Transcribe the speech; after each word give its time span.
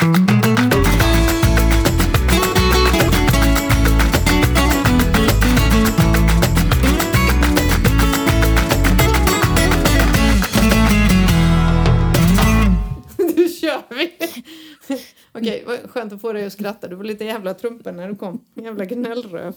Nu 0.00 0.06
kör 13.48 13.94
vi! 13.94 14.12
Okej, 15.32 15.64
vad 15.66 15.90
skönt 15.90 16.12
att 16.12 16.20
få 16.20 16.32
dig 16.32 16.46
att 16.46 16.52
skratta. 16.52 16.88
Du 16.88 16.96
var 16.96 17.04
lite 17.04 17.24
jävla 17.24 17.54
trumpen 17.54 17.96
när 17.96 18.08
du 18.08 18.16
kom. 18.16 18.44
Jävla 18.54 18.84
gnällröv. 18.84 19.54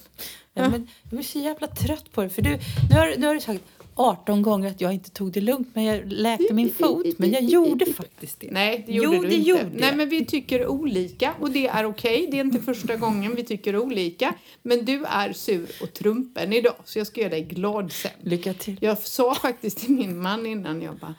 Ja, 0.53 0.69
men 0.69 0.87
jag 1.11 1.19
är 1.19 1.23
så 1.23 1.39
jävla 1.39 1.67
trött 1.67 2.11
på 2.11 2.21
det. 2.21 2.29
För 2.29 2.41
du, 2.41 2.49
nu, 2.89 2.95
har, 2.95 3.17
nu 3.17 3.27
har 3.27 3.33
du 3.33 3.41
sagt 3.41 3.63
18 3.95 4.41
gånger 4.41 4.69
att 4.69 4.81
jag 4.81 4.93
inte 4.93 5.09
tog 5.09 5.31
det 5.31 5.41
lugnt 5.41 5.69
men 5.73 5.83
jag 5.83 6.11
läkte 6.11 6.53
min 6.53 6.73
fot. 6.73 7.05
Men 7.17 7.31
jag 7.31 7.43
gjorde 7.43 7.85
faktiskt 7.85 8.39
det. 8.39 8.51
Nej, 8.51 8.83
det 8.87 8.93
gjorde 8.93 9.15
Jo, 9.15 9.21
du 9.21 9.27
det 9.27 9.35
inte. 9.35 9.49
gjorde 9.49 9.63
Nej, 9.73 9.87
jag. 9.89 9.97
men 9.97 10.09
vi 10.09 10.25
tycker 10.25 10.67
olika 10.67 11.33
och 11.39 11.51
det 11.51 11.67
är 11.67 11.85
okej. 11.85 12.27
Det 12.31 12.39
är 12.39 12.41
inte 12.43 12.59
första 12.59 12.95
gången 12.95 13.35
vi 13.35 13.43
tycker 13.43 13.77
olika. 13.77 14.33
Men 14.61 14.85
du 14.85 15.03
är 15.05 15.33
sur 15.33 15.67
och 15.81 15.93
trumpen 15.93 16.53
idag, 16.53 16.75
så 16.85 16.99
jag 16.99 17.07
ska 17.07 17.21
göra 17.21 17.29
dig 17.29 17.41
glad 17.43 17.91
sen. 17.91 18.11
Lycka 18.21 18.53
till. 18.53 18.77
Jag 18.81 18.97
sa 18.97 19.35
faktiskt 19.35 19.77
till 19.79 19.89
min 19.91 20.21
man 20.21 20.45
innan 20.45 20.81
jag 20.81 20.95
bara 20.95 21.15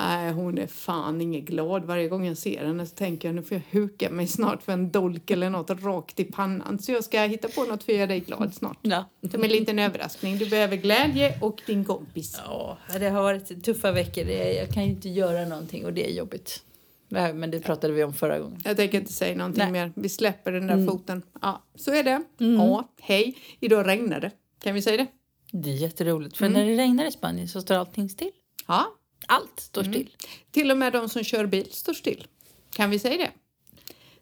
Nej, 0.00 0.32
hon 0.32 0.58
är 0.58 0.66
fan 0.66 1.20
inget 1.20 1.44
glad. 1.44 1.84
Varje 1.84 2.08
gång 2.08 2.26
jag 2.26 2.36
ser 2.36 2.66
henne 2.66 2.86
så 2.86 2.94
tänker 2.94 3.28
jag 3.28 3.34
nu 3.34 3.42
får 3.42 3.56
jag 3.56 3.80
huka 3.80 4.10
mig 4.10 4.26
snart 4.26 4.62
för 4.62 4.72
en 4.72 4.90
dolk 4.90 5.30
eller 5.30 5.50
något 5.50 5.70
rakt 5.70 6.20
i 6.20 6.24
pannan. 6.24 6.78
Så 6.78 6.92
jag 6.92 7.04
ska 7.04 7.20
hitta 7.20 7.48
på 7.48 7.64
något 7.64 7.82
för 7.82 7.92
att 7.92 7.98
göra 7.98 8.06
dig 8.06 8.20
glad 8.20 8.54
snart. 8.54 8.78
Ja. 8.82 9.04
Som 9.30 9.44
en 9.44 9.50
liten 9.50 9.78
överraskning. 9.78 10.38
Du 10.38 10.50
behöver 10.50 10.76
glädje 10.76 11.38
och 11.40 11.60
din 11.66 11.84
kompis. 11.84 12.40
Ja, 12.46 12.78
det 12.98 13.08
har 13.08 13.22
varit 13.22 13.64
tuffa 13.64 13.92
veckor. 13.92 14.24
Jag 14.28 14.68
kan 14.68 14.84
ju 14.84 14.90
inte 14.90 15.08
göra 15.08 15.44
någonting 15.44 15.84
och 15.84 15.92
det 15.92 16.10
är 16.10 16.14
jobbigt. 16.14 16.62
Men 17.08 17.50
det 17.50 17.60
pratade 17.60 17.92
vi 17.92 18.04
om 18.04 18.14
förra 18.14 18.38
gången. 18.38 18.60
Jag 18.64 18.76
tänker 18.76 18.98
inte 18.98 19.12
säga 19.12 19.36
någonting 19.36 19.62
Nej. 19.62 19.72
mer. 19.72 19.92
Vi 19.96 20.08
släpper 20.08 20.52
den 20.52 20.66
där 20.66 20.86
foten. 20.86 21.22
Ja, 21.42 21.62
så 21.74 21.94
är 21.94 22.04
det. 22.04 22.22
Ja, 22.38 22.88
hej. 23.00 23.36
Idag 23.60 23.86
regnar 23.86 24.20
det. 24.20 24.30
Kan 24.62 24.74
vi 24.74 24.82
säga 24.82 24.96
det? 24.96 25.06
Det 25.52 25.70
är 25.70 25.74
jätteroligt. 25.74 26.36
För 26.36 26.48
när 26.48 26.66
det 26.66 26.76
regnar 26.76 27.06
i 27.06 27.10
Spanien 27.10 27.48
så 27.48 27.60
står 27.60 27.74
allting 27.74 28.08
still. 28.08 28.30
Ja. 28.66 28.96
Allt 29.32 29.60
står 29.60 29.82
still. 29.82 30.10
Till 30.50 30.70
och 30.70 30.76
med 30.76 30.92
de 30.92 31.08
som 31.08 31.24
kör 31.24 31.46
bil 31.46 31.72
står 31.72 31.92
still. 31.92 32.26
Kan 32.72 32.90
vi 32.90 32.98
säga 32.98 33.16
det? 33.16 33.30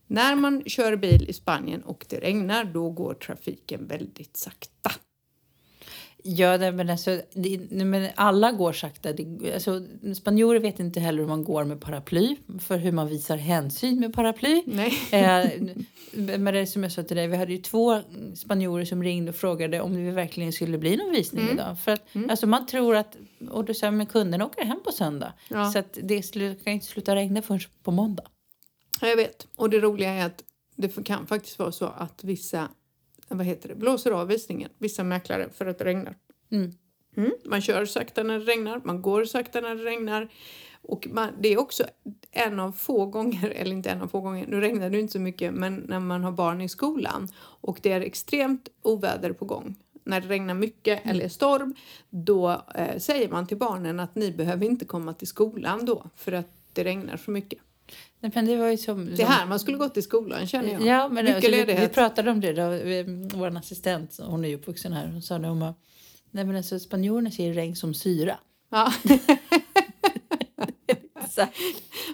När 0.07 0.37
man 0.37 0.63
kör 0.67 0.97
bil 0.97 1.29
i 1.29 1.33
Spanien 1.33 1.83
och 1.83 2.07
det 2.09 2.21
regnar, 2.21 2.65
då 2.65 2.91
går 2.91 3.15
trafiken 3.15 3.87
väldigt 3.87 4.37
sakta. 4.37 4.91
Ja, 6.23 6.59
men 6.73 6.91
alltså, 6.91 7.21
det, 7.33 7.59
men 7.71 8.09
alla 8.15 8.53
går 8.53 8.73
sakta. 8.73 9.13
Det, 9.13 9.53
alltså, 9.55 9.87
spanjorer 10.15 10.61
vet 10.61 10.81
inte 10.81 11.01
heller 11.01 11.19
hur 11.19 11.29
man 11.29 11.45
går 11.45 11.65
med 11.65 11.81
paraply, 11.81 12.37
för 12.61 12.79
hur 12.79 12.93
man 12.93 13.09
visar 13.09 13.37
hänsyn 13.37 14.01
med 14.01 14.15
paraply. 14.15 14.63
Nej. 14.67 14.93
Eh, 15.11 15.51
men 16.13 16.45
det 16.55 16.67
som 16.67 16.83
jag 16.83 16.93
sa 16.93 17.03
till 17.03 17.17
dig, 17.17 17.27
vi 17.29 17.37
hade 17.37 17.53
ju 17.53 17.59
två 17.59 18.01
spanjorer 18.35 18.85
som 18.85 19.03
ringde 19.03 19.31
och 19.31 19.37
frågade 19.37 19.81
om 19.81 20.05
det 20.05 20.11
verkligen 20.11 20.53
skulle 20.53 20.79
bli 20.79 20.97
någon 20.97 21.11
visning 21.11 21.43
Mm. 21.43 21.55
idag. 21.55 21.79
För 21.81 21.93
att, 21.93 22.03
alltså, 22.31 22.47
man 22.47 22.67
tror 22.67 22.97
att, 22.97 23.17
och 23.51 23.65
då 23.65 23.75
sa 23.75 23.91
men 23.91 24.07
kunden 24.07 24.43
åker 24.43 24.65
hem 24.65 24.81
på 24.85 24.93
söndag. 24.93 25.33
Ja. 25.49 25.71
Så 25.73 25.79
att 25.79 25.99
det 26.03 26.35
kan 26.65 26.73
inte 26.73 26.87
sluta 26.87 27.15
regna 27.15 27.43
förrän 27.43 27.61
på 27.83 27.91
måndag. 27.91 28.25
Jag 29.01 29.17
vet. 29.17 29.47
Och 29.57 29.71
det 29.71 29.79
roliga 29.81 30.11
är 30.11 30.27
att 30.27 30.45
det 30.77 31.05
kan 31.05 31.27
faktiskt 31.27 31.59
vara 31.59 31.73
så 31.73 31.87
att 31.87 32.25
vissa 32.25 32.69
vad 33.37 33.47
heter 33.47 33.69
det, 33.69 33.75
blåser 33.75 34.11
av 34.11 34.29
visningen, 34.29 34.71
vissa 34.79 35.05
mäklare, 35.05 35.51
för 35.51 35.67
att 35.67 35.79
det 35.79 35.85
regnar. 35.85 36.17
Mm. 36.51 36.73
Mm. 37.17 37.33
Man 37.45 37.61
kör 37.61 37.85
sakta 37.85 38.23
när 38.23 38.39
det 38.39 38.45
regnar, 38.45 38.81
man 38.85 39.03
går 39.03 39.25
sakta 39.25 39.61
när 39.61 39.75
det 39.75 39.85
regnar. 39.85 40.29
Och 40.83 41.09
man, 41.11 41.31
det 41.41 41.49
är 41.49 41.59
också 41.59 41.85
en 42.31 42.61
av 42.61 42.73
få 42.73 43.07
gånger, 43.07 43.51
eller 43.51 43.73
inte 43.73 43.91
en 43.91 44.03
av 44.03 44.09
få 44.09 44.21
gånger, 44.21 44.47
nu 44.47 44.61
regnar 44.61 44.91
det 44.91 45.01
inte 45.01 45.13
så 45.13 45.19
mycket, 45.19 45.55
men 45.55 45.75
när 45.75 46.01
man 46.01 46.25
har 46.25 46.33
barn 46.33 46.61
i 46.61 46.69
skolan 46.69 47.29
och 47.39 47.79
det 47.83 47.93
är 47.93 48.01
extremt 48.01 48.69
oväder 48.83 49.33
på 49.33 49.45
gång, 49.45 49.77
när 50.05 50.21
det 50.21 50.29
regnar 50.29 50.55
mycket 50.55 51.07
eller 51.07 51.25
är 51.25 51.29
storm, 51.29 51.75
då 52.11 52.63
eh, 52.75 52.99
säger 52.99 53.29
man 53.29 53.47
till 53.47 53.57
barnen 53.57 54.01
att 54.01 54.15
ni 54.15 54.33
behöver 54.33 54.67
inte 54.67 54.85
komma 54.85 55.15
till 55.15 55.29
skolan 55.29 55.85
då, 55.85 56.11
för 56.17 56.33
att 56.33 56.51
det 56.73 56.85
regnar 56.85 57.17
så 57.17 57.31
mycket. 57.31 57.59
Nej, 58.21 58.33
men 58.35 58.47
det 58.47 58.57
var 58.57 58.69
ju 58.69 58.77
som, 58.77 59.07
Det 59.11 59.17
som- 59.17 59.27
här 59.27 59.47
man 59.47 59.61
skulle 59.61 59.77
gått 59.77 59.95
till 59.95 60.03
skolan 60.03 60.47
känner 60.47 60.73
jag. 60.73 60.83
Ja, 60.83 61.09
men 61.09 61.25
Mycket 61.25 61.37
alltså, 61.45 61.51
vi, 61.51 61.75
vi 61.81 61.89
pratade 61.89 62.31
om 62.31 62.41
det. 62.41 62.53
Då, 62.53 62.69
vi, 62.69 63.05
vår 63.35 63.57
assistent, 63.57 64.19
hon 64.23 64.45
är 64.45 64.49
ju 64.49 64.55
uppvuxen 64.55 64.93
här, 64.93 65.07
hon 65.09 65.23
sa 65.23 65.39
det 65.39 65.49
om 65.49 65.63
att 65.63 65.79
Nej 66.31 66.45
men 66.45 66.57
alltså 66.57 66.79
spanjorerna 66.79 67.31
ser 67.31 67.53
regn 67.53 67.77
som 67.77 67.95
syra. 67.95 68.39
Ja. 68.71 68.93
Så, 71.31 71.47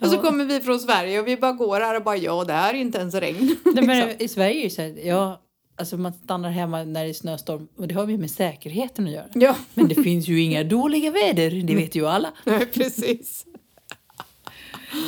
Och 0.00 0.06
så 0.10 0.18
kommer 0.18 0.44
vi 0.44 0.60
från 0.60 0.80
Sverige 0.80 1.20
och 1.20 1.28
vi 1.28 1.36
bara 1.36 1.52
går 1.52 1.80
här 1.80 1.96
och 1.96 2.02
bara 2.04 2.16
ja, 2.16 2.44
det 2.44 2.52
här 2.52 2.74
är 2.74 2.78
inte 2.78 2.98
ens 2.98 3.14
regn. 3.14 3.56
Nej, 3.64 3.84
men 3.86 4.22
I 4.22 4.28
Sverige 4.28 4.60
är 4.60 4.64
det 4.64 4.70
så 4.70 4.82
här, 4.82 5.06
ja, 5.06 5.40
alltså 5.76 5.96
man 5.96 6.12
stannar 6.12 6.50
hemma 6.50 6.84
när 6.84 7.04
det 7.04 7.10
är 7.10 7.14
snöstorm 7.14 7.68
och 7.76 7.88
det 7.88 7.94
har 7.94 8.08
ju 8.08 8.18
med 8.18 8.30
säkerheten 8.30 9.06
att 9.06 9.12
göra. 9.12 9.26
Ja, 9.34 9.56
Men 9.74 9.88
det 9.88 9.94
finns 9.94 10.28
ju 10.28 10.40
inga 10.42 10.64
dåliga 10.64 11.10
väder, 11.10 11.50
det 11.50 11.74
vet 11.74 11.94
ju 11.94 12.06
alla. 12.06 12.32
nej, 12.44 12.66
precis. 12.66 13.46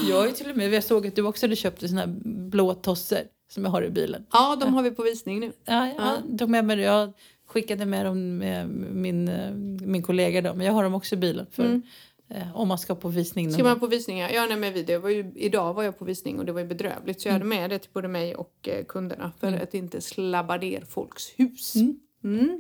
Jag 0.09 0.17
har 0.17 0.27
ju 0.27 0.33
till 0.33 0.51
och 0.51 0.57
med, 0.57 0.73
jag 0.73 0.85
såg 0.85 1.07
att 1.07 1.17
du 1.17 1.23
också 1.23 1.47
hade 1.47 1.57
köpt 1.57 1.83
en 1.83 1.89
sån 1.89 1.99
här 1.99 2.07
blå 2.51 2.75
tosser 2.75 3.25
som 3.51 3.65
jag 3.65 3.71
har 3.71 3.83
i 3.83 3.91
bilen. 3.91 4.27
Ja, 4.33 4.57
de 4.61 4.75
har 4.75 4.83
vi 4.83 4.91
på 4.91 5.03
visning 5.03 5.41
nu. 5.41 5.53
Ja, 5.65 6.19
tog 6.39 6.49
med 6.51 6.65
mig 6.65 6.77
det. 6.77 6.83
Jag 6.83 7.13
skickade 7.47 7.87
med 7.87 8.07
dem 8.07 8.39
med 8.39 8.69
min, 8.93 9.29
eh, 9.29 9.53
min 9.87 10.03
kollega 10.03 10.43
då, 10.43 10.55
men 10.55 10.67
jag 10.67 10.73
har 10.73 10.85
dem 10.85 10.95
också 10.95 11.15
i 11.15 11.19
bilen 11.19 11.47
för 11.51 11.81
eh, 12.29 12.57
om 12.57 12.69
man 12.69 12.79
ska 12.79 12.95
på 12.95 13.09
visning. 13.09 13.53
Ska 13.53 13.63
man 13.63 13.81
på 13.81 13.87
visningar? 13.87 14.31
Ja, 14.31 14.47
nej, 14.47 14.57
men 14.57 14.73
vi, 14.73 14.83
det 14.83 14.99
var 14.99 15.11
ju, 15.11 15.33
idag 15.35 15.75
var 15.75 15.83
jag 15.83 15.99
på 15.99 16.05
visning 16.05 16.39
och 16.39 16.45
det 16.47 16.53
var 16.53 16.61
ju 16.61 16.67
bedrövligt. 16.67 17.21
Så 17.21 17.29
jag 17.29 17.33
hade 17.33 17.45
med 17.45 17.71
det 17.71 17.79
till 17.79 17.91
både 17.93 18.09
mig 18.09 18.35
och 18.35 18.69
eh, 18.69 18.85
kunderna 18.85 19.33
för 19.41 19.53
att 19.53 19.75
inte 19.75 20.01
slabba 20.01 20.57
ner 20.57 20.85
folks 20.89 21.33
hus. 21.37 21.75
Mm. 21.75 22.01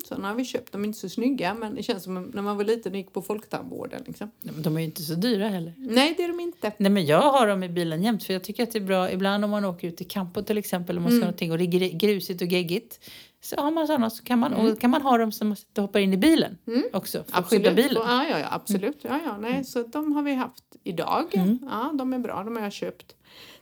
Sådana 0.04 0.28
har 0.28 0.34
vi 0.34 0.44
köpt. 0.44 0.72
De 0.72 0.82
är 0.82 0.86
inte 0.86 0.98
så 0.98 1.08
snygga 1.08 1.54
men 1.54 1.74
det 1.74 1.82
känns 1.82 2.02
som 2.04 2.14
när 2.34 2.42
man 2.42 2.56
var 2.56 2.64
liten 2.64 2.92
och 2.92 2.98
gick 2.98 3.12
på 3.12 3.22
folktandvården. 3.22 4.02
Liksom. 4.06 4.30
Nej, 4.40 4.54
men 4.54 4.62
De 4.62 4.76
är 4.76 4.80
ju 4.80 4.84
inte 4.86 5.02
så 5.02 5.14
dyra 5.14 5.48
heller. 5.48 5.72
Nej, 5.76 6.14
det 6.16 6.22
är 6.24 6.28
de 6.28 6.40
inte. 6.40 6.72
Nej 6.78 6.90
men 6.92 7.06
jag 7.06 7.20
har 7.32 7.46
dem 7.46 7.62
i 7.62 7.68
bilen 7.68 8.02
jämt 8.02 8.24
för 8.24 8.32
jag 8.32 8.44
tycker 8.44 8.62
att 8.62 8.72
det 8.72 8.78
är 8.78 8.84
bra 8.84 9.10
ibland 9.10 9.44
om 9.44 9.50
man 9.50 9.64
åker 9.64 9.88
ut 9.88 10.00
i 10.00 10.04
campo 10.04 10.42
till 10.42 10.58
exempel 10.58 10.96
om 10.96 11.02
man 11.02 11.12
ska 11.12 11.16
ha 11.18 11.20
någonting 11.26 11.52
och 11.52 11.58
det 11.58 11.64
är 11.64 11.68
gr- 11.68 11.96
grusigt 11.98 12.42
och 12.42 12.48
geggigt. 12.48 13.10
Så 13.40 13.56
har 13.56 13.70
man 13.70 13.86
sådana 13.86 14.10
så 14.10 14.24
kan 14.24 14.38
man, 14.38 14.52
och 14.54 14.80
kan 14.80 14.90
man 14.90 15.02
ha 15.02 15.18
dem 15.18 15.32
som 15.32 15.48
man 15.48 15.56
och 15.76 15.82
hoppar 15.82 16.00
in 16.00 16.12
i 16.12 16.16
bilen 16.16 16.58
också 16.92 17.24
för 17.24 17.38
att 17.38 17.46
skydda 17.50 17.72
bilen. 17.74 18.02
Ja, 18.06 18.26
ja, 18.30 18.38
ja, 18.38 18.46
absolut. 18.50 18.98
Ja, 19.02 19.20
ja, 19.24 19.36
nej, 19.40 19.64
Så 19.64 19.82
de 19.82 20.12
har 20.12 20.22
vi 20.22 20.34
haft 20.34 20.64
idag. 20.84 21.24
Ja, 21.70 21.92
de 21.94 22.12
är 22.12 22.18
bra. 22.18 22.42
De 22.44 22.56
har 22.56 22.62
jag 22.62 22.72
köpt 22.72 23.14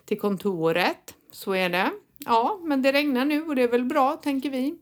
till 0.05 0.21
kontoret. 0.21 1.15
Så 1.33 1.53
är 1.55 1.69
det. 1.69 1.91
Ja, 2.27 2.61
men 2.63 2.83
det 2.83 2.93
regnar 2.93 3.25
nu 3.25 3.43
och 3.43 3.57
det 3.57 3.63
är 3.63 3.69
väl 3.69 3.85
bra, 3.85 4.17
tänker 4.17 4.51
vi. 4.51 4.75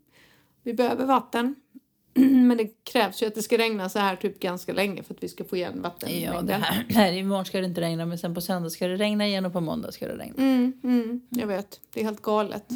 Vi 0.62 0.74
behöver 0.74 1.06
vatten. 1.06 1.54
Men 2.14 2.56
det 2.56 2.84
krävs 2.84 3.22
ju 3.22 3.26
att 3.26 3.34
det 3.34 3.42
ska 3.42 3.58
regna 3.58 3.88
så 3.88 3.98
här 3.98 4.16
typ 4.16 4.40
ganska 4.40 4.72
länge 4.72 5.02
för 5.02 5.14
att 5.14 5.22
vi 5.22 5.28
ska 5.28 5.44
få 5.44 5.56
igen 5.56 5.82
vattenmängden. 5.82 6.34
Ja, 6.34 6.42
det 6.42 6.52
här, 6.52 6.86
här 6.88 7.12
imorgon 7.12 7.44
ska 7.44 7.60
det 7.60 7.66
inte 7.66 7.80
regna 7.80 8.06
men 8.06 8.18
sen 8.18 8.34
på 8.34 8.40
söndag 8.40 8.70
ska 8.70 8.86
det 8.86 8.96
regna 8.96 9.26
igen 9.26 9.46
och 9.46 9.52
på 9.52 9.60
måndag 9.60 9.92
ska 9.92 10.06
det 10.06 10.16
regna. 10.16 10.42
Mm, 10.42 10.72
mm, 10.84 11.20
jag 11.30 11.46
vet. 11.46 11.80
Det 11.94 12.00
är 12.00 12.04
helt 12.04 12.22
galet. 12.22 12.66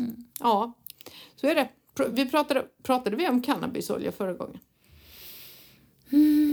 Ja, 0.40 0.72
så 1.36 1.46
är 1.46 1.54
det. 1.54 1.68
Vi 2.08 2.30
pratade, 2.30 2.64
pratade 2.82 3.16
vi 3.16 3.28
om 3.28 3.42
cannabisolja 3.42 4.12
förra 4.12 4.32
gången? 4.32 4.58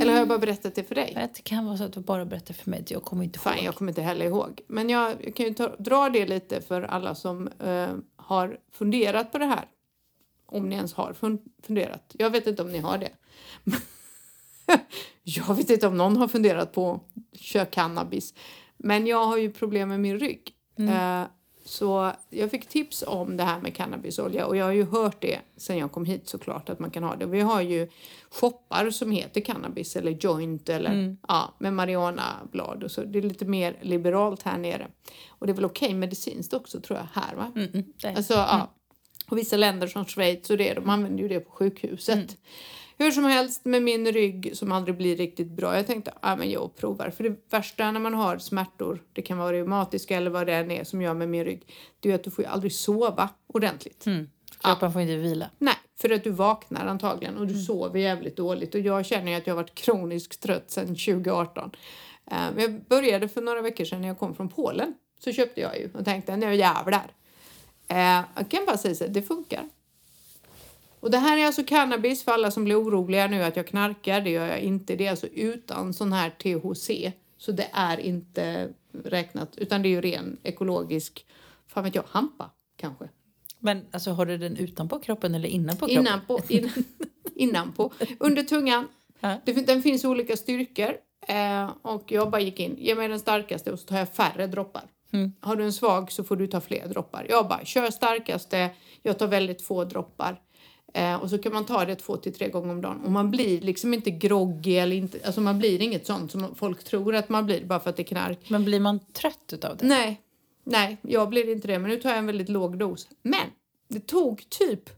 Eller 0.01 0.11
har 0.11 0.19
jag 0.19 0.27
bara 0.27 0.39
berättat 0.39 0.75
det 0.75 0.83
för 0.83 0.95
dig? 0.95 1.29
Det 1.35 1.41
kan 1.43 1.65
vara 1.65 1.77
så 1.77 1.83
att 1.83 1.93
du 1.93 1.99
bara 1.99 2.25
berättar 2.25 2.53
för 2.53 2.69
mig, 2.69 2.85
jag 2.87 3.03
kommer 3.03 3.23
inte 3.23 3.37
ihåg. 3.37 3.43
Fan, 3.43 3.65
jag 3.65 3.75
kommer 3.75 3.91
inte 3.91 4.01
heller 4.01 4.25
ihåg. 4.25 4.61
Men 4.67 4.89
jag, 4.89 5.15
jag 5.25 5.35
kan 5.35 5.45
ju 5.45 5.53
ta, 5.53 5.75
dra 5.75 6.09
det 6.09 6.25
lite 6.25 6.61
för 6.61 6.81
alla 6.81 7.15
som 7.15 7.47
eh, 7.47 7.89
har 8.15 8.57
funderat 8.71 9.31
på 9.31 9.37
det 9.37 9.45
här. 9.45 9.65
Om 10.53 10.69
ni 10.69 10.75
ens 10.75 10.93
har 10.93 11.13
fun, 11.13 11.39
funderat. 11.63 12.15
Jag 12.17 12.29
vet 12.29 12.47
inte 12.47 12.61
om 12.61 12.71
ni 12.71 12.79
har 12.79 12.97
det. 12.97 13.11
jag 15.23 15.55
vet 15.55 15.69
inte 15.69 15.87
om 15.87 15.97
någon 15.97 16.17
har 16.17 16.27
funderat 16.27 16.71
på 16.71 16.91
att 17.33 17.39
köra 17.39 17.65
cannabis. 17.65 18.33
Men 18.77 19.07
jag 19.07 19.25
har 19.25 19.37
ju 19.37 19.51
problem 19.51 19.89
med 19.89 19.99
min 19.99 20.19
rygg. 20.19 20.53
Eh, 20.79 21.23
så 21.65 22.11
jag 22.29 22.51
fick 22.51 22.65
tips 22.65 23.03
om 23.07 23.37
det 23.37 23.43
här 23.43 23.61
med 23.61 23.75
cannabisolja 23.75 24.45
och 24.45 24.57
jag 24.57 24.65
har 24.65 24.71
ju 24.71 24.85
hört 24.85 25.21
det 25.21 25.39
sen 25.57 25.77
jag 25.77 25.91
kom 25.91 26.05
hit 26.05 26.29
såklart 26.29 26.69
att 26.69 26.79
man 26.79 26.91
kan 26.91 27.03
ha 27.03 27.15
det. 27.15 27.25
Vi 27.25 27.41
har 27.41 27.61
ju 27.61 27.89
shoppar 28.29 28.89
som 28.89 29.11
heter 29.11 29.41
cannabis 29.41 29.95
eller 29.95 30.11
joint 30.11 30.69
eller 30.69 31.15
ja, 31.27 31.53
med 31.57 31.73
marijuanablad 31.73 32.83
och 32.83 32.91
så. 32.91 33.03
Det 33.03 33.19
är 33.19 33.23
lite 33.23 33.45
mer 33.45 33.77
liberalt 33.81 34.41
här 34.41 34.57
nere. 34.57 34.87
Och 35.27 35.47
det 35.47 35.53
är 35.53 35.55
väl 35.55 35.65
okej 35.65 35.93
medicinskt 35.93 36.53
också 36.53 36.81
tror 36.81 36.99
jag 36.99 37.21
här 37.21 37.35
va? 37.35 37.51
Mm, 37.55 37.69
mm. 37.73 38.15
Alltså, 38.17 38.33
ja. 38.33 38.73
Och 39.33 39.39
vissa 39.39 39.57
länder 39.57 39.87
som 39.87 40.05
Schweiz 40.05 40.49
och 40.49 40.57
det, 40.57 40.73
de 40.73 40.89
använder 40.89 41.23
ju 41.23 41.29
det 41.29 41.39
på 41.39 41.51
sjukhuset. 41.51 42.37
Hur 42.97 43.11
som 43.11 43.23
helst 43.23 43.65
med 43.65 43.83
min 43.83 44.11
rygg 44.11 44.51
som 44.57 44.71
aldrig 44.71 44.97
blir 44.97 45.15
riktigt 45.15 45.47
bra. 45.47 45.75
Jag 45.75 45.87
tänkte, 45.87 46.13
ja 46.21 46.35
men 46.35 46.51
jag 46.51 46.75
provar. 46.75 47.09
För 47.09 47.23
det 47.23 47.35
värsta 47.49 47.91
när 47.91 47.99
man 47.99 48.13
har 48.13 48.37
smärtor, 48.37 49.03
det 49.13 49.21
kan 49.21 49.37
vara 49.37 49.53
reumatiska 49.53 50.17
eller 50.17 50.29
vad 50.29 50.47
det 50.47 50.53
än 50.53 50.71
är 50.71 50.83
som 50.83 51.01
gör 51.01 51.13
med 51.13 51.29
min 51.29 51.45
rygg. 51.45 51.73
Det 51.99 52.11
är 52.11 52.15
att 52.15 52.23
du 52.23 52.31
får 52.31 52.43
ju 52.43 52.49
aldrig 52.49 52.73
sova 52.73 53.29
ordentligt. 53.47 54.05
Mm. 54.05 54.29
Kroppen 54.61 54.93
får 54.93 55.01
inte 55.01 55.15
vila. 55.15 55.49
Nej, 55.57 55.75
för 56.01 56.09
att 56.09 56.23
du 56.23 56.31
vaknar 56.31 56.85
antagligen 56.85 57.37
och 57.37 57.47
du 57.47 57.53
sover 57.53 57.99
jävligt 57.99 58.37
dåligt. 58.37 58.75
Och 58.75 58.81
jag 58.81 59.05
känner 59.05 59.31
ju 59.31 59.37
att 59.37 59.47
jag 59.47 59.53
har 59.53 59.61
varit 59.61 59.75
kroniskt 59.75 60.41
trött 60.41 60.71
sedan 60.71 60.87
2018. 60.87 61.71
Eh, 62.31 62.37
men 62.55 62.61
jag 62.61 62.83
började 62.83 63.27
för 63.27 63.41
några 63.41 63.61
veckor 63.61 63.85
sedan 63.85 64.01
när 64.01 64.07
jag 64.07 64.19
kom 64.19 64.35
från 64.35 64.49
Polen. 64.49 64.93
Så 65.19 65.31
köpte 65.31 65.61
jag 65.61 65.79
ju 65.79 65.89
och 65.93 66.05
tänkte 66.05 66.37
nu 66.37 66.55
jävlar. 66.55 67.11
Eh, 67.87 68.21
jag 68.35 68.49
kan 68.49 68.65
bara 68.65 68.77
säga 68.77 68.95
så 68.95 69.03
här, 69.03 69.11
det 69.11 69.21
funkar. 69.21 69.69
Och 70.99 71.11
det 71.11 71.17
här 71.17 71.37
är 71.37 71.45
alltså 71.45 71.63
cannabis 71.63 72.23
för 72.23 72.31
alla 72.31 72.51
som 72.51 72.63
blir 72.63 72.81
oroliga 72.81 73.27
nu 73.27 73.43
att 73.43 73.55
jag 73.55 73.67
knarkar. 73.67 74.21
Det 74.21 74.29
gör 74.29 74.47
jag 74.47 74.59
inte. 74.59 74.95
Det 74.95 75.05
är 75.05 75.11
alltså 75.11 75.27
utan 75.27 75.93
sån 75.93 76.13
här 76.13 76.29
THC. 76.29 77.13
Så 77.37 77.51
det 77.51 77.69
är 77.73 77.99
inte 77.99 78.69
räknat, 79.03 79.57
utan 79.57 79.81
det 79.81 79.87
är 79.87 79.89
ju 79.89 80.01
ren 80.01 80.37
ekologisk, 80.43 81.25
fan 81.67 81.83
vet 81.83 81.95
jag, 81.95 82.03
hampa 82.07 82.49
kanske. 82.77 83.09
Men 83.59 83.85
alltså 83.91 84.11
har 84.11 84.25
du 84.25 84.37
den 84.37 84.57
utanpå 84.57 84.99
kroppen 84.99 85.35
eller 85.35 85.49
innanpå 85.49 85.87
kroppen? 85.87 86.07
Innanpå, 86.07 86.39
in, 86.49 86.71
innanpå. 87.35 87.93
Under 88.19 88.43
tungan. 88.43 88.87
Ja. 89.19 89.37
Den 89.45 89.81
finns 89.81 90.05
olika 90.05 90.37
styrkor. 90.37 90.95
Eh, 91.27 91.71
och 91.81 92.11
jag 92.11 92.31
bara 92.31 92.41
gick 92.41 92.59
in, 92.59 92.75
ge 92.77 92.95
mig 92.95 93.07
den 93.07 93.19
starkaste 93.19 93.71
och 93.71 93.79
så 93.79 93.85
tar 93.85 93.97
jag 93.97 94.09
färre 94.09 94.47
droppar. 94.47 94.83
Har 95.39 95.55
du 95.55 95.63
en 95.63 95.73
svag 95.73 96.11
så 96.11 96.23
får 96.23 96.35
du 96.35 96.47
ta 96.47 96.61
fler 96.61 96.87
droppar. 96.87 97.25
Jag 97.29 97.47
bara, 97.47 97.65
kör 97.65 97.91
starkaste, 97.91 98.69
jag 99.01 99.19
tar 99.19 99.27
väldigt 99.27 99.61
få 99.61 99.83
droppar. 99.83 100.41
Eh, 100.93 101.15
och 101.15 101.29
så 101.29 101.37
kan 101.37 101.53
man 101.53 101.65
ta 101.65 101.85
det 101.85 101.95
två 101.95 102.17
till 102.17 102.33
tre 102.33 102.49
gånger 102.49 102.71
om 102.71 102.81
dagen. 102.81 103.01
Och 103.05 103.11
man 103.11 103.31
blir 103.31 103.61
liksom 103.61 103.93
inte 103.93 104.11
groggy 104.11 104.75
eller 104.75 104.95
inte, 104.95 105.19
alltså 105.25 105.41
man 105.41 105.59
blir 105.59 105.81
inget 105.81 106.07
sånt 106.07 106.31
som 106.31 106.55
folk 106.55 106.83
tror 106.83 107.15
att 107.15 107.29
man 107.29 107.45
blir 107.45 107.65
bara 107.65 107.79
för 107.79 107.89
att 107.89 107.95
det 107.95 108.03
är 108.03 108.05
knark. 108.05 108.49
Men 108.49 108.65
blir 108.65 108.79
man 108.79 108.99
trött 108.99 109.53
utav 109.53 109.77
det? 109.77 109.87
Nej, 109.87 110.21
nej, 110.63 110.97
jag 111.01 111.29
blir 111.29 111.51
inte 111.51 111.67
det. 111.67 111.79
Men 111.79 111.89
nu 111.89 111.97
tar 111.97 112.09
jag 112.09 112.19
en 112.19 112.25
väldigt 112.25 112.49
låg 112.49 112.77
dos. 112.77 113.07
Men 113.21 113.47
det 113.87 114.07
tog 114.07 114.49
typ... 114.49 114.89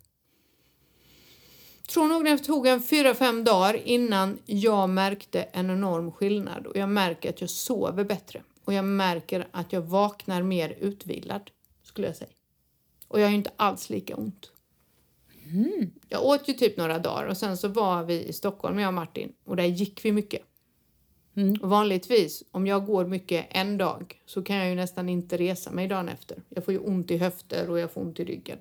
Tror 1.89 2.07
nog 2.07 2.25
det 2.25 2.37
tog 2.37 2.67
en 2.67 2.81
fyra, 2.81 3.13
fem 3.13 3.43
dagar 3.43 3.87
innan 3.87 4.37
jag 4.45 4.89
märkte 4.89 5.41
en 5.41 5.69
enorm 5.69 6.11
skillnad. 6.11 6.67
Och 6.67 6.77
jag 6.77 6.89
märker 6.89 7.29
att 7.29 7.41
jag 7.41 7.49
sover 7.49 8.03
bättre. 8.03 8.41
Och 8.65 8.73
jag 8.73 8.85
märker 8.85 9.47
att 9.51 9.73
jag 9.73 9.81
vaknar 9.81 10.43
mer 10.43 10.69
utvilad, 10.79 11.51
skulle 11.83 12.07
jag 12.07 12.15
säga. 12.15 12.29
Och 13.07 13.19
jag 13.19 13.25
har 13.25 13.29
ju 13.29 13.37
inte 13.37 13.51
alls 13.55 13.89
lika 13.89 14.15
ont. 14.15 14.51
Jag 16.09 16.25
åt 16.25 16.49
ju 16.49 16.53
typ 16.53 16.77
några 16.77 16.99
dagar 16.99 17.25
och 17.25 17.37
sen 17.37 17.57
så 17.57 17.67
var 17.67 18.03
vi 18.03 18.23
i 18.23 18.33
Stockholm, 18.33 18.79
jag 18.79 18.87
och 18.87 18.93
Martin, 18.93 19.33
och 19.43 19.55
där 19.55 19.63
gick 19.63 20.05
vi 20.05 20.11
mycket. 20.11 20.41
Och 21.61 21.69
vanligtvis, 21.69 22.43
om 22.51 22.67
jag 22.67 22.85
går 22.85 23.05
mycket 23.05 23.47
en 23.49 23.77
dag 23.77 24.21
så 24.25 24.43
kan 24.43 24.55
jag 24.55 24.69
ju 24.69 24.75
nästan 24.75 25.09
inte 25.09 25.37
resa 25.37 25.71
mig 25.71 25.87
dagen 25.87 26.09
efter. 26.09 26.43
Jag 26.49 26.65
får 26.65 26.73
ju 26.73 26.79
ont 26.79 27.11
i 27.11 27.17
höfter 27.17 27.69
och 27.69 27.79
jag 27.79 27.91
får 27.91 28.01
ont 28.01 28.19
i 28.19 28.23
ryggen. 28.25 28.57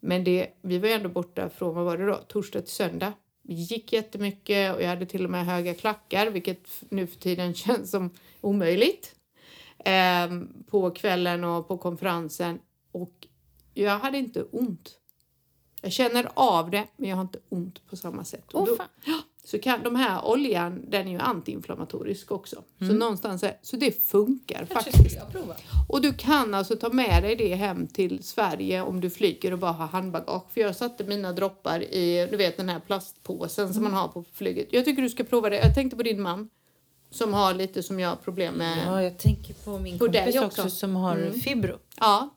Men 0.00 0.24
det, 0.24 0.48
vi 0.62 0.78
var 0.78 0.88
ju 0.88 0.94
ändå 0.94 1.08
borta 1.08 1.48
från, 1.48 1.74
vad 1.74 1.84
var 1.84 1.96
det 1.96 2.06
då, 2.06 2.16
torsdag 2.16 2.60
till 2.60 2.72
söndag. 2.72 3.12
Vi 3.42 3.54
gick 3.54 3.92
jättemycket 3.92 4.74
och 4.74 4.82
jag 4.82 4.88
hade 4.88 5.06
till 5.06 5.24
och 5.24 5.30
med 5.30 5.46
höga 5.46 5.74
klackar, 5.74 6.30
vilket 6.30 6.68
nu 6.88 7.06
för 7.06 7.20
tiden 7.20 7.54
känns 7.64 7.90
som 7.90 8.10
omöjligt. 8.40 9.14
Ehm, 9.84 10.48
på 10.70 10.90
kvällen 10.90 11.44
och 11.44 11.68
på 11.68 11.78
konferensen. 11.78 12.58
Och 12.92 13.12
jag 13.74 13.98
hade 13.98 14.18
inte 14.18 14.42
ont. 14.42 14.94
Jag 15.82 15.92
känner 15.92 16.28
av 16.34 16.70
det, 16.70 16.84
men 16.96 17.08
jag 17.10 17.16
har 17.16 17.22
inte 17.22 17.38
ont 17.48 17.86
på 17.90 17.96
samma 17.96 18.24
sätt. 18.24 18.44
Åh, 18.52 18.66
då- 18.66 18.76
så 19.44 19.58
kan 19.58 19.82
de 19.82 19.96
här 19.96 20.24
oljan, 20.26 20.84
den 20.90 21.08
är 21.08 21.12
ju 21.12 21.18
antiinflammatorisk 21.18 22.30
också. 22.32 22.62
Så 22.78 22.84
någonstans 22.84 23.42
är, 23.42 23.58
så 23.62 23.76
det 23.76 24.04
funkar 24.04 24.64
faktiskt. 24.64 25.16
jag 25.16 25.32
prova. 25.32 25.54
Och 25.88 26.00
du 26.02 26.12
kan 26.12 26.54
alltså 26.54 26.76
ta 26.76 26.88
med 26.92 27.22
dig 27.22 27.36
det 27.36 27.54
hem 27.54 27.86
till 27.86 28.22
Sverige 28.22 28.82
om 28.82 29.00
du 29.00 29.10
flyger 29.10 29.52
och 29.52 29.58
bara 29.58 29.72
har 29.72 29.86
handbagage. 29.86 30.50
För 30.50 30.60
jag 30.60 30.76
satte 30.76 31.04
mina 31.04 31.32
droppar 31.32 31.82
i, 31.82 32.28
du 32.30 32.36
vet 32.36 32.56
den 32.56 32.68
här 32.68 32.80
plastpåsen 32.80 33.74
som 33.74 33.82
man 33.82 33.92
har 33.92 34.08
på 34.08 34.24
flyget. 34.32 34.68
Jag 34.70 34.84
tycker 34.84 35.02
du 35.02 35.08
ska 35.10 35.24
prova 35.24 35.50
det. 35.50 35.56
Jag 35.56 35.74
tänkte 35.74 35.96
på 35.96 36.02
din 36.02 36.22
man 36.22 36.48
som 37.10 37.34
har 37.34 37.54
lite 37.54 37.82
som 37.82 38.00
jag 38.00 38.24
problem 38.24 38.54
med. 38.54 38.78
Ja, 38.86 39.02
jag 39.02 39.18
tänker 39.18 39.54
på 39.54 39.78
min 39.78 39.98
På 39.98 40.04
kompis 40.04 40.36
också. 40.36 40.44
också. 40.44 40.70
som 40.70 40.96
har 40.96 41.40
fibro. 41.44 41.76
Ja. 42.00 42.34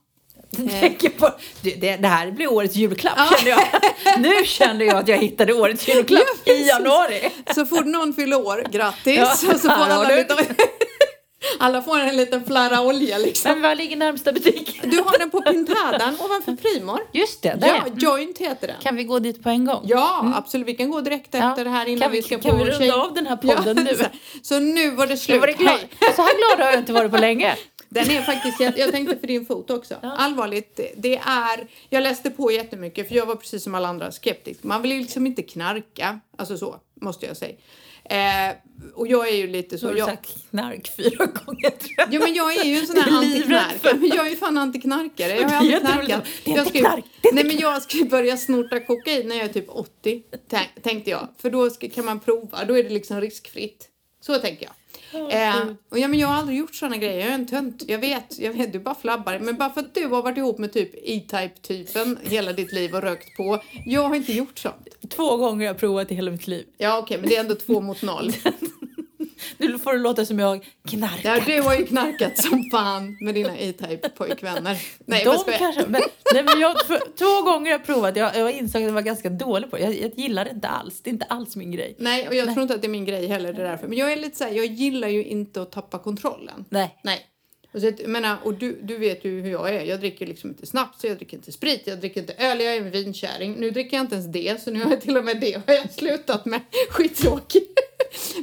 Jag 0.58 0.70
tänker 0.70 1.10
på, 1.20 1.30
det, 1.62 1.98
det, 1.98 2.08
här 2.08 2.32
blir 2.32 2.52
årets 2.52 2.76
julklapp 2.76 3.18
kände 3.38 3.50
jag. 3.50 3.62
Nu 4.20 4.46
kände 4.46 4.86
jag 4.86 4.98
att 4.98 5.08
jag 5.08 5.18
hittade 5.18 5.54
årets 5.54 5.88
julklapp 5.88 6.24
Ja, 6.46 6.54
i 6.54 6.68
januari. 6.68 7.30
Så 7.56 7.66
får 7.66 7.84
någon 7.84 8.14
fylla 8.14 8.38
år, 8.38 8.66
grattis! 8.72 9.18
Ja, 9.18 9.36
så 9.36 9.60
får 9.60 9.70
alla, 9.70 10.08
du. 10.08 10.26
Alla 11.60 11.82
får 11.82 11.98
en 12.00 12.18
liten 12.18 12.46
flarra 12.46 12.82
olja 12.82 13.18
liksom. 13.18 13.52
Men 13.52 13.62
var 13.62 13.76
ligger 13.76 13.96
närmsta 13.98 14.32
butik? 14.32 14.80
Du 14.84 14.98
har 15.02 15.18
den 15.18 15.30
på 15.30 15.42
Pintadan 15.42 16.18
ovanför 16.20 16.56
Primor. 16.56 17.00
Just 17.14 17.42
det, 17.42 17.56
där. 17.62 17.68
Ja, 17.68 17.84
Joint 17.98 18.38
heter 18.38 18.68
den. 18.68 18.76
Kan 18.82 18.96
vi 18.96 19.04
gå 19.04 19.20
dit 19.20 19.44
på 19.44 19.50
en 19.50 19.66
gång? 19.66 19.82
Ja, 19.88 20.34
absolut. 20.36 20.68
Vi 20.68 20.74
kan 20.74 20.92
gå 20.92 21.02
direkt 21.02 21.28
Ja. 21.34 21.50
efter 21.50 21.64
det 21.64 21.70
här 21.70 21.86
innan 21.86 22.02
kan 22.02 22.12
vi 22.12 22.22
ska 22.22 22.40
kan 22.40 22.52
på 22.52 22.58
vi 22.58 22.64
runda 22.64 22.78
tjej- 22.80 22.92
av 22.92 23.14
den 23.14 23.28
här 23.28 23.36
podden 23.36 23.78
Ja, 23.78 23.84
nu? 23.84 23.96
Så, 23.98 24.04
så 24.42 24.60
nu 24.60 24.92
var 24.92 25.08
det 25.08 25.18
slut. 25.18 25.40
var 25.40 25.48
det. 25.48 25.54
Hej. 25.54 25.90
Så 26.16 26.22
här 26.22 26.38
glad 26.56 26.66
har 26.66 26.72
jag 26.72 26.80
inte 26.82 26.94
varit 26.94 27.12
på 27.12 27.18
länge. 27.18 27.56
Den 27.90 28.12
är 28.12 28.22
faktiskt 28.22 28.60
Jag 28.80 28.92
tänkte 28.92 29.18
för 29.20 29.28
din 29.28 29.46
fot 29.46 29.70
också. 29.70 29.96
Allvarligt, 30.04 30.80
det 30.98 31.18
är... 31.18 31.68
Jag 31.90 32.04
läste 32.04 32.30
på 32.30 32.52
jättemycket 32.52 33.08
för 33.08 33.16
jag 33.16 33.26
var 33.26 33.36
precis 33.36 33.64
som 33.64 33.76
alla 33.76 33.88
andra 33.88 34.12
skeptisk. 34.12 34.64
Man 34.64 34.82
vill 34.82 34.92
ju 34.92 35.00
liksom 35.00 35.28
inte 35.28 35.42
knarka. 35.42 36.20
Alltså 36.38 36.58
så, 36.58 36.76
måste 37.02 37.26
jag 37.26 37.38
säga. 37.38 37.56
Eh, 38.12 38.56
och 38.96 39.08
jag 39.08 39.28
är 39.30 39.36
ju 39.36 39.48
lite 39.48 39.78
Så 39.78 39.86
har 39.88 39.94
du 39.94 40.00
Jag, 40.00 40.08
sagt 40.10 40.50
knark 40.50 40.92
fyra 40.98 41.26
gånger 41.26 41.70
tror 41.70 41.94
jag. 41.98 42.14
Ja 42.14 42.20
men 42.20 42.34
jag 42.34 42.56
är 42.58 42.64
ju 42.64 42.76
en 42.78 42.88
sån 42.88 42.96
här. 42.98 43.12
Men 44.00 44.10
jag 44.10 44.26
är 44.26 44.30
ju 44.30 44.36
fan 44.36 44.58
antiknarkare. 44.58 45.36
Jag 45.36 45.50
har 45.50 45.56
aldrig 45.58 45.80
knarkat. 45.82 46.24
Det 46.46 46.52
är 46.52 46.60
inte 46.60 46.80
knark, 46.80 47.06
Nej 47.34 47.44
men 47.44 47.58
jag 47.60 47.82
ska 47.82 47.98
ju 47.98 48.06
börja 48.06 48.38
snorta 48.38 48.80
kokain 48.80 49.28
när 49.28 49.36
jag 49.36 49.46
är 49.46 49.54
typ 49.54 49.70
80. 49.70 50.24
tän- 50.50 50.82
Tänkte 50.84 51.10
jag. 51.10 51.28
För 51.38 51.50
då 51.50 51.70
ska, 51.70 51.90
kan 51.90 52.06
man 52.06 52.20
prova. 52.20 52.66
Då 52.66 52.78
är 52.78 52.84
det 52.84 52.90
liksom 52.90 53.22
riskfritt. 53.22 53.88
Så 54.22 54.38
tänker 54.38 54.64
jag. 54.66 54.74
Eh, 55.14 55.68
och 55.90 56.00
ja, 56.00 56.08
men 56.08 56.20
jag 56.20 56.28
har 56.28 56.36
aldrig 56.36 56.58
gjort 56.58 56.76
såna 56.76 56.98
grejer. 56.98 57.20
Jag 57.20 57.30
är 57.30 57.34
en 57.34 57.48
tönt. 57.48 57.84
Jag 57.88 58.00
vet, 58.00 58.40
jag 58.40 58.54
vet, 58.54 58.74
du 58.74 58.80
bara 58.80 58.96
flabbar. 58.96 59.40
Men 59.40 59.58
bara 59.58 59.70
för 59.70 59.82
att 59.82 59.96
du 59.96 60.08
har 60.08 60.24
varit 60.24 60.38
ihop 60.38 60.58
med 60.58 60.74
typ 60.74 60.92
E-Type-typen 60.96 62.20
hela 62.24 62.54
ditt 62.54 62.72
liv 62.72 62.96
och 62.96 63.02
rökt 63.02 63.38
på. 63.38 63.62
Jag 63.86 64.10
har 64.10 64.16
inte 64.16 64.34
gjort 64.34 64.60
sånt. 64.60 64.88
Två 65.10 65.38
gånger 65.38 65.58
har 65.58 65.74
jag 65.74 65.78
provat 65.78 66.12
i 66.12 66.16
hela 66.16 66.32
mitt 66.32 66.48
liv. 66.48 66.66
Ja 66.78 66.98
okej, 66.98 67.18
men 67.18 67.30
det 67.30 67.36
är 67.36 67.40
ändå 67.40 67.56
två 67.56 67.82
mot 67.82 68.02
noll. 68.02 68.34
Nu 69.68 69.80
får 69.80 69.94
det 69.94 70.00
låta 70.00 70.26
som 70.26 70.40
jag 70.40 70.70
knarkar. 70.88 71.36
Ja, 71.36 71.44
du 71.46 71.62
har 71.62 71.76
ju 71.76 71.86
knarkat 71.86 72.38
som 72.38 72.64
fan 72.72 73.18
med 73.22 73.36
dina 73.36 73.58
E-Type-pojkvänner. 73.58 74.78
Nej, 75.06 75.24
De 75.24 75.44
jag 75.48 75.58
kanske, 75.58 75.88
men, 75.88 76.02
nej, 76.34 76.44
men 76.44 76.60
jag, 76.60 76.78
två 77.18 77.42
gånger 77.44 77.72
har 77.72 77.78
jag 77.78 77.86
provat. 77.86 78.16
Jag, 78.16 78.38
jag 78.38 78.52
insåg 78.52 78.82
att 78.82 78.88
jag 78.88 78.94
var 78.94 79.02
ganska 79.02 79.30
dålig 79.30 79.72
på 79.72 79.78
det. 79.78 79.84
Jag, 79.84 79.94
jag 79.94 80.12
gillar 80.16 80.46
det 80.46 80.52
inte 80.52 80.68
alls. 80.68 81.02
Det 81.02 81.10
är 81.10 81.12
inte 81.14 81.26
alls 81.26 81.56
min 81.56 81.72
grej. 81.72 81.96
Nej, 82.00 82.28
och 82.28 82.36
jag 82.36 82.54
tror 82.54 82.62
inte 82.62 82.76
att 82.76 82.82
det 82.82 82.88
är 82.88 82.90
min 82.90 83.06
grej 83.06 83.28
heller. 83.28 83.54
Det 83.54 83.62
är 83.62 83.68
därför. 83.68 83.88
Men 83.88 83.98
jag 83.98 84.12
är 84.12 84.16
lite 84.16 84.38
så 84.38 84.44
här, 84.44 84.52
jag 84.52 84.66
gillar 84.66 85.08
ju 85.08 85.24
inte 85.24 85.62
att 85.62 85.72
tappa 85.72 86.00
kontrollen. 86.00 86.66
Nej. 86.70 87.00
Nej. 87.04 87.28
Och, 87.74 87.82
så, 87.82 87.86
jag 87.86 88.08
menar, 88.10 88.38
och 88.44 88.54
du, 88.54 88.80
du 88.84 88.98
vet 88.98 89.26
ju 89.26 89.42
hur 89.42 89.52
jag 89.52 89.70
är. 89.70 89.82
Jag 89.82 90.00
dricker 90.00 90.28
liksom 90.28 90.50
inte 90.50 90.66
snaps, 90.66 91.04
jag 91.04 91.18
dricker 91.18 91.38
inte 91.38 91.52
sprit, 91.52 91.82
jag 91.86 92.00
dricker 92.00 92.22
inte 92.22 92.34
öl, 92.34 92.62
jag 92.62 92.76
är 92.76 92.82
en 92.82 92.92
vinkärring. 92.92 93.54
Nu 93.54 93.72
dricker 93.72 93.98
jag 93.98 94.04
inte 94.04 94.16
ens 94.16 94.32
det, 94.32 94.62
så 94.62 94.72
nu 94.72 94.84
har 94.84 94.92
jag 94.92 95.02
till 95.02 95.18
och 95.18 95.26
med 95.26 95.40
det 95.42 95.62
har 95.68 95.74
jag 95.74 95.92
slutat 95.94 96.46
med. 96.46 96.62
Skittråkigt. 96.90 97.80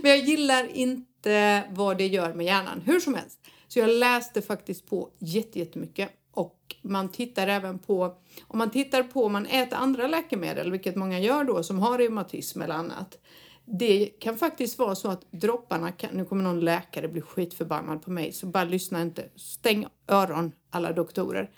Men 0.02 0.10
jag 0.10 0.20
gillar 0.20 0.68
inte 0.74 1.07
inte 1.18 1.64
vad 1.70 1.98
det 1.98 2.06
gör 2.06 2.34
med 2.34 2.46
hjärnan, 2.46 2.80
hur 2.80 3.00
som 3.00 3.14
helst. 3.14 3.38
Så 3.68 3.78
jag 3.78 3.90
läste 3.90 4.42
faktiskt 4.42 4.86
på 4.86 5.10
jättemycket. 5.18 6.10
Och 6.32 6.76
man 6.82 7.08
tittar 7.08 7.48
även 7.48 7.78
på, 7.78 8.16
om 8.46 8.58
man 8.58 8.70
tittar 8.70 9.02
på 9.02 9.24
om 9.24 9.32
man 9.32 9.46
äter 9.46 9.76
andra 9.78 10.06
läkemedel, 10.06 10.70
vilket 10.70 10.96
många 10.96 11.20
gör 11.20 11.44
då 11.44 11.62
som 11.62 11.78
har 11.78 11.98
reumatism 11.98 12.62
eller 12.62 12.74
annat. 12.74 13.18
Det 13.64 14.06
kan 14.06 14.38
faktiskt 14.38 14.78
vara 14.78 14.94
så 14.94 15.08
att 15.08 15.26
dropparna 15.30 15.92
kan, 15.92 16.10
nu 16.12 16.24
kommer 16.24 16.42
någon 16.42 16.60
läkare 16.60 17.08
bli 17.08 17.20
skitförbannad 17.20 18.02
på 18.02 18.10
mig, 18.10 18.32
så 18.32 18.46
bara 18.46 18.64
lyssna 18.64 19.02
inte. 19.02 19.28
Stäng 19.36 19.86
öron 20.06 20.52
alla 20.70 20.92
doktorer. 20.92 21.50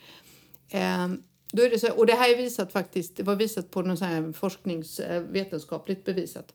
Ehm, 0.71 1.23
då 1.53 1.63
är 1.63 1.71
det 1.71 1.79
så, 1.79 1.93
och 1.93 2.07
det 2.07 2.13
här 2.13 2.33
är 2.33 2.37
visat 2.37 2.73
faktiskt, 2.73 3.17
det 3.17 3.23
var 3.23 3.37
visat 3.37 3.71
på 3.71 3.83
någon 3.83 3.97
sån 3.97 4.09
här 4.09 4.33
forskningsvetenskapligt 4.33 6.09
eh, 6.09 6.15
bevisat. 6.15 6.55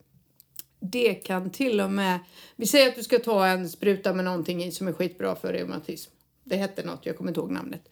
Det 0.91 1.13
kan 1.13 1.49
till 1.49 1.81
och 1.81 1.91
med, 1.91 2.19
vi 2.55 2.65
säger 2.65 2.89
att 2.89 2.95
du 2.95 3.03
ska 3.03 3.19
ta 3.19 3.47
en 3.47 3.69
spruta 3.69 4.13
med 4.13 4.25
någonting 4.25 4.63
i 4.63 4.71
som 4.71 4.87
är 4.87 4.93
skitbra 4.93 5.35
för 5.35 5.53
reumatism. 5.53 6.11
Det 6.43 6.55
hette 6.55 6.83
något, 6.83 7.05
jag 7.05 7.17
kommer 7.17 7.29
inte 7.29 7.39
ihåg 7.39 7.51
namnet. 7.51 7.89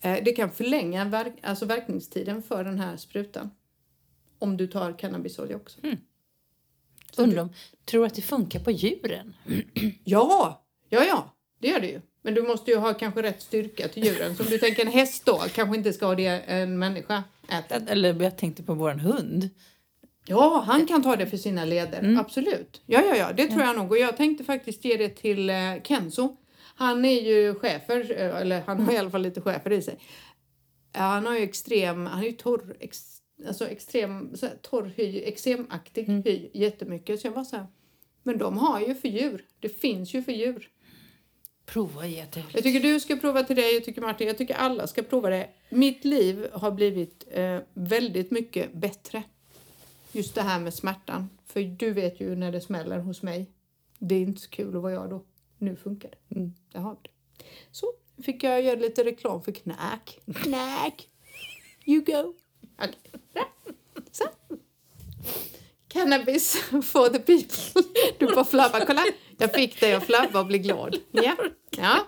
Eh, 0.00 0.18
Det 0.24 0.32
kan 0.32 0.50
förlänga 0.50 1.04
verk, 1.04 1.34
alltså 1.42 1.64
verkningstiden 1.66 2.42
för 2.42 2.64
den 2.64 2.78
här 2.78 2.96
sprutan. 2.96 3.50
Om 4.38 4.56
du 4.56 4.66
tar 4.66 4.98
cannabisolja 4.98 5.56
också. 5.56 5.80
Undrar 7.16 7.42
om, 7.42 7.52
tror 7.84 8.00
du 8.00 8.06
att 8.06 8.14
det 8.14 8.22
funkar 8.22 8.60
på 8.60 8.70
djuren? 8.70 9.34
Ja, 10.04 10.64
ja, 10.88 11.04
ja, 11.04 11.34
det 11.58 11.68
gör 11.68 11.80
det 11.80 11.86
ju. 11.86 12.00
Men 12.22 12.34
du 12.34 12.42
måste 12.42 12.70
ju 12.70 12.76
ha 12.76 12.94
kanske 12.94 13.22
rätt 13.22 13.42
styrka 13.42 13.88
till 13.88 14.04
djuren. 14.04 14.36
Så 14.36 14.42
om 14.42 14.48
du 14.50 14.58
tänker 14.58 14.82
en 14.86 14.92
häst 14.92 15.24
då, 15.24 15.38
kanske 15.54 15.76
inte 15.76 15.92
ska 15.92 16.06
ha 16.06 16.14
det 16.14 16.26
en 16.26 16.78
människa 16.78 17.24
äter. 17.48 17.82
Eller 17.88 18.22
jag 18.22 18.38
tänkte 18.38 18.62
på 18.62 18.74
våran 18.74 19.00
hund. 19.00 19.48
Ja, 20.26 20.64
han 20.66 20.86
kan 20.86 21.02
ta 21.02 21.16
det 21.16 21.26
för 21.26 21.36
sina 21.36 21.64
leder. 21.64 22.16
Absolut. 22.20 22.82
Ja, 22.86 23.02
ja, 23.02 23.16
ja, 23.16 23.32
det 23.32 23.46
tror 23.46 23.62
jag 23.62 23.76
nog. 23.76 23.90
Och 23.90 23.98
jag 23.98 24.16
tänkte 24.16 24.44
faktiskt 24.44 24.84
ge 24.84 24.96
det 24.96 25.08
till 25.08 25.50
eh, 25.50 25.56
Kenzo. 25.84 26.36
Han 26.74 27.04
är 27.04 27.20
ju 27.20 27.54
chefer, 27.54 28.12
eh, 28.16 28.40
eller 28.40 28.60
han 28.60 28.80
har 28.80 28.92
i 28.92 28.96
alla 28.96 29.10
fall 29.10 29.22
lite 29.22 29.40
chefer 29.40 29.72
i 29.72 29.82
sig. 29.82 29.98
Han 30.92 31.26
har 31.26 31.34
ju 31.34 31.42
extrem, 31.42 32.06
han 32.06 32.22
är 32.22 32.26
ju 32.26 32.32
torr, 32.32 32.76
ex, 32.80 33.20
alltså 33.46 33.68
extrem, 33.68 34.36
så 34.36 34.46
här, 34.46 34.56
torr 34.62 34.92
hy, 34.96 35.22
eksemaktig 35.22 36.08
hy 36.24 36.50
jättemycket. 36.54 37.20
Så 37.20 37.26
jag 37.26 37.32
var 37.32 37.44
så 37.44 37.56
här, 37.56 37.66
men 38.22 38.38
de 38.38 38.58
har 38.58 38.80
ju 38.80 38.94
för 38.94 39.08
djur. 39.08 39.44
Det 39.60 39.68
finns 39.68 40.14
ju 40.14 40.22
för 40.22 40.32
djur. 40.32 40.68
Prova 41.66 42.06
jätteroligt. 42.06 42.54
Jag 42.54 42.62
tycker 42.62 42.80
du 42.80 43.00
ska 43.00 43.16
prova 43.16 43.42
till 43.42 43.56
dig, 43.56 43.74
jag 43.74 43.84
tycker 43.84 44.00
Martin, 44.00 44.26
jag 44.26 44.38
tycker 44.38 44.54
alla 44.54 44.86
ska 44.86 45.02
prova 45.02 45.30
det. 45.30 45.48
Mitt 45.70 46.04
liv 46.04 46.46
har 46.52 46.70
blivit 46.70 47.28
eh, 47.30 47.58
väldigt 47.74 48.30
mycket 48.30 48.72
bättre. 48.72 49.22
Just 50.12 50.34
det 50.34 50.42
här 50.42 50.60
med 50.60 50.74
smärtan. 50.74 51.30
För 51.46 51.60
du 51.60 51.92
vet 51.92 52.20
ju 52.20 52.36
när 52.36 52.52
det 52.52 52.60
smäller 52.60 52.98
hos 52.98 53.22
mig. 53.22 53.50
Det 53.98 54.14
är 54.14 54.20
inte 54.20 54.40
så 54.40 54.50
kul 54.50 54.76
att 54.76 54.82
vara 54.82 54.92
jag 54.92 55.10
då. 55.10 55.24
Nu 55.58 55.76
funkar 55.76 56.10
det. 56.10 56.34
Mm, 56.34 56.54
det 56.72 56.78
har 56.78 56.90
vi 56.90 56.98
det. 57.02 57.44
Så 57.70 57.86
fick 58.22 58.44
jag 58.44 58.62
göra 58.62 58.80
lite 58.80 59.04
reklam 59.04 59.42
för 59.42 59.52
knäck. 59.52 60.20
Knäck! 60.34 61.08
You 61.84 62.04
go! 62.04 62.34
Okay. 62.78 62.94
Så. 64.10 64.24
Cannabis 65.88 66.56
for 66.82 67.08
the 67.08 67.18
people. 67.18 67.82
Du 68.18 68.26
bara 68.26 68.44
flabbar. 68.44 68.80
Kolla, 68.86 69.04
jag 69.38 69.54
fick 69.54 69.80
dig 69.80 69.94
att 69.94 70.04
flabba 70.04 70.40
och 70.40 70.46
bli 70.46 70.58
glad. 70.58 70.96
Ja, 71.10 71.36
ja. 71.70 72.06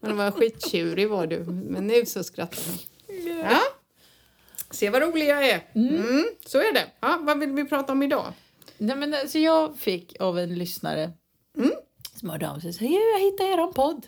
Men 0.00 0.10
det 0.10 0.16
var 0.16 0.30
skittjurig 0.30 1.08
var 1.08 1.26
du. 1.26 1.44
Men 1.44 1.86
nu 1.86 2.06
så 2.06 2.24
skrattar 2.24 2.62
du. 3.06 3.30
Ja. 3.30 3.60
Se 4.70 4.90
vad 4.90 5.02
rolig 5.02 5.28
jag 5.28 5.48
är. 5.48 5.62
Mm, 5.74 6.24
så 6.46 6.58
är 6.58 6.74
det. 6.74 6.84
Ja, 7.00 7.18
vad 7.22 7.38
vill 7.38 7.52
vi 7.52 7.64
prata 7.64 7.92
om 7.92 8.02
idag? 8.02 8.32
Nej, 8.78 8.96
men 8.96 9.14
alltså 9.14 9.38
jag 9.38 9.78
fick 9.78 10.20
av 10.20 10.38
en 10.38 10.54
lyssnare 10.54 11.12
mm. 11.58 11.70
som 12.14 12.30
hörde 12.30 12.50
av 12.50 12.58
sig 12.60 12.68
och 12.68 12.74
sa 12.74 12.84
jag 12.84 13.20
hittade 13.20 13.50
er 13.50 13.72
podd. 13.72 14.06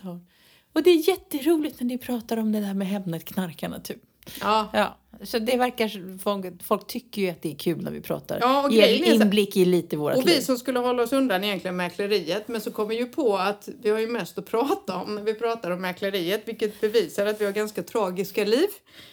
Och 0.72 0.82
det 0.82 0.90
är 0.90 1.08
jätteroligt 1.08 1.80
när 1.80 1.86
ni 1.86 1.98
pratar 1.98 2.36
om 2.36 2.52
det 2.52 2.60
där 2.60 2.74
med 2.74 2.88
Hemnet-knarkarna 2.88 3.80
typ. 3.80 4.02
Ja. 4.40 4.68
ja. 4.72 4.96
Så 5.22 5.38
det 5.38 5.56
verkar, 5.56 6.18
folk, 6.18 6.62
folk 6.62 6.86
tycker 6.86 7.22
ju 7.22 7.28
att 7.28 7.42
det 7.42 7.50
är 7.50 7.54
kul 7.54 7.82
när 7.82 7.90
vi 7.90 8.00
pratar. 8.00 8.38
Ja, 8.40 8.64
och 8.66 8.72
Ger 8.72 9.14
inblick 9.14 9.56
i 9.56 9.64
lite 9.64 9.96
vårat 9.96 10.18
Och 10.18 10.28
vi 10.28 10.42
som 10.42 10.58
skulle 10.58 10.78
hålla 10.78 11.02
oss 11.02 11.12
undan 11.12 11.44
egentligen 11.44 11.76
mäkleriet, 11.76 12.48
men 12.48 12.60
så 12.60 12.70
kommer 12.70 12.94
ju 12.94 13.06
på 13.06 13.36
att 13.36 13.68
vi 13.82 13.90
har 13.90 13.98
ju 13.98 14.06
mest 14.06 14.38
att 14.38 14.46
prata 14.46 14.96
om 14.96 15.14
när 15.14 15.22
vi 15.22 15.34
pratar 15.34 15.70
om 15.70 15.80
mäkleriet, 15.80 16.42
vilket 16.48 16.80
bevisar 16.80 17.26
att 17.26 17.40
vi 17.40 17.44
har 17.44 17.52
ganska 17.52 17.82
tragiska 17.82 18.44
liv. 18.44 18.68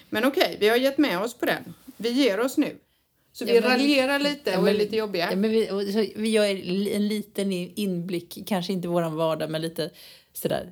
Men 0.10 0.26
okej, 0.26 0.44
okay, 0.44 0.58
vi 0.60 0.70
har 0.70 0.78
gett 0.78 0.98
med 0.98 1.22
oss 1.22 1.34
på 1.34 1.46
den. 1.46 1.74
Vi 1.98 2.10
ger 2.10 2.40
oss 2.40 2.58
nu. 2.58 2.78
Så 3.34 3.46
vi 3.46 3.56
ja, 3.56 3.62
raljerar 3.62 4.20
lite 4.20 4.52
och 4.52 4.58
ja, 4.58 4.62
men, 4.62 4.76
är 4.76 4.80
lite 4.80 4.96
jobbiga. 4.96 5.30
Ja, 5.30 5.36
men 5.36 5.52
vi, 5.52 5.68
så, 5.94 6.06
vi 6.22 6.30
gör 6.30 6.46
en 6.96 7.08
liten 7.08 7.52
inblick, 7.52 8.48
kanske 8.48 8.74
inte 8.74 8.88
våran 8.88 9.16
vardag, 9.16 9.50
men 9.50 9.62
lite 9.62 9.90
sådär 10.34 10.70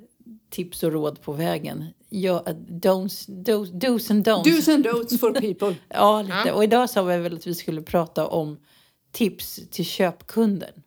tips 0.50 0.84
och 0.84 0.92
råd 0.92 1.22
på 1.22 1.32
vägen. 1.32 1.86
Ja, 2.16 2.44
don'ts, 2.68 3.26
dos, 3.28 3.72
dos 3.72 4.12
and 4.12 4.24
don'ts. 4.24 4.44
Do's 4.44 4.74
and 4.74 4.86
don'ts 4.86 5.20
for 5.20 5.34
people. 5.34 5.76
ja, 5.90 6.22
lite. 6.22 6.44
Ja. 6.46 6.54
Och 6.54 6.64
idag 6.64 6.90
sa 6.90 7.04
vi 7.04 7.18
väl 7.18 7.34
att 7.34 7.48
vi 7.48 7.56
skulle 7.56 7.82
prata 7.82 8.28
om 8.28 8.58
tips 9.12 9.60
till 9.72 9.86
köpkunden. 9.86 10.84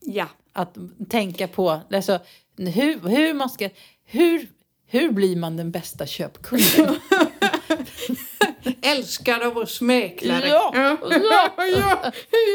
Ja. 0.00 0.28
Att 0.52 0.76
tänka 1.08 1.48
på, 1.48 1.80
alltså, 1.90 2.18
hur, 2.56 3.08
hur 3.08 3.34
man 3.34 3.50
ska, 3.50 3.68
hur, 4.04 4.48
hur 4.86 5.10
blir 5.10 5.36
man 5.36 5.56
den 5.56 5.70
bästa 5.70 6.06
köpkunden? 6.06 6.96
Älskad 8.82 9.42
av 9.42 9.58
oss 9.58 9.80
mäklare. 9.80 10.48
Ja, 10.48 10.70
ja, 10.74 10.98
ja, 11.60 12.12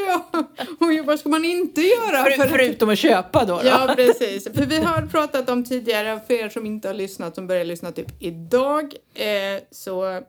ja. 0.08 0.44
Och 0.80 1.06
vad 1.06 1.20
ska 1.20 1.30
man 1.30 1.46
inte 1.46 1.82
göra? 1.82 2.24
För, 2.24 2.48
förutom 2.48 2.90
att 2.90 3.00
köpa 3.00 3.46
då, 3.46 3.56
då. 3.56 3.68
Ja, 3.68 3.94
precis. 3.96 4.44
För 4.44 4.66
vi 4.66 4.78
har 4.78 5.02
pratat 5.02 5.50
om 5.50 5.64
tidigare, 5.64 6.20
för 6.28 6.34
er 6.34 6.50
som 6.50 6.66
inte 6.66 6.88
har 6.88 6.96
lyssnat, 6.96 7.36
som 7.36 7.48
börjar 7.48 7.66
lyssna 7.66 7.92
typ 7.92 8.08
idag, 8.20 8.94
eh, 9.14 9.62
så 9.72 10.22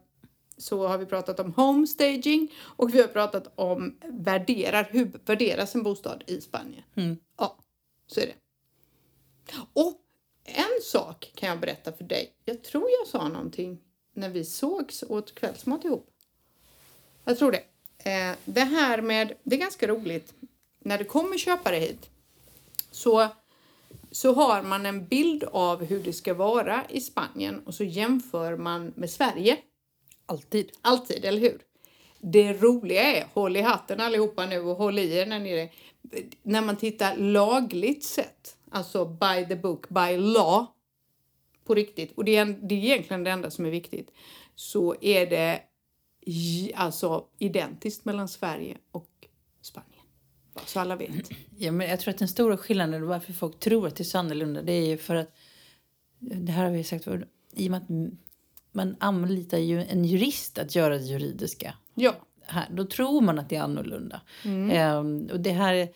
så 0.60 0.87
har 0.87 0.99
vi 0.99 1.06
pratat 1.06 1.40
om 1.40 1.52
homestaging 1.52 2.52
och 2.62 2.94
vi 2.94 3.00
har 3.00 3.08
pratat 3.08 3.52
om 3.54 3.99
värderar, 4.04 4.88
hur 4.90 5.12
värderas 5.25 5.75
en 5.75 5.82
bostad 5.82 6.25
i 6.26 6.40
Spanien. 6.40 6.82
Mm. 6.94 7.16
Ja, 7.38 7.58
så 8.06 8.20
är 8.20 8.26
det. 8.26 8.34
Och 9.72 10.00
en 10.44 10.82
sak 10.82 11.32
kan 11.34 11.49
jag 11.49 11.60
berätta 11.60 11.92
för 11.92 12.04
dig. 12.04 12.32
Jag 12.44 12.64
tror 12.64 12.88
jag 13.00 13.08
sa 13.08 13.28
någonting 13.28 13.80
när 14.12 14.29
vi 14.29 14.45
sågs 14.45 15.02
och 15.02 15.17
åt 15.17 15.35
kvällsmat 15.35 15.85
ihop. 15.85 16.11
Jag 17.25 17.38
tror 17.38 17.52
det. 17.52 17.64
Eh, 18.11 18.37
det 18.45 18.64
här 18.64 19.02
med, 19.02 19.33
det 19.43 19.57
är 19.57 19.61
ganska 19.61 19.88
roligt, 19.88 20.35
när 20.79 20.99
det 20.99 21.05
kommer 21.05 21.38
köpare 21.38 21.76
hit 21.76 22.11
så, 22.90 23.29
så 24.11 24.33
har 24.33 24.62
man 24.62 24.87
en 24.87 25.07
bild 25.07 25.45
av 25.45 25.85
hur 25.85 26.02
det 26.02 26.12
ska 26.12 26.35
vara 26.35 26.85
i 26.88 27.00
Spanien 27.00 27.62
och 27.67 27.75
så 27.75 27.85
jämför 27.85 28.57
man 28.57 28.93
med 28.97 29.11
Sverige. 29.11 29.57
Alltid. 30.26 30.71
Alltid, 30.81 31.25
eller 31.25 31.40
hur? 31.40 31.61
Det 32.19 32.52
roliga 32.52 33.02
är, 33.02 33.26
håll 33.33 33.57
i 33.57 33.61
hatten 33.61 34.00
allihopa 34.00 34.47
nu 34.47 34.61
och 34.61 34.76
håll 34.76 34.99
i 34.99 35.17
er 35.17 35.26
när 35.26 35.38
ni 35.38 35.50
är 35.50 35.71
när 36.43 36.61
man 36.62 36.76
tittar 36.76 37.17
lagligt 37.17 38.05
sett, 38.05 38.57
alltså 38.71 39.05
by 39.05 39.47
the 39.49 39.57
book, 39.57 39.88
by 39.88 40.17
law, 40.17 40.67
på 41.71 41.75
riktigt, 41.75 42.12
och 42.17 42.25
det 42.25 42.37
är, 42.37 42.45
det 42.62 42.75
är 42.75 42.79
egentligen 42.79 43.25
det 43.25 43.31
enda 43.31 43.50
som 43.50 43.67
är 43.67 43.71
viktigt, 43.71 44.11
så 44.55 44.95
är 45.00 45.27
det 45.27 45.62
alltså 46.75 47.25
identiskt 47.39 48.05
mellan 48.05 48.29
Sverige 48.29 48.77
och 48.91 49.09
Spanien. 49.62 50.03
Så 50.67 50.81
alla 50.81 50.97
vet. 50.97 51.31
Ja, 51.59 51.73
men 51.73 51.89
jag 51.89 52.00
tror 52.00 52.15
att 52.15 52.19
den 52.19 52.29
stora 52.29 52.57
skillnaden 52.57 53.07
varför 53.07 53.33
folk 53.33 53.61
tror 53.61 53.87
att 53.87 53.97
det 53.97 54.03
är 54.03 54.05
så 54.05 54.19
annorlunda 54.19 54.62
det 54.62 54.73
är 54.73 54.87
ju 54.87 54.99
för 54.99 55.15
att 55.15 55.37
det 56.19 56.53
här 56.53 56.65
har 56.65 56.71
vi 56.71 56.85
sagt 56.85 57.05
förut, 57.05 57.29
i 57.53 57.67
och 57.67 57.71
med 57.71 57.83
att 57.83 57.89
man 58.73 58.97
anlitar 59.00 59.59
ju 59.59 59.85
en 59.85 60.05
jurist 60.05 60.59
att 60.59 60.75
göra 60.75 60.99
det 60.99 61.05
juridiska. 61.05 61.75
Ja. 61.95 62.15
Här, 62.43 62.69
då 62.71 62.85
tror 62.85 63.21
man 63.21 63.39
att 63.39 63.49
det 63.49 63.57
är 63.57 63.62
annorlunda. 63.62 64.21
Mm. 64.45 64.71
Ehm, 64.71 65.29
och 65.33 65.41
det 65.41 65.53
här 65.53 65.89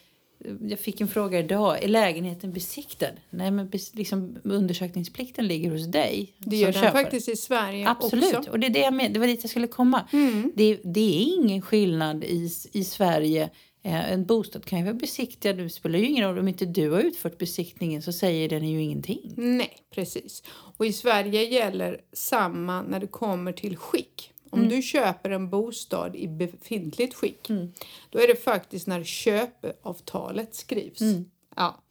jag 0.61 0.79
fick 0.79 1.01
en 1.01 1.09
fråga 1.09 1.39
idag. 1.39 1.85
Är 1.85 1.89
lägenheten 1.89 2.53
besiktad? 2.53 3.11
Nej, 3.31 3.51
men 3.51 3.71
liksom, 3.93 4.39
undersökningsplikten 4.45 5.47
ligger 5.47 5.71
hos 5.71 5.87
dig. 5.87 6.35
Det 6.39 6.57
gör 6.57 6.73
den 6.73 6.83
köper. 6.83 7.03
faktiskt 7.03 7.29
i 7.29 7.37
Sverige 7.37 7.89
Absolut. 7.89 8.35
också. 8.35 8.51
Och 8.51 8.61
det, 8.61 8.67
är 8.67 8.71
det, 8.71 8.79
jag 8.79 8.95
med, 8.95 9.13
det 9.13 9.21
var 9.21 9.27
dit 9.27 9.43
jag 9.43 9.51
skulle 9.51 9.67
komma. 9.67 10.09
Mm. 10.13 10.53
Det, 10.55 10.81
det, 10.85 11.01
är 11.01 11.35
ingen 11.35 11.63
skillnad 11.63 12.25
i, 12.25 12.51
i 12.73 12.85
Sverige. 12.85 13.51
Eh, 13.83 14.13
en 14.13 14.27
bostad 14.27 14.65
kan 14.65 14.79
ju 14.79 14.85
vara 14.85 14.95
besiktigad. 14.95 15.57
Det 15.57 15.71
spelar 15.71 15.99
ju 15.99 16.07
ingen 16.07 16.29
roll 16.29 16.39
om 16.39 16.49
inte 16.49 16.65
du 16.65 16.91
har 16.91 17.01
utfört 17.01 17.39
besiktningen 17.39 18.03
så 18.03 18.13
säger 18.13 18.49
den 18.49 18.69
ju 18.69 18.83
ingenting. 18.83 19.33
Nej, 19.37 19.77
precis. 19.95 20.43
Och 20.77 20.87
i 20.87 20.93
Sverige 20.93 21.43
gäller 21.45 22.01
samma 22.13 22.83
när 22.83 23.01
det 23.01 23.07
kommer 23.07 23.53
till 23.53 23.77
skick. 23.77 24.34
Om 24.55 24.61
mm. 24.61 24.71
du 24.71 24.83
köper 24.83 25.31
en 25.31 25.51
bostad 25.51 26.17
i 26.17 26.29
befintligt 26.29 27.15
skick, 27.15 27.51
mm. 27.51 27.73
då 28.11 28.19
är 28.19 28.27
det 28.27 28.45
faktiskt 28.45 28.87
när 28.87 29.05
köpeavtalet 29.05 30.55
skrivs. 30.55 31.01
Mm. 31.01 31.25
Ja. 31.57 31.83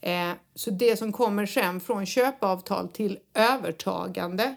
Eh, 0.00 0.32
så 0.54 0.70
det 0.70 0.96
som 0.96 1.12
kommer 1.12 1.46
sen 1.46 1.80
från 1.80 2.06
köpeavtal 2.06 2.88
till 2.88 3.18
övertagande, 3.34 4.56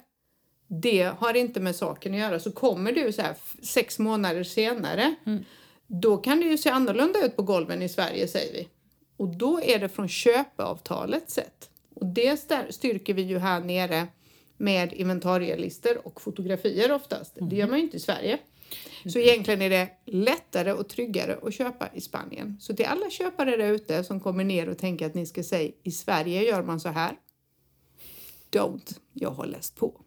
det 0.68 1.12
har 1.18 1.34
inte 1.34 1.60
med 1.60 1.76
saken 1.76 2.14
att 2.14 2.20
göra. 2.20 2.40
Så 2.40 2.52
kommer 2.52 2.92
du 2.92 3.12
så 3.12 3.22
här 3.22 3.36
sex 3.64 4.00
månader 4.00 4.44
senare, 4.44 5.16
mm. 5.26 5.44
då 5.88 6.18
kan 6.18 6.40
det 6.40 6.46
ju 6.46 6.58
se 6.58 6.70
annorlunda 6.70 7.26
ut 7.26 7.36
på 7.36 7.44
golven 7.44 7.82
i 7.82 7.90
Sverige 7.90 8.28
säger 8.28 8.54
vi. 8.54 8.68
Och 9.18 9.28
då 9.28 9.62
är 9.62 9.80
det 9.80 9.90
från 9.90 10.08
köpeavtalet 10.08 11.30
sett. 11.30 11.70
Och 11.96 12.06
det 12.06 12.40
styrker 12.70 13.14
vi 13.14 13.22
ju 13.22 13.40
här 13.40 13.60
nere 13.60 14.08
med 14.60 14.94
inventarielistor 14.94 16.08
och 16.08 16.22
fotografier 16.22 16.92
oftast. 16.92 17.38
Mm. 17.38 17.50
Det 17.50 17.56
gör 17.56 17.68
man 17.68 17.78
ju 17.78 17.84
inte 17.84 17.98
i 17.98 18.00
Sverige. 18.00 18.40
Så 19.06 19.20
egentligen 19.20 19.62
är 19.62 19.70
det 19.70 19.90
lättare 20.06 20.74
och 20.74 20.90
tryggare 20.90 21.40
att 21.44 21.54
köpa 21.54 21.90
i 21.94 22.02
Spanien. 22.02 22.58
Så 22.60 22.76
till 22.76 22.86
alla 22.86 23.10
köpare 23.10 23.58
där 23.58 23.72
ute 23.72 24.04
som 24.04 24.20
kommer 24.20 24.44
ner 24.44 24.70
och 24.70 24.78
tänker 24.78 25.06
att 25.06 25.14
ni 25.14 25.26
ska 25.26 25.44
säga 25.44 25.72
i 25.84 25.92
Sverige 25.92 26.44
gör 26.44 26.64
man 26.64 26.80
så 26.80 26.90
här. 26.90 27.16
Don't, 28.52 29.00
jag 29.14 29.32
har 29.32 29.46
läst 29.46 29.76
på. 29.76 30.02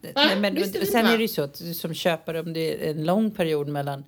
Nej, 0.14 0.40
men, 0.40 0.72
sen 0.72 1.06
är 1.06 1.16
det 1.16 1.22
ju 1.22 1.28
så 1.28 1.42
att 1.42 1.56
som 1.56 1.94
köpare 1.94 2.40
om 2.40 2.52
det 2.52 2.60
är 2.60 2.90
en 2.90 3.04
lång 3.04 3.30
period 3.30 3.68
mellan 3.68 4.04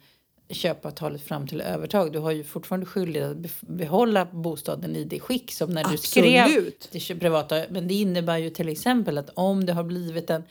köpavtalet 0.51 1.23
fram 1.23 1.47
till 1.47 1.61
övertag. 1.61 2.13
Du 2.13 2.19
har 2.19 2.31
ju 2.31 2.45
fortfarande 2.45 2.87
skyldighet 2.87 3.31
att 3.31 3.61
behålla 3.61 4.25
bostaden 4.25 4.97
i 4.97 5.05
det 5.05 5.21
skick 5.21 5.53
som 5.53 5.71
när 5.71 5.85
du 5.85 5.99
skrev 5.99 6.71
till 6.71 7.21
privata. 7.21 7.65
Men 7.71 7.89
det 7.89 7.95
innebär 7.95 8.39
ju 8.39 8.51
till 8.51 8.69
exempel 8.69 9.19
att 9.19 9.31
om 9.35 9.67
det 9.67 9.73
har 9.73 9.85
blivit 9.85 10.31
en 10.31 10.43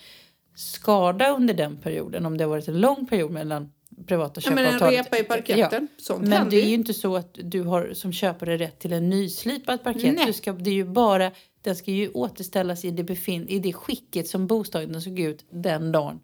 skada 0.56 1.29
under 1.29 1.53
den 1.53 1.77
perioden, 1.77 2.25
om 2.25 2.38
det 2.38 2.44
har 2.44 2.50
varit 2.50 2.68
en 2.68 2.82
lång 2.82 3.06
period 3.06 3.32
mellan 3.32 3.72
privata 4.08 4.41
köpavtalet. 4.41 4.74
Ja, 4.74 4.86
men 4.86 4.94
en 4.94 5.03
repa 5.03 5.18
i 5.18 5.24
parketten. 5.24 5.88
Ja. 5.98 6.03
Sånt 6.03 6.27
men 6.27 6.50
det 6.50 6.62
är 6.62 6.68
ju 6.68 6.74
inte 6.74 6.94
så 6.94 7.15
att 7.15 7.38
du 7.44 7.62
har 7.62 7.94
som 7.94 8.13
köpare 8.13 8.58
rätt 8.58 8.79
till 8.79 8.94
en 8.94 9.10
nyslipad 9.10 9.84
parkett. 9.84 10.25
Du 10.25 10.34
ska, 10.34 10.53
det 10.53 10.70
är 10.70 10.74
ju 10.74 10.86
bara, 10.86 11.32
den 11.62 11.75
ska 11.75 11.91
ju 11.91 12.10
återställas 12.10 12.86
i 12.86 12.91
det, 12.91 13.03
befin, 13.03 13.48
i 13.48 13.60
det 13.60 13.74
skicket 13.74 14.27
som 14.27 14.48
bostaden 14.48 15.01
såg 15.01 15.20
ut 15.20 15.46
den 15.51 15.91
dagen 15.91 16.20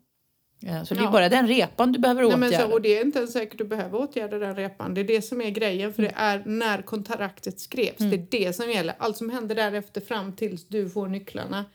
så 0.60 0.94
det 0.94 1.00
är 1.00 1.04
ja. 1.04 1.12
bara 1.12 1.30
den 1.30 1.48
repan 1.48 1.92
du 1.92 2.00
behöver 2.00 2.24
åtgärda. 2.24 2.38
Nej, 2.38 2.60
så, 2.60 2.74
och 2.74 2.82
det 2.82 2.98
är 2.98 3.06
inte 3.06 3.20
ens 3.20 3.34
säkert 3.34 3.58
du 3.58 3.64
behöver 3.64 4.00
åtgärda 4.00 4.40
den 4.40 4.56
repan. 4.56 4.94
Det 4.94 5.02
är 5.02 5.06
det 5.06 5.22
som 5.22 5.42
är 5.42 5.50
grejen. 5.50 5.94
För 5.94 6.02
det 6.02 6.12
är 6.16 6.44
när 6.46 6.82
kontraktet 6.82 7.60
skrevs. 7.60 8.00
Mm. 8.00 8.12
Det 8.12 8.16
är 8.16 8.46
det 8.46 8.54
som 8.54 8.72
gäller. 8.72 8.96
Allt 8.98 9.18
som 9.18 9.30
händer 9.30 9.56
därefter 9.56 10.02
fram 10.02 10.34
tills 10.34 10.68
du 10.68 10.90
får 10.90 11.08
nycklarna. 11.08 11.66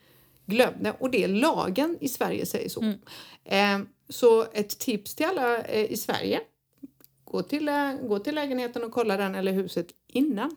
Glöm 0.47 0.75
det. 0.81 0.95
Och 0.99 1.11
det 1.11 1.25
är 1.25 1.29
lagen 1.29 1.97
i 2.01 2.09
Sverige 2.09 2.47
säger 2.47 2.69
så. 2.69 2.81
Mm. 2.81 2.99
Eh, 3.45 3.89
så 4.09 4.47
ett 4.53 4.79
tips 4.79 5.15
till 5.15 5.27
alla 5.27 5.63
eh, 5.63 5.93
i 5.93 5.97
Sverige. 5.97 6.41
Gå 7.25 7.43
till, 7.43 7.69
eh, 7.69 7.93
gå 8.09 8.19
till 8.19 8.35
lägenheten 8.35 8.85
och 8.85 8.93
kolla 8.93 9.17
den 9.17 9.35
eller 9.35 9.53
huset 9.53 9.87
innan. 10.07 10.57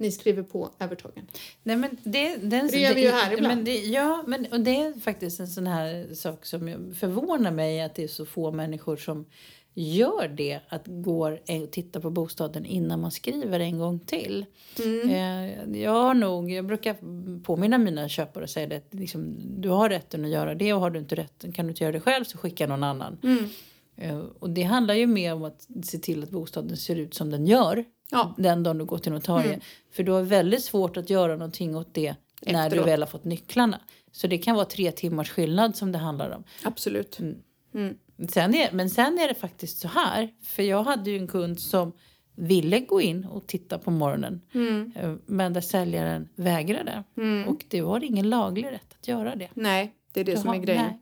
Ni 0.00 0.10
skriver 0.12 0.42
på 0.42 0.70
övertagen. 0.78 1.26
Nej, 1.62 1.76
men 1.76 1.96
det, 2.02 2.36
den, 2.36 2.66
Det 2.66 2.78
gör 2.78 2.94
vi 2.94 3.02
ju 3.02 3.10
här 3.10 3.32
ibland. 3.32 3.56
Men 3.56 3.64
det, 3.64 3.76
ja, 3.76 4.24
men 4.26 4.46
och 4.46 4.60
det 4.60 4.76
är 4.76 5.00
faktiskt 5.00 5.40
en 5.40 5.48
sån 5.48 5.66
här 5.66 6.14
sak 6.14 6.46
som 6.46 6.94
förvånar 6.98 7.50
mig 7.50 7.80
att 7.80 7.94
det 7.94 8.04
är 8.04 8.08
så 8.08 8.26
få 8.26 8.52
människor 8.52 8.96
som 8.96 9.26
gör 9.74 10.28
det. 10.28 10.60
Att 10.68 10.82
går 10.86 11.32
och 11.32 11.70
tittar 11.70 12.00
på 12.00 12.10
bostaden 12.10 12.66
innan 12.66 13.00
man 13.00 13.10
skriver 13.10 13.60
en 13.60 13.78
gång 13.78 13.98
till. 13.98 14.46
Mm. 14.84 15.10
Eh, 15.10 15.80
jag 15.82 15.92
har 15.92 16.14
nog, 16.14 16.50
jag 16.50 16.66
brukar 16.66 16.96
påminna 17.42 17.78
mina 17.78 18.08
köpare 18.08 18.44
och 18.44 18.50
säga 18.50 18.66
det. 18.66 18.76
att 18.76 18.94
Liksom, 18.94 19.36
du 19.60 19.68
har 19.68 19.88
rätten 19.88 20.24
att 20.24 20.30
göra 20.30 20.54
det 20.54 20.72
och 20.72 20.80
har 20.80 20.90
du 20.90 20.98
inte 20.98 21.14
rätten, 21.14 21.52
kan 21.52 21.66
du 21.66 21.70
inte 21.70 21.84
göra 21.84 21.92
det 21.92 22.00
själv 22.00 22.24
så 22.24 22.38
skicka 22.38 22.66
någon 22.66 22.84
annan. 22.84 23.18
Mm. 23.22 23.48
Eh, 23.96 24.18
och 24.38 24.50
det 24.50 24.62
handlar 24.62 24.94
ju 24.94 25.06
mer 25.06 25.34
om 25.34 25.44
att 25.44 25.68
se 25.82 25.98
till 25.98 26.22
att 26.22 26.30
bostaden 26.30 26.76
ser 26.76 26.96
ut 26.96 27.14
som 27.14 27.30
den 27.30 27.46
gör 27.46 27.84
Ja. 28.12 28.34
den 28.38 28.62
dagen 28.62 28.78
du 28.78 28.84
går 28.84 28.98
till 28.98 29.12
notarie. 29.12 29.60
För 29.92 30.02
du 30.02 30.12
har 30.12 30.22
väldigt 30.22 30.64
svårt 30.64 30.96
att 30.96 31.10
göra 31.10 31.32
någonting 31.32 31.76
åt 31.76 31.94
det 31.94 32.14
när 32.46 32.70
du 32.70 32.82
väl 32.82 33.02
har 33.02 33.06
fått 33.06 33.24
nycklarna. 33.24 33.80
Så 34.12 34.26
det 34.26 34.38
kan 34.38 34.56
vara 34.56 34.64
tre 34.66 34.92
timmars 34.92 35.30
skillnad 35.30 35.76
som 35.76 35.92
det 35.92 35.98
handlar 35.98 36.30
om. 36.30 36.44
Absolut. 36.64 37.18
Mm. 37.74 37.94
Sen 38.28 38.54
är, 38.54 38.72
men 38.72 38.90
sen 38.90 39.18
är 39.18 39.28
det 39.28 39.34
faktiskt 39.34 39.78
så 39.78 39.88
här, 39.88 40.28
för 40.42 40.62
jag 40.62 40.82
hade 40.82 41.10
ju 41.10 41.18
en 41.18 41.26
kund 41.28 41.60
som 41.60 41.92
ville 42.36 42.80
gå 42.80 43.00
in 43.00 43.24
och 43.24 43.46
titta 43.46 43.78
på 43.78 43.90
morgonen. 43.90 44.40
Mm. 44.54 44.92
eh, 44.96 45.14
Men 45.26 45.52
där 45.52 45.60
säljaren 45.60 46.28
vägrade. 46.34 47.04
Och 47.48 47.64
det 47.68 47.82
var 47.82 48.04
ingen 48.04 48.30
laglig 48.30 48.66
rätt 48.66 48.96
att 49.00 49.08
göra 49.08 49.36
det. 49.36 49.48
Nej, 49.54 49.94
det 50.12 50.20
är 50.20 50.24
det 50.24 50.36
som 50.36 50.50
är 50.50 50.54
Jaha, 50.54 50.64
grejen. 50.64 50.84
nej. 50.84 50.98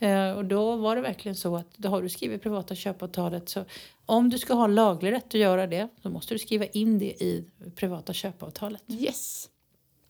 Eh, 0.00 0.30
Och 0.30 0.44
då 0.44 0.76
var 0.76 0.96
det 0.96 1.02
verkligen 1.02 1.36
så 1.36 1.56
att 1.56 1.66
då 1.76 1.88
har 1.88 2.02
du 2.02 2.08
skrivit 2.08 2.42
privata 2.42 2.74
köpavtalet 2.74 3.48
så 3.48 3.64
om 4.06 4.30
du 4.30 4.38
ska 4.38 4.54
ha 4.54 4.66
laglig 4.66 5.12
rätt 5.12 5.26
att 5.26 5.34
göra 5.34 5.66
det 5.66 5.88
så 6.02 6.10
måste 6.10 6.34
du 6.34 6.38
skriva 6.38 6.64
in 6.66 6.98
det 6.98 7.22
i 7.22 7.44
privata 7.76 8.12
köpavtalet. 8.12 8.82
Yes. 8.88 9.48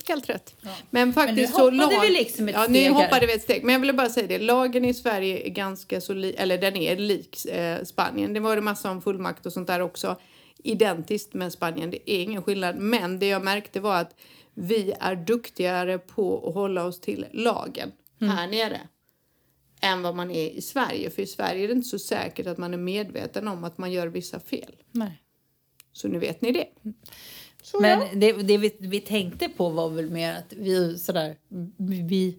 Helt 0.08 0.28
rätt. 0.28 0.56
Men 0.90 1.12
faktiskt 1.12 1.36
Men 1.36 1.42
nu 1.42 1.46
så 1.46 1.58
hoppade 1.80 1.96
lag... 1.96 2.02
vi 2.02 2.10
liksom 2.10 2.48
ett 2.48 2.54
ja, 2.54 2.62
steg 2.64 2.72
nu 2.72 2.90
hoppade 2.90 3.26
vi 3.26 3.32
ett 3.32 3.42
steg. 3.42 3.64
Men 3.64 3.72
jag 3.72 3.80
ville 3.80 3.92
bara 3.92 4.08
säga 4.08 4.26
det. 4.26 4.38
Lagen 4.38 4.84
i 4.84 4.94
Sverige 4.94 5.46
är 5.46 5.50
ganska 5.50 6.00
så 6.00 6.12
li... 6.14 6.34
eller 6.34 6.58
den 6.58 6.76
är 6.76 6.96
lik 6.96 7.46
eh, 7.46 7.82
Spanien. 7.84 8.32
Det 8.34 8.40
var 8.40 8.56
det 8.56 8.62
massa 8.62 8.90
om 8.90 9.02
fullmakt 9.02 9.46
och 9.46 9.52
sånt 9.52 9.66
där 9.66 9.80
också. 9.80 10.16
Identiskt 10.64 11.34
med 11.34 11.52
Spanien. 11.52 11.90
Det 11.90 12.10
är 12.10 12.22
ingen 12.22 12.42
skillnad. 12.42 12.76
Men 12.76 13.18
det 13.18 13.26
jag 13.26 13.44
märkte 13.44 13.80
var 13.80 13.96
att 14.00 14.14
vi 14.54 14.92
är 15.00 15.14
duktigare 15.16 15.98
på 15.98 16.48
att 16.48 16.54
hålla 16.54 16.84
oss 16.84 17.00
till 17.00 17.26
lagen 17.32 17.92
Mm. 18.20 18.36
här 18.36 18.46
nere 18.48 18.80
än 19.80 20.02
vad 20.02 20.14
man 20.16 20.30
är 20.30 20.50
i 20.50 20.62
Sverige. 20.62 21.10
För 21.10 21.22
i 21.22 21.26
Sverige 21.26 21.64
är 21.64 21.68
det 21.68 21.74
inte 21.74 21.88
så 21.88 21.98
säkert 21.98 22.46
att 22.46 22.58
man 22.58 22.74
är 22.74 22.78
medveten 22.78 23.48
om 23.48 23.64
att 23.64 23.78
man 23.78 23.92
gör 23.92 24.06
vissa 24.06 24.40
fel. 24.40 24.74
Nej. 24.92 25.22
Så 25.92 26.08
nu 26.08 26.18
vet 26.18 26.42
ni 26.42 26.52
det. 26.52 26.66
Så 27.62 27.76
ja. 27.76 27.80
Men 27.80 28.20
det, 28.20 28.32
det 28.32 28.58
vi, 28.58 28.76
vi 28.78 29.00
tänkte 29.00 29.48
på 29.48 29.68
var 29.68 29.88
väl 29.90 30.10
mer 30.10 30.32
att 30.32 30.52
vi 30.52 30.98
sådär, 30.98 31.36
vi, 31.76 32.38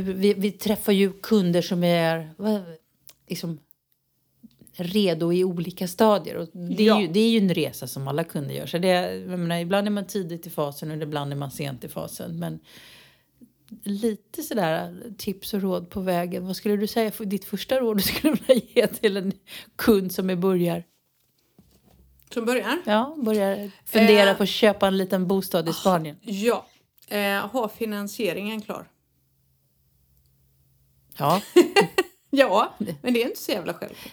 vi, 0.00 0.34
vi 0.34 0.52
träffar 0.52 0.92
ju 0.92 1.12
kunder 1.12 1.62
som 1.62 1.84
är 1.84 2.30
liksom, 3.28 3.58
redo 4.72 5.32
i 5.32 5.44
olika 5.44 5.88
stadier. 5.88 6.36
Och 6.36 6.48
det, 6.52 6.82
är 6.82 6.86
Ja. 6.86 7.00
ju, 7.00 7.08
det 7.08 7.20
är 7.20 7.30
ju 7.30 7.38
en 7.38 7.54
resa 7.54 7.86
som 7.86 8.08
alla 8.08 8.24
kunder 8.24 8.54
gör. 8.54 8.66
Så 8.66 8.78
det, 8.78 9.26
menar, 9.26 9.58
ibland 9.58 9.86
är 9.86 9.90
man 9.90 10.06
tidigt 10.06 10.46
i 10.46 10.50
fasen 10.50 10.90
och 10.90 11.02
ibland 11.02 11.32
är 11.32 11.36
man 11.36 11.50
sent 11.50 11.84
i 11.84 11.88
fasen. 11.88 12.38
Men 12.38 12.60
lite 13.82 14.42
sådär 14.42 15.02
tips 15.18 15.54
och 15.54 15.62
råd 15.62 15.90
på 15.90 16.00
vägen. 16.00 16.46
Vad 16.46 16.56
skulle 16.56 16.76
du 16.76 16.86
säga 16.86 17.10
för 17.10 17.24
ditt 17.24 17.44
första 17.44 17.80
råd 17.80 17.96
du 17.96 18.02
skulle 18.02 18.32
vilja 18.46 18.62
ge 18.74 18.86
till 18.86 19.16
en 19.16 19.32
kund 19.76 20.12
som 20.12 20.30
är 20.30 20.36
börjar? 20.36 20.84
Som 22.34 22.44
början. 22.44 22.82
Ja, 22.86 23.14
börjar 23.18 23.70
fundera 23.84 24.30
Eh. 24.30 24.36
på 24.36 24.42
att 24.42 24.48
köpa 24.48 24.86
en 24.86 24.96
liten 24.96 25.26
bostad 25.26 25.68
i 25.68 25.72
Spanien. 25.72 26.16
Ja. 26.20 26.66
Eh, 27.08 27.46
ha 27.46 27.68
finansieringen 27.68 28.60
klar. 28.62 28.88
Ja, 31.18 31.40
Ja, 32.30 32.74
men 33.02 33.14
det 33.14 33.22
är 33.22 33.26
inte 33.28 33.40
så 33.40 33.52
jävla 33.52 33.74
självklart. 33.74 34.12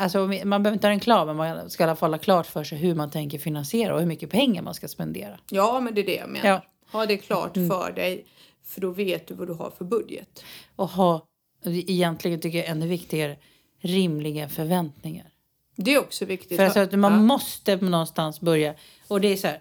Alltså, 0.00 0.18
man 0.44 0.62
behöver 0.62 0.72
inte 0.72 0.86
ha 0.86 0.90
den 0.90 1.00
klar, 1.00 1.26
men 1.26 1.36
man 1.36 1.70
ska 1.70 1.82
i 1.82 1.86
alla 1.86 1.96
fall 1.96 2.12
ha 2.12 2.18
klart 2.18 2.46
för 2.46 2.64
sig 2.64 2.78
hur 2.78 2.94
man 2.94 3.10
tänker 3.10 3.38
finansiera 3.38 3.94
och 3.94 4.00
hur 4.00 4.06
mycket 4.06 4.30
pengar 4.30 4.62
man 4.62 4.74
ska 4.74 4.88
spendera. 4.88 5.38
Ja, 5.50 5.80
men 5.80 5.94
det 5.94 6.00
är 6.00 6.06
det 6.06 6.14
jag 6.16 6.28
menar. 6.28 6.48
Ja. 6.48 6.62
Ha 6.92 7.06
det 7.06 7.16
klart 7.16 7.54
för 7.54 7.92
dig, 7.92 8.24
för 8.66 8.80
då 8.80 8.90
vet 8.90 9.26
du 9.26 9.34
vad 9.34 9.48
du 9.48 9.52
har 9.54 9.70
för 9.70 9.84
budget. 9.84 10.44
Och 10.76 10.88
ha, 10.88 11.26
egentligen 11.64 12.40
tycker 12.40 12.58
jag 12.58 12.66
ännu 12.66 12.86
viktigare, 12.86 13.36
rimliga 13.80 14.48
förväntningar. 14.48 15.32
Det 15.76 15.94
är 15.94 15.98
också 16.00 16.24
viktigt. 16.24 16.56
För 16.56 16.64
alltså, 16.64 16.80
att 16.80 16.92
man 16.98 17.12
Ja. 17.12 17.18
måste 17.18 17.76
någonstans 17.76 18.40
börja. 18.40 18.74
Och 19.08 19.20
det 19.20 19.28
är 19.28 19.36
så 19.36 19.46
här, 19.46 19.60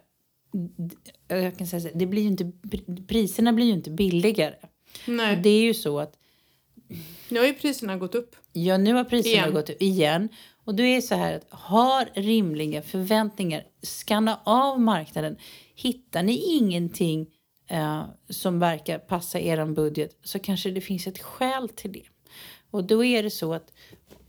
jag 1.28 1.58
kan 1.58 1.68
säga 1.68 1.80
så 1.82 1.88
här, 1.88 1.96
det 1.96 2.06
blir 2.06 2.24
inte, 2.26 2.52
priserna 3.08 3.54
blir 3.54 3.66
ju 3.66 3.72
inte 3.74 3.90
billigare. 3.92 4.56
Nej, 5.08 5.36
Det 5.44 5.50
är 5.50 5.62
ju 5.62 5.74
så 5.74 6.00
att 6.00 6.14
nu 7.30 7.40
har 7.40 7.48
ju 7.48 7.54
priserna 7.54 7.98
gått 7.98 8.16
upp. 8.16 8.36
Ja, 8.54 8.78
nu 8.78 8.94
har 8.94 9.04
priserna 9.04 9.34
Igen. 9.36 9.54
gått 9.54 9.70
upp 9.70 9.82
igen. 9.82 10.30
Och 10.66 10.76
då 10.76 10.84
är 10.84 10.96
det 10.96 11.02
så 11.02 11.16
här 11.16 11.34
att 11.36 11.60
ha 11.60 12.06
rimliga 12.14 12.82
förväntningar. 12.82 13.64
Skanna 13.82 14.40
av 14.44 14.80
marknaden. 14.82 15.38
Hittar 15.76 16.24
ni 16.24 16.34
ingenting 16.58 17.28
eh, 17.68 18.04
som 18.30 18.60
verkar 18.60 19.00
passa 19.00 19.40
er 19.40 19.66
budget 19.66 20.18
så 20.24 20.40
kanske 20.40 20.72
det 20.72 20.82
finns 20.82 21.08
ett 21.08 21.20
skäl 21.20 21.70
till 21.70 21.92
det. 21.92 22.04
Och 22.72 22.84
då 22.84 23.06
är 23.06 23.24
det 23.24 23.30
så 23.30 23.54
att 23.54 23.72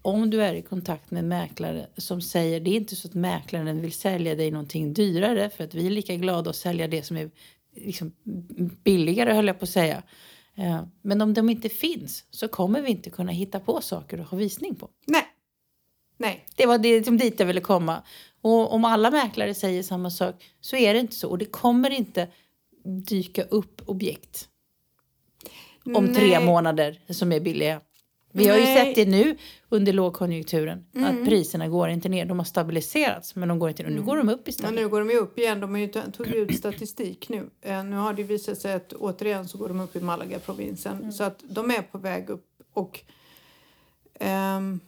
om 0.03 0.31
du 0.31 0.43
är 0.43 0.55
i 0.55 0.63
kontakt 0.63 1.11
med 1.11 1.25
mäklare 1.25 1.87
som 1.97 2.21
säger 2.21 2.61
det 2.61 2.71
är 2.71 2.77
inte 2.77 2.97
så 2.97 3.09
att 3.09 3.15
mäklaren 3.15 3.81
vill 3.81 3.93
sälja 3.93 4.35
dig 4.35 4.51
någonting 4.51 4.93
dyrare 4.93 5.51
för 5.51 5.65
att 5.65 5.75
vi 5.75 5.87
är 5.87 5.91
lika 5.91 6.17
glada 6.17 6.51
att 6.51 6.57
sälja 6.57 6.89
det 6.89 7.03
som 7.03 7.17
är 7.17 7.31
liksom 7.77 8.13
billigare 8.85 9.33
höll 9.33 9.47
jag 9.47 9.59
på 9.59 9.65
att 9.65 9.69
säga. 9.69 10.03
Eh, 10.55 10.83
Men 11.03 11.21
om 11.21 11.35
de 11.35 11.51
inte 11.51 11.69
finns 11.69 12.25
så 12.31 12.49
kommer 12.49 12.83
vi 12.83 12.91
inte 12.91 13.11
kunna 13.11 13.33
hitta 13.33 13.61
på 13.61 13.81
saker 13.81 14.19
att 14.19 14.29
ha 14.29 14.39
visning 14.39 14.75
på. 14.75 14.89
Nej. 15.07 15.25
Nej. 16.17 16.47
Det 16.57 16.67
var 16.67 16.79
det 16.79 17.05
som 17.05 17.19
dit 17.19 17.41
jag 17.41 17.47
ville 17.47 17.61
komma. 17.61 18.03
Och 18.41 18.73
om 18.73 18.85
alla 18.85 19.11
mäklare 19.11 19.55
säger 19.55 19.83
samma 19.83 20.11
sak 20.11 20.35
så 20.61 20.77
är 20.77 20.95
det 20.95 21.01
inte 21.01 21.15
så. 21.15 21.29
Och 21.29 21.39
det 21.39 21.45
kommer 21.45 21.91
inte 21.91 22.29
dyka 22.87 23.43
upp 23.43 23.83
objekt 23.87 24.49
om 25.95 26.15
tre 26.15 26.39
Nej. 26.39 26.47
månader 26.47 27.01
som 27.09 27.33
är 27.33 27.41
billiga. 27.41 27.81
Vi 28.33 28.49
har 28.49 28.57
ju 28.57 28.65
Nej. 28.65 28.77
sett 28.87 28.95
det 28.95 29.11
nu 29.11 29.37
under 29.69 29.93
lågkonjunkturen. 29.93 30.87
Att 30.95 31.25
priserna 31.25 31.69
går 31.69 31.89
inte 31.89 32.09
ner. 32.09 32.25
De 32.25 32.39
har 32.39 32.45
stabiliserats 32.45 33.35
men 33.35 33.49
de 33.49 33.59
går 33.59 33.69
inte 33.69 33.83
ner. 33.83 33.91
Nu 33.91 34.03
går 34.03 34.17
de 34.17 34.29
upp 34.29 34.41
Ja, 34.45 34.51
istället. 34.51 34.75
nu 34.75 34.89
går 34.89 34.99
de 34.99 35.11
ju 35.11 35.17
upp 35.17 35.39
igen. 35.39 35.61
De 35.61 35.71
har 35.71 35.79
ju 35.79 35.89
tog 35.89 36.27
ut 36.27 36.57
statistik 36.57 37.29
nu. 37.29 37.51
Eh, 37.63 37.85
nu 37.85 37.97
har 37.97 38.13
det 38.13 38.23
ju 38.23 38.29
visat 38.29 38.59
sig 38.59 38.73
att 38.75 38.93
återigen 38.93 39.49
så 39.49 39.59
går 39.59 39.69
de 39.69 39.81
upp 39.81 39.97
i 39.97 40.01
Malaga-provinsen. 40.01 41.13
Så 41.13 41.25
att 41.25 41.45
de 41.49 41.71
är 41.71 41.83
på 41.83 41.99
väg 41.99 42.31
upp. 42.31 42.47
Och 42.73 43.01
ehm, 44.21 44.81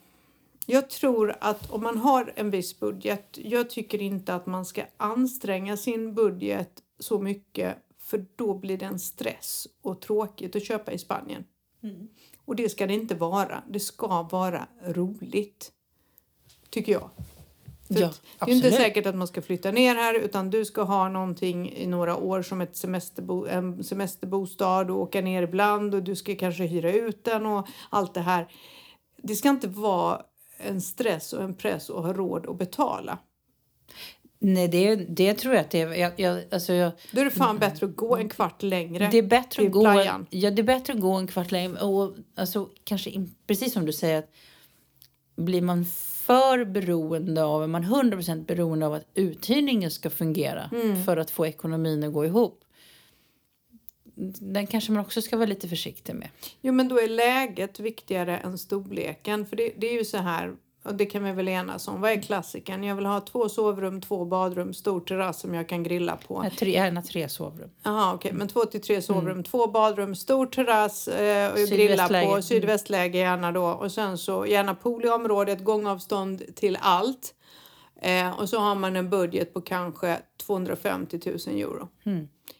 jag 0.67 0.91
tror 0.91 1.35
att 1.41 1.71
om 1.71 1.83
man 1.83 1.99
har 1.99 2.33
en 2.37 2.51
viss 2.51 2.81
budget. 2.81 3.39
Jag 3.43 3.71
tycker 3.71 4.03
inte 4.03 4.35
att 4.35 4.47
man 4.47 4.65
ska 4.65 4.83
anstränga 4.97 5.77
sin 5.77 6.15
budget 6.15 6.71
så 6.99 7.19
mycket. 7.19 7.77
För 8.09 8.27
då 8.37 8.55
blir 8.55 8.79
det 8.79 8.87
en 8.87 8.99
stress 8.99 9.69
och 9.83 10.01
tråkigt 10.01 10.57
att 10.57 10.65
köpa 10.65 10.93
i 10.93 10.99
Spanien. 10.99 11.45
Och 12.45 12.57
det 12.57 12.69
ska 12.69 12.87
det 12.87 12.95
inte 12.95 13.15
vara. 13.15 13.63
Det 13.69 13.81
ska 13.81 14.23
vara 14.23 14.67
roligt. 14.85 15.73
Tycker 16.71 16.93
jag. 16.93 17.11
För 17.89 18.01
Ja, 18.01 18.13
det 18.39 18.53
är 18.53 18.55
inte 18.55 18.71
säkert 18.71 19.07
att 19.07 19.15
man 19.15 19.29
ska 19.29 19.43
flytta 19.43 19.71
ner 19.71 19.95
här 19.95 20.15
utan 20.15 20.51
du 20.51 20.65
ska 20.65 20.83
ha 20.83 21.09
någonting 21.09 21.73
i 21.73 21.87
några 21.87 22.17
år 22.17 22.43
som 22.43 22.61
ett 22.61 22.77
semesterbo 22.77 23.47
en 23.47 23.85
semesterbostad 23.85 24.91
och 24.91 25.01
åka 25.01 25.21
ner 25.21 25.43
ibland 25.43 25.95
och 25.95 26.03
du 26.03 26.17
ska 26.17 26.37
kanske 26.37 26.65
hyra 26.65 26.93
ut 26.93 27.25
den 27.25 27.47
och 27.47 27.69
allt 27.91 28.15
det 28.15 28.21
här. 28.21 28.49
Det 29.17 29.35
ska 29.35 29.49
inte 29.49 29.69
vara 29.69 30.23
en 30.57 30.81
stress 30.81 31.33
och 31.33 31.43
en 31.43 31.55
press 31.55 31.91
att 31.91 32.05
ha 32.05 32.13
råd 32.13 32.47
att 32.47 32.59
betala. 32.59 33.19
Nej, 34.41 34.69
det, 34.69 34.95
det 34.97 35.35
tror 35.35 35.55
jag 35.55 35.61
att 35.61 35.71
det 35.71 35.81
är. 35.81 35.93
Jag, 35.95 36.13
jag, 36.21 36.43
alltså 36.51 36.73
jag, 36.73 36.93
Då 37.13 37.21
är 37.21 37.25
det 37.25 37.31
fan 37.31 37.59
bättre 37.59 37.87
att 37.87 37.97
gå 37.97 38.17
en 38.17 38.29
kvart 38.29 38.63
längre. 38.63 39.09
Det 39.13 39.19
är 39.19 39.23
bättre 39.23 39.67
att 39.67 39.73
gå, 39.73 39.81
playan. 39.83 40.27
ja, 40.31 40.51
det 40.51 40.63
är 40.63 40.65
bättre 40.65 40.93
att 40.93 41.01
gå 41.01 41.13
en 41.13 41.27
kvart 41.27 41.51
längre. 41.51 41.81
Och, 41.81 42.15
alltså, 42.35 42.69
kanske, 42.85 43.27
precis 43.47 43.73
som 43.73 43.87
du 43.87 43.93
säger, 43.93 44.19
att 44.19 44.31
blir 45.37 45.63
man 45.63 45.85
för 46.27 46.65
beroende 46.65 47.45
av, 47.45 47.63
är 47.63 47.67
man 47.67 47.85
100% 47.85 48.45
beroende 48.47 48.87
av 48.87 48.95
att 48.95 49.09
uthyrningen 49.15 49.91
ska 49.91 50.11
fungera 50.11 50.71
Mm. 50.73 51.05
för 51.05 51.17
att 51.17 51.31
få 51.31 51.47
ekonomin 51.47 52.05
att 52.05 52.13
gå 52.13 52.25
ihop. 52.25 52.65
Den 54.41 54.67
kanske 54.67 54.93
man 54.93 55.01
också 55.05 55.23
ska 55.23 55.37
vara 55.37 55.47
lite 55.47 55.69
försiktig 55.69 56.15
med. 56.15 56.29
Jo, 56.61 56.73
men 56.73 56.89
då 56.89 57.01
är 57.01 57.09
läget 57.09 57.81
viktigare 57.81 58.39
än 58.39 58.59
storleken. 58.59 59.47
För 59.47 59.57
det, 59.57 59.73
det 59.79 59.87
är 59.87 59.93
ju 59.99 60.05
så 60.05 60.17
här, 60.19 60.55
och 60.83 60.95
det 60.95 61.07
kan 61.07 61.25
vi 61.25 61.33
väl 61.33 61.49
enas 61.49 61.89
om. 61.89 62.01
Vad 62.01 62.11
är 62.11 62.23
klassiken? 62.23 62.85
Jag 62.85 62.97
vill 62.97 63.07
ha 63.07 63.21
två 63.21 63.49
sovrum, 63.49 64.01
två 64.01 64.25
badrum, 64.25 64.75
stor 64.75 65.01
terrass 65.01 65.41
som 65.41 65.55
jag 65.55 65.69
kan 65.69 65.83
grilla 65.83 66.17
på. 66.17 66.43
Har 66.43 66.51
tre, 66.51 66.71
gärna 66.71 67.03
tre 67.03 67.29
sovrum. 67.29 67.71
Jaha, 67.83 68.15
okej. 68.15 68.33
Men 68.33 68.49
två 68.49 68.65
till 68.65 68.81
tre 68.81 69.03
sovrum, 69.03 69.45
två 69.45 69.67
badrum, 69.67 70.15
stor 70.15 70.47
terrass 70.47 71.09
eh, 71.09 71.53
och 71.53 71.59
grilla 71.59 72.09
på. 72.09 72.15
Mm. 72.15 72.43
Sydvästläge 72.43 73.19
gärna 73.19 73.53
då. 73.53 73.67
Och 73.67 73.93
sen 73.93 74.19
så 74.19 74.47
gärna 74.47 74.75
pool 74.75 75.05
i 75.05 75.09
området, 75.09 75.65
gångavstånd 75.65 76.43
till 76.57 76.79
allt. 76.81 77.35
Eh, 78.03 78.41
och 78.41 78.49
så 78.49 78.59
har 78.59 78.75
man 78.75 78.97
en 78.97 79.11
budget 79.11 79.55
på 79.55 79.61
kanske 79.61 80.19
250 80.47 81.21
000 81.25 81.37
euro. 81.59 81.89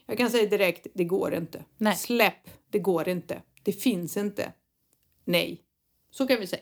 Jag 0.05 0.17
kan 0.17 0.29
säga 0.29 0.49
direkt, 0.49 0.87
det 0.93 1.03
går 1.03 1.33
inte. 1.33 1.63
Nej. 1.77 1.95
Släpp, 1.95 2.49
det 2.69 2.79
går 2.79 3.09
inte. 3.09 3.41
Det 3.63 3.73
finns 3.73 4.17
inte. 4.17 4.53
Nej. 5.25 5.61
Så 6.11 6.27
kan 6.27 6.39
vi 6.39 6.47
säga. 6.47 6.61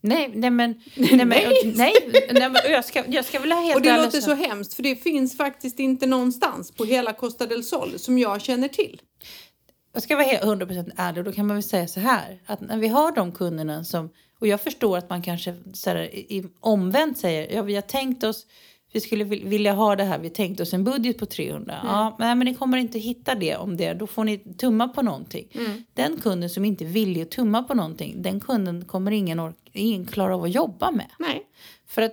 Nej, 0.00 0.30
nej 0.34 0.50
men... 0.50 0.74
Nej, 0.94 1.16
men, 1.16 1.28
nej. 1.28 1.72
nej, 1.76 1.94
nej 2.32 2.50
men 2.50 2.72
jag, 2.72 2.84
ska, 2.84 3.04
jag 3.08 3.24
ska 3.24 3.38
väl 3.38 3.52
ha 3.52 3.60
helt 3.60 3.76
Och 3.76 3.82
det 3.82 3.96
låter 3.96 4.20
så 4.20 4.34
hemskt 4.34 4.74
för 4.74 4.82
det 4.82 4.96
finns 4.96 5.36
faktiskt 5.36 5.78
inte 5.78 6.06
någonstans 6.06 6.70
på 6.70 6.84
hela 6.84 7.12
Costa 7.12 7.46
del 7.46 7.64
Sol 7.64 7.98
som 7.98 8.18
jag 8.18 8.42
känner 8.42 8.68
till. 8.68 9.00
Jag 9.92 10.02
ska 10.02 10.16
vara 10.16 10.26
helt 10.26 10.42
100% 10.42 10.90
ärlig, 10.96 11.24
då 11.24 11.32
kan 11.32 11.46
man 11.46 11.56
väl 11.56 11.62
säga 11.62 11.88
så 11.88 12.00
här. 12.00 12.42
Att 12.46 12.60
när 12.60 12.78
vi 12.78 12.88
har 12.88 13.12
de 13.12 13.32
kunderna 13.32 13.84
som... 13.84 14.10
Och 14.40 14.46
jag 14.46 14.60
förstår 14.60 14.98
att 14.98 15.10
man 15.10 15.22
kanske 15.22 15.56
så 15.74 15.90
här, 15.90 16.14
i, 16.14 16.44
omvänt 16.60 17.18
säger, 17.18 17.54
ja 17.54 17.62
vi 17.62 17.74
har 17.74 17.82
tänkt 17.82 18.24
oss, 18.24 18.46
vi 18.92 19.00
skulle 19.00 19.24
vil- 19.24 19.44
vilja 19.48 19.72
ha 19.72 19.96
det 19.96 20.04
här, 20.04 20.18
vi 20.18 20.30
tänkte 20.30 20.62
oss 20.62 20.74
en 20.74 20.84
budget 20.84 21.18
på 21.18 21.26
300. 21.26 21.80
Ja, 21.82 22.16
men, 22.18 22.38
men 22.38 22.44
ni 22.44 22.54
kommer 22.54 22.78
inte 22.78 22.98
hitta 22.98 23.34
det 23.34 23.56
om 23.56 23.76
det, 23.76 23.92
då 23.94 24.06
får 24.06 24.24
ni 24.24 24.38
tumma 24.38 24.88
på 24.88 25.02
någonting. 25.02 25.48
Den 25.94 26.16
kunden 26.16 26.50
som 26.50 26.64
inte 26.64 26.84
vill 26.84 27.26
tumma 27.28 27.62
på 27.62 27.74
någonting, 27.74 28.22
den 28.22 28.40
kunden 28.40 28.84
kommer 28.84 29.10
ingen, 29.10 29.40
ork- 29.40 29.70
ingen 29.72 30.06
klara 30.06 30.34
av 30.34 30.44
att 30.44 30.54
jobba 30.54 30.90
med. 30.90 31.06
Nej. 31.18 31.42
För 31.86 32.02
att 32.02 32.12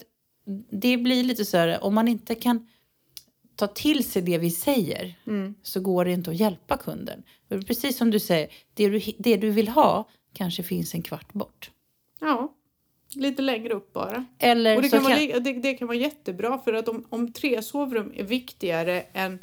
det 0.71 0.97
blir 0.97 1.23
lite 1.23 1.45
så 1.45 1.57
här, 1.57 1.83
om 1.83 1.93
man 1.95 2.07
inte 2.07 2.35
kan 2.35 2.67
ta 3.55 3.67
till 3.67 4.03
sig 4.03 4.21
det 4.21 4.37
vi 4.37 4.51
säger 4.51 5.15
så 5.63 5.79
går 5.79 6.05
det 6.05 6.11
inte 6.11 6.29
att 6.31 6.39
hjälpa 6.39 6.77
kunden. 6.77 7.23
Precis 7.67 7.97
som 7.97 8.11
du 8.11 8.19
säger, 8.19 8.47
det 8.73 8.89
du, 8.89 9.01
det 9.17 9.37
du 9.37 9.49
vill 9.49 9.67
ha 9.67 10.09
kanske 10.33 10.63
finns 10.63 10.93
en 10.93 11.01
kvart 11.01 11.33
bort. 11.33 11.71
Ja. 12.19 12.53
Lite 13.15 13.41
längre 13.41 13.73
upp 13.73 13.93
bara. 13.93 14.25
Eller 14.39 14.75
Och 14.75 14.81
det 14.81 14.89
kan, 14.89 15.03
vara, 15.03 15.13
kan, 15.15 15.23
li- 15.23 15.39
det, 15.39 15.53
det 15.53 15.73
kan 15.73 15.87
vara 15.87 15.97
jättebra 15.97 16.57
för 16.57 16.73
att 16.73 16.87
om, 16.87 17.05
om 17.09 17.33
tre 17.33 17.61
sovrum 17.61 18.13
är 18.15 18.23
viktigare 18.23 19.01
än 19.13 19.39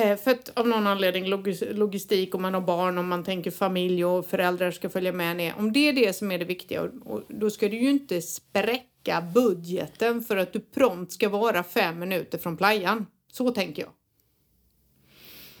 eh, 0.00 0.16
för 0.16 0.30
att 0.30 0.50
av 0.58 0.68
någon 0.68 0.86
anledning 0.86 1.24
logis- 1.26 1.72
logistik 1.72 2.34
om 2.34 2.42
man 2.42 2.54
har 2.54 2.60
barn, 2.60 2.98
om 2.98 3.08
man 3.08 3.24
tänker 3.24 3.50
familj 3.50 4.04
och 4.04 4.26
föräldrar 4.26 4.70
ska 4.70 4.90
följa 4.90 5.12
med 5.12 5.36
ner. 5.36 5.54
Om 5.58 5.72
det 5.72 5.88
är 5.88 5.92
det 5.92 6.12
som 6.12 6.30
är 6.32 6.38
det 6.38 6.44
viktiga 6.44 6.82
och 6.82 7.22
då 7.28 7.50
ska 7.50 7.68
du 7.68 7.76
ju 7.76 7.90
inte 7.90 8.22
spräcka 8.22 9.20
budgeten 9.34 10.22
för 10.22 10.36
att 10.36 10.52
du 10.52 10.60
prompt 10.60 11.12
ska 11.12 11.28
vara 11.28 11.62
fem 11.62 11.98
minuter 11.98 12.38
från 12.38 12.56
playan. 12.56 13.06
Så 13.32 13.50
tänker 13.50 13.82
jag. 13.82 13.90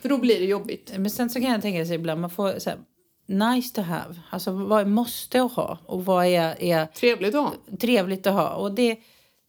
För 0.00 0.08
då 0.08 0.18
blir 0.18 0.40
det 0.40 0.46
jobbigt. 0.46 0.92
men 0.96 1.10
sen 1.10 1.30
så 1.30 1.40
kan 1.40 1.50
jag 1.52 1.62
tänka 1.62 1.84
sig 1.86 1.94
ibland, 1.94 2.20
man 2.20 2.30
får 2.30 2.58
så 2.58 2.70
här, 2.70 2.78
nice 3.26 3.74
to 3.74 3.80
have. 3.82 4.14
Alltså 4.30 4.50
vad 4.52 4.80
är 4.80 4.84
måste 4.84 5.42
att 5.42 5.52
ha 5.52 5.78
och 5.86 6.04
vad 6.04 6.26
är, 6.26 6.62
är 6.62 6.86
Trevligt 6.86 7.34
att 7.34 7.44
ha. 7.44 7.54
trevligt 7.80 8.26
att 8.26 8.34
ha. 8.34 8.48
Och 8.54 8.72
det, 8.74 9.00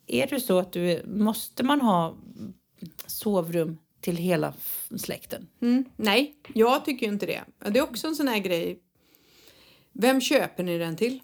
är 0.07 0.27
det 0.27 0.39
så 0.39 0.59
att 0.59 0.71
du, 0.71 1.01
måste 1.05 1.63
man 1.63 1.81
ha 1.81 2.15
sovrum 3.05 3.77
till 4.01 4.17
hela 4.17 4.53
släkten? 4.97 5.47
Mm. 5.61 5.85
Nej, 5.95 6.35
jag 6.53 6.85
tycker 6.85 7.05
inte 7.07 7.25
det. 7.25 7.41
Det 7.69 7.79
är 7.79 7.83
också 7.83 8.07
en 8.07 8.15
sån 8.15 8.27
här 8.27 8.39
grej. 8.39 8.79
Vem 9.93 10.21
köper 10.21 10.63
ni 10.63 10.77
den 10.77 10.95
till? 10.95 11.19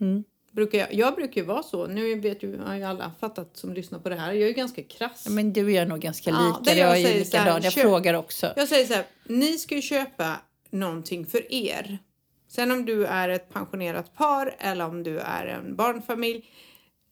Mm. 0.00 0.24
Brukar 0.52 0.78
jag, 0.78 0.94
jag 0.94 1.14
brukar 1.14 1.40
ju 1.40 1.46
vara 1.46 1.62
så. 1.62 1.86
Nu 1.86 2.14
vet 2.20 2.42
ju, 2.42 2.58
har 2.58 2.74
ju 2.74 2.84
alla 2.84 3.12
fattat 3.20 3.56
som 3.56 3.74
lyssnar 3.74 3.98
på 3.98 4.08
det 4.08 4.14
här. 4.16 4.32
Jag 4.32 4.42
är 4.42 4.46
ju 4.46 4.52
ganska 4.52 4.82
krass. 4.82 5.22
Ja, 5.24 5.30
Men 5.30 5.52
du 5.52 5.60
jag 5.72 5.82
är 5.82 5.86
nog 5.86 6.00
ganska 6.00 6.30
Ja, 6.30 6.58
lika. 6.60 6.74
det 6.74 6.80
jag 6.80 7.00
jag 7.00 7.10
är 7.10 7.18
likadan. 7.18 7.62
Jag 7.62 7.72
frågar 7.72 8.14
också. 8.14 8.52
Jag 8.56 8.68
säger 8.68 8.86
så 8.86 8.94
här, 8.94 9.04
ni 9.24 9.58
ska 9.58 9.74
ju 9.74 9.82
köpa 9.82 10.36
någonting 10.72 11.26
för 11.26 11.52
er. 11.52 11.98
Sen 12.48 12.70
om 12.70 12.84
du 12.84 13.06
är 13.06 13.28
ett 13.28 13.52
pensionerat 13.52 14.14
par 14.14 14.56
eller 14.58 14.86
om 14.88 15.02
du 15.02 15.18
är 15.18 15.46
en 15.46 15.76
barnfamilj. 15.76 16.44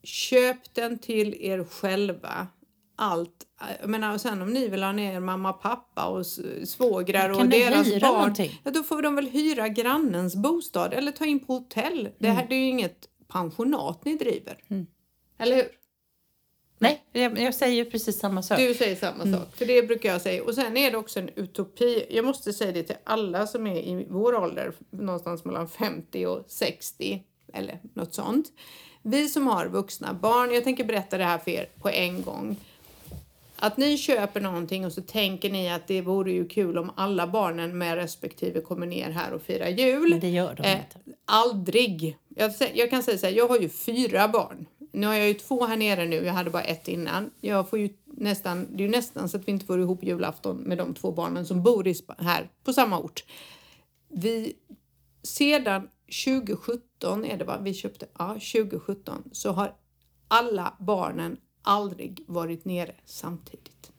Köp 0.03 0.75
den 0.75 0.99
till 0.99 1.35
er 1.40 1.64
själva. 1.64 2.47
Allt. 2.97 3.44
Jag 3.81 3.90
menar, 3.90 4.14
och 4.14 4.21
sen 4.21 4.42
om 4.42 4.53
ni 4.53 4.68
vill 4.68 4.83
ha 4.83 4.92
ner 4.92 5.21
mamma, 5.21 5.53
pappa 5.53 6.05
och 6.07 6.27
svågrar 6.64 7.31
och 7.31 7.47
deras 7.49 8.01
barn. 8.01 8.12
någonting? 8.12 8.61
Ja, 8.64 8.71
då 8.71 8.83
får 8.83 9.03
de 9.03 9.14
väl 9.14 9.27
hyra 9.29 9.68
grannens 9.68 10.37
bostad 10.37 10.92
eller 10.94 11.12
ta 11.12 11.25
in 11.27 11.40
på 11.40 11.53
hotell. 11.53 12.09
Det 12.18 12.27
Mm. 12.27 12.37
här 12.37 12.47
det 12.49 12.55
är 12.55 12.59
ju 12.59 12.68
inget 12.68 13.09
pensionat 13.29 14.05
ni 14.05 14.16
driver. 14.16 14.57
Eller 15.38 15.57
hur? 15.57 15.66
Nej, 16.79 17.03
jag, 17.12 17.38
jag 17.38 17.55
säger 17.55 17.85
precis 17.85 18.19
samma 18.19 18.43
sak. 18.43 18.59
Du 18.59 18.75
säger 18.75 18.97
samma 18.97 19.25
sak, 19.38 19.57
för 19.57 19.67
det 19.67 19.83
brukar 19.83 20.12
jag 20.12 20.21
säga. 20.21 20.45
Och 20.45 20.55
sen 20.55 20.77
är 20.77 20.91
det 20.91 20.97
också 20.97 21.19
en 21.21 21.29
utopi. 21.37 22.07
Jag 22.11 22.25
måste 22.25 22.53
säga 22.53 22.73
det 22.73 22.83
till 22.83 22.97
alla 23.05 23.47
som 23.47 23.67
är 23.67 23.77
i 23.77 24.07
vår 24.11 24.35
ålder, 24.35 24.73
någonstans 24.91 25.45
mellan 25.45 25.69
50 25.69 26.27
och 26.27 26.45
60 26.49 27.23
eller 27.55 27.79
något 27.95 28.14
sånt. 28.14 28.47
Vi 29.03 29.29
som 29.29 29.47
har 29.47 29.67
vuxna 29.67 30.14
barn, 30.14 30.55
jag 30.55 30.64
tänker 30.64 30.85
berätta 30.85 31.19
det 31.19 31.25
här 31.25 31.38
för 31.38 31.51
er 31.51 31.69
på 31.83 31.88
en 31.88 32.23
gång. 32.23 32.57
Att 33.57 33.77
ni 33.77 33.99
köper 33.99 34.41
någonting 34.41 34.87
och 34.87 34.93
så 34.93 35.03
tänker 35.03 35.51
ni 35.51 35.71
att 35.73 35.87
det 35.87 36.01
vore 36.03 36.33
ju 36.33 36.49
kul 36.49 36.79
om 36.79 36.91
alla 36.97 37.27
barnen 37.27 37.79
med 37.79 37.95
respektive 37.97 38.61
kommer 38.61 38.87
ner 38.87 39.11
här 39.11 39.33
och 39.33 39.43
firar 39.43 39.69
jul. 39.69 40.11
Men 40.11 40.21
det 40.21 40.29
gör 40.31 40.55
de 40.55 40.62
Eh, 40.62 40.73
inte. 40.73 40.99
aldrig. 41.25 42.17
Jag, 42.29 42.53
jag 42.75 42.91
kan 42.91 43.03
säga 43.03 43.19
så 43.19 43.27
här, 43.27 43.33
jag 43.33 43.49
har 43.49 43.59
ju 43.59 43.69
fyra 43.69 44.29
barn. 44.29 44.67
Nu 44.92 45.07
har 45.07 45.14
jag 45.14 45.29
ju 45.29 45.35
två 45.35 45.66
här 45.66 45.77
nere 45.77 46.07
nu, 46.07 46.16
jag 46.16 46.33
hade 46.33 46.51
bara 46.51 46.62
ett 46.62 46.88
innan. 46.88 47.31
Jag 47.40 47.70
får 47.70 47.79
ju 47.79 47.88
nästan, 48.05 48.66
det 48.77 48.83
är 48.83 48.87
ju 48.87 48.92
nästan 48.92 49.29
så 49.29 49.37
att 49.37 49.48
vi 49.48 49.53
inte 49.53 49.66
får 49.66 49.81
ihop 49.81 50.05
julafton 50.05 50.57
med 50.57 50.79
de 50.79 50.94
två 50.94 51.12
barnen 51.12 51.46
som 51.46 51.62
bor 51.62 52.22
här 52.22 52.51
på 52.64 52.72
samma 52.72 52.98
ort. 52.98 53.24
Vi, 54.09 54.57
sedan 55.22 55.88
2017 56.27 57.24
är 57.24 57.37
det 57.37 57.44
va, 57.44 57.59
vi 57.62 57.74
köpte, 57.74 58.07
ja 58.18 58.29
2017, 58.29 59.22
så 59.33 59.53
har 59.53 59.74
alla 60.29 60.74
barnen 60.81 61.37
aldrig 61.62 62.24
varit 62.27 62.64
nere 62.64 62.94
samtidigt. 63.05 63.92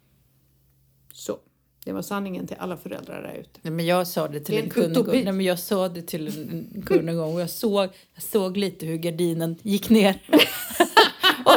Så, 1.13 1.39
det 1.85 1.93
var 1.93 2.01
sanningen 2.01 2.47
till 2.47 2.57
alla 2.59 2.77
föräldrar 2.77 3.21
där 3.21 3.33
ute. 3.33 3.59
Nej, 3.61 3.71
men 3.73 3.85
jag 3.85 4.07
sa 4.07 4.27
det 4.27 4.39
till 4.39 4.55
Det 4.55 4.61
en 4.61 4.69
kund 4.69 4.97
en 4.97 5.03
gång. 5.03 5.23
Nej, 5.23 5.33
men 5.33 5.45
jag 5.45 5.59
sa 5.59 5.89
det 5.89 6.01
till 6.01 6.27
en 6.27 6.83
kund 6.85 7.09
en 7.09 7.17
gång 7.17 7.33
och 7.33 7.41
jag 7.41 7.49
såg, 7.49 7.89
jag 8.13 8.23
såg 8.23 8.57
lite 8.57 8.85
hur 8.85 8.97
gardinen 8.97 9.55
gick 9.61 9.89
ner. 9.89 10.21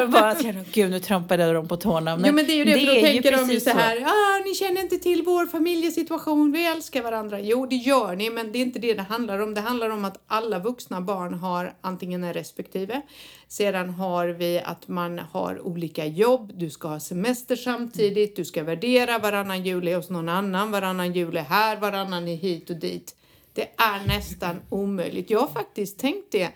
det 0.02 0.08
bara 0.20 0.30
att 0.30 0.44
jag, 0.44 0.54
gud 0.72 0.90
nu 0.90 1.00
trampade 1.00 1.52
de 1.52 1.68
på 1.68 1.76
tårna. 1.76 2.16
Men, 2.16 2.24
ja, 2.24 2.32
men 2.32 2.46
det 2.46 2.52
är 2.52 2.56
ju 2.56 2.64
det, 2.64 2.78
för 2.78 2.94
då 2.94 3.00
tänker 3.00 3.32
de 3.32 3.50
ju 3.50 3.60
så 3.60 3.70
här, 3.70 4.04
ah, 4.06 4.44
ni 4.44 4.54
känner 4.54 4.80
inte 4.80 4.98
till 4.98 5.22
vår 5.22 5.46
familjesituation, 5.46 6.52
vi 6.52 6.66
älskar 6.66 7.02
varandra. 7.02 7.40
Jo, 7.40 7.66
det 7.66 7.76
gör 7.76 8.16
ni, 8.16 8.30
men 8.30 8.52
det 8.52 8.58
är 8.58 8.62
inte 8.62 8.78
det 8.78 8.94
det 8.94 9.02
handlar 9.02 9.38
om. 9.38 9.54
Det 9.54 9.60
handlar 9.60 9.90
om 9.90 10.04
att 10.04 10.22
alla 10.26 10.58
vuxna 10.58 11.00
barn 11.00 11.34
har 11.34 11.74
antingen 11.80 12.24
en 12.24 12.32
respektive. 12.32 13.02
Sedan 13.48 13.90
har 13.90 14.28
vi 14.28 14.60
att 14.64 14.88
man 14.88 15.18
har 15.18 15.66
olika 15.66 16.06
jobb, 16.06 16.52
du 16.54 16.70
ska 16.70 16.88
ha 16.88 17.00
semester 17.00 17.56
samtidigt, 17.56 18.36
du 18.36 18.44
ska 18.44 18.62
värdera 18.64 19.18
varannan 19.18 19.64
jul 19.64 19.88
är 19.88 19.96
hos 19.96 20.10
någon 20.10 20.28
annan, 20.28 20.70
varannan 20.70 21.12
jul 21.12 21.36
är 21.36 21.42
här, 21.42 21.76
varannan 21.76 22.28
är 22.28 22.36
hit 22.36 22.70
och 22.70 22.76
dit. 22.76 23.16
Det 23.52 23.62
är 23.62 24.06
nästan 24.06 24.60
omöjligt. 24.68 25.30
Jag 25.30 25.40
har 25.40 25.48
faktiskt 25.48 25.98
tänkt 25.98 26.32
det. 26.32 26.48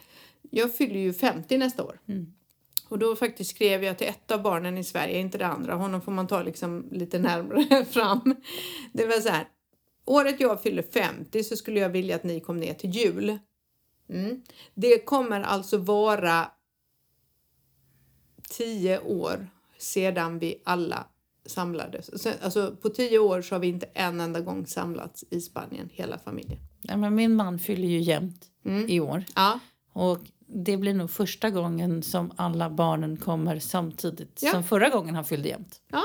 Jag 0.50 0.76
fyller 0.76 1.00
ju 1.00 1.12
50 1.12 1.58
nästa 1.58 1.84
år. 1.84 1.98
Och 2.88 2.98
då 2.98 3.16
faktiskt 3.16 3.50
skrev 3.50 3.84
jag 3.84 3.98
till 3.98 4.06
ett 4.06 4.30
av 4.30 4.42
barnen 4.42 4.78
i 4.78 4.84
Sverige, 4.84 5.18
inte 5.18 5.38
det 5.38 5.46
andra. 5.46 5.74
Honom 5.74 6.00
får 6.00 6.12
man 6.12 6.26
ta 6.26 6.42
liksom 6.42 6.88
lite 6.90 7.18
närmare 7.18 7.84
fram. 7.90 8.36
Det 8.92 9.06
var 9.06 9.20
så 9.20 9.28
här. 9.28 9.48
Året 10.04 10.40
jag 10.40 10.62
fyller 10.62 10.82
50 10.82 11.44
så 11.44 11.56
skulle 11.56 11.80
jag 11.80 11.88
vilja 11.88 12.16
att 12.16 12.24
ni 12.24 12.40
kom 12.40 12.56
ner 12.56 12.74
till 12.74 12.90
jul. 12.90 13.38
Mm. 14.08 14.42
Det 14.74 14.98
kommer 15.04 15.40
alltså 15.40 15.78
vara 15.78 16.50
tio 18.48 18.98
år 19.00 19.48
sedan 19.78 20.38
vi 20.38 20.62
alla 20.64 21.06
samlades. 21.46 22.26
Alltså 22.42 22.76
på 22.82 22.88
tio 22.88 23.18
år 23.18 23.42
så 23.42 23.54
har 23.54 23.60
vi 23.60 23.66
inte 23.68 23.86
en 23.94 24.20
enda 24.20 24.40
gång 24.40 24.66
samlats 24.66 25.24
i 25.30 25.40
Spanien, 25.40 25.88
hela 25.92 26.18
familjen. 26.18 26.60
Ja, 26.82 26.96
men 26.96 27.14
min 27.14 27.34
man 27.34 27.58
fyller 27.58 27.88
ju 27.88 28.00
jämnt 28.00 28.46
Mm. 28.64 28.88
i 28.90 29.00
år. 29.00 29.24
Ja, 29.34 29.58
Och 29.92 30.18
det 30.46 30.76
blir 30.76 30.94
nog 30.94 31.10
första 31.10 31.50
gången 31.50 32.02
som 32.02 32.32
alla 32.36 32.70
barnen 32.70 33.16
kommer 33.16 33.58
samtidigt 33.58 34.40
Ja. 34.42 34.50
som 34.52 34.64
förra 34.64 34.88
gången 34.88 35.14
han 35.14 35.24
fyllde 35.24 35.48
jämnt. 35.48 35.80
ja. 35.92 36.02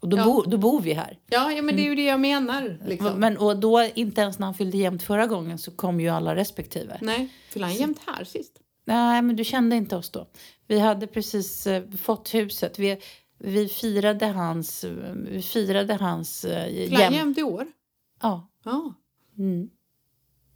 Och 0.00 0.08
då, 0.08 0.16
Ja. 0.16 0.24
bo, 0.24 0.42
då 0.42 0.58
bor 0.58 0.80
vi 0.80 0.92
här. 0.92 1.18
Ja, 1.26 1.52
ja 1.52 1.62
men 1.62 1.76
det 1.76 1.82
är 1.82 1.88
ju 1.88 1.94
det 1.94 2.04
jag 2.04 2.20
menar. 2.20 2.78
Liksom. 2.86 3.20
Men 3.20 3.36
och 3.38 3.56
då, 3.60 3.88
inte 3.94 4.20
ens 4.20 4.38
när 4.38 4.46
han 4.46 4.54
fyllde 4.54 4.76
jämnt 4.76 5.02
förra 5.02 5.26
gången 5.26 5.58
så 5.58 5.70
kom 5.70 6.00
ju 6.00 6.08
alla 6.08 6.34
respektive. 6.36 6.98
Nej, 7.00 7.28
fyller 7.50 7.66
han 7.66 7.74
jämt 7.76 8.00
här 8.06 8.24
sist? 8.24 8.52
Nej, 8.84 9.22
men 9.22 9.36
du 9.36 9.44
kände 9.44 9.76
inte 9.76 9.96
oss 9.96 10.10
då. 10.10 10.26
Vi 10.66 10.78
hade 10.78 11.06
precis 11.06 11.66
eh, 11.66 11.82
fått 11.90 12.34
huset. 12.34 12.78
Vi, 12.78 12.98
vi 13.38 13.68
firade 13.68 14.26
hans... 14.26 14.84
Vi 15.14 15.42
firade 15.42 15.94
hans 15.94 16.44
eh, 16.44 16.90
jäm... 16.92 17.12
jämt 17.14 17.38
i 17.38 17.42
år? 17.42 17.66
Ja. 18.22 18.48
Ja. 18.64 18.94
Mm. 19.38 19.70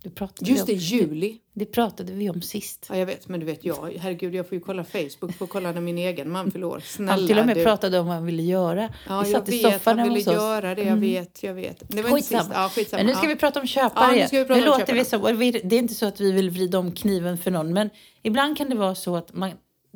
Det, 0.07 0.11
pratade 0.11 0.51
Just 0.51 0.67
det, 0.67 0.73
om, 0.73 0.79
juli. 0.79 1.39
det 1.53 1.65
pratade 1.67 2.13
vi 2.13 2.31
om 2.31 2.43
sist. 2.43 2.87
Ja, 2.91 2.97
jag 2.97 3.07
vet, 3.07 3.29
men 3.29 3.41
du 3.41 3.47
vet 3.47 3.65
jag. 3.65 3.97
Herregud, 4.01 4.35
jag 4.35 4.49
får 4.49 4.55
ju 4.59 4.61
kolla 4.65 4.85
Facebook 4.85 5.35
för 5.35 5.45
att 5.45 5.51
kolla 5.51 5.73
när 5.73 5.81
min 5.81 5.99
egen 5.99 6.31
man 6.31 6.51
fyller 6.51 6.67
år. 6.67 6.81
Snälla 6.85 7.13
Han 7.13 7.27
till 7.27 7.39
och 7.39 7.47
med 7.47 7.57
du. 7.57 7.63
pratade 7.65 7.99
om 7.99 8.07
vad 8.07 8.15
han 8.15 8.27
ville 8.27 8.43
göra. 8.43 8.89
Ja, 9.09 9.21
vi 9.23 9.31
jag 9.33 9.41
satt 9.41 9.49
i 9.49 9.63
vet. 9.63 9.73
soffan 9.73 9.99
hemma 9.99 10.09
ville 10.15 10.21
hos 10.21 10.27
oss. 10.27 10.35
göra 10.35 10.75
det. 10.75 10.83
Jag 10.83 10.97
vet, 10.97 11.43
jag 11.43 11.55
vet. 11.55 11.83
Det 11.89 12.03
var 12.03 12.11
Skitsamma. 12.11 12.17
inte 12.19 12.45
sist. 12.45 12.51
Ja, 12.55 12.69
skitsamma. 12.69 12.99
Men 12.99 13.07
nu 13.07 13.15
ska 13.15 13.27
vi 13.27 13.37
prata 13.37 13.61
om 13.61 13.67
köpare 13.67 14.17
Ja, 14.17 14.29
nu 14.33 14.45
prata 14.45 14.61
nu 14.61 14.67
om 14.71 14.79
låter 14.81 15.05
köpare. 15.05 15.33
vi 15.33 15.51
vi- 15.53 15.61
det 15.65 15.77
är 15.77 15.81
inte 15.81 15.95
så 15.95 16.07
att 16.07 16.21
vi 16.21 16.33
vill 16.33 16.51
vrida 16.51 16.79
om 16.79 16.93
kniven 16.93 17.39
för 17.39 17.51
någon, 17.51 17.73
men 17.73 17.91
ibland 18.23 18.57
kan 18.57 18.69
det 18.71 18.77
vara 18.77 18.95
så 18.95 19.17
att 19.17 19.35
man 19.35 19.51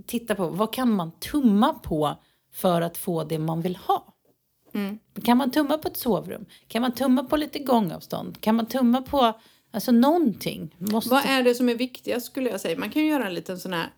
titta 0.07 0.35
på 0.35 0.47
vad 0.47 0.73
kan 0.73 0.91
man 0.93 1.11
tumma 1.13 1.73
på 1.75 2.17
för 2.53 2.81
att 2.83 2.99
få 2.99 3.25
det 3.25 3.39
man 3.39 3.61
vill 3.63 3.77
ha. 3.77 4.07
Mm. 4.75 4.99
Kan 5.25 5.37
man 5.37 5.51
tumma 5.51 5.79
på 5.79 5.89
ett 5.89 5.97
sovrum? 5.97 6.45
Kan 6.69 6.83
man 6.83 6.95
tumma 6.95 7.25
på 7.25 7.37
lite 7.37 7.59
gångavstånd? 7.59 8.41
Kan 8.41 8.55
man 8.55 8.67
tumma 8.67 9.03
på 9.03 9.33
alltså 9.71 9.93
någonting? 9.93 10.75
Måste... 10.79 11.11
Vad 11.11 11.25
är 11.25 11.43
det 11.43 11.55
som 11.55 11.69
är 11.69 11.75
viktigast 11.75 12.27
skulle 12.27 12.51
jag 12.51 12.61
säga? 12.61 12.79
Man 12.79 12.91
kan 12.91 13.03
ju 13.03 13.09
göra 13.09 13.27
en 13.27 13.35
liten 13.35 13.59
sån 13.59 13.73
här 13.73 13.91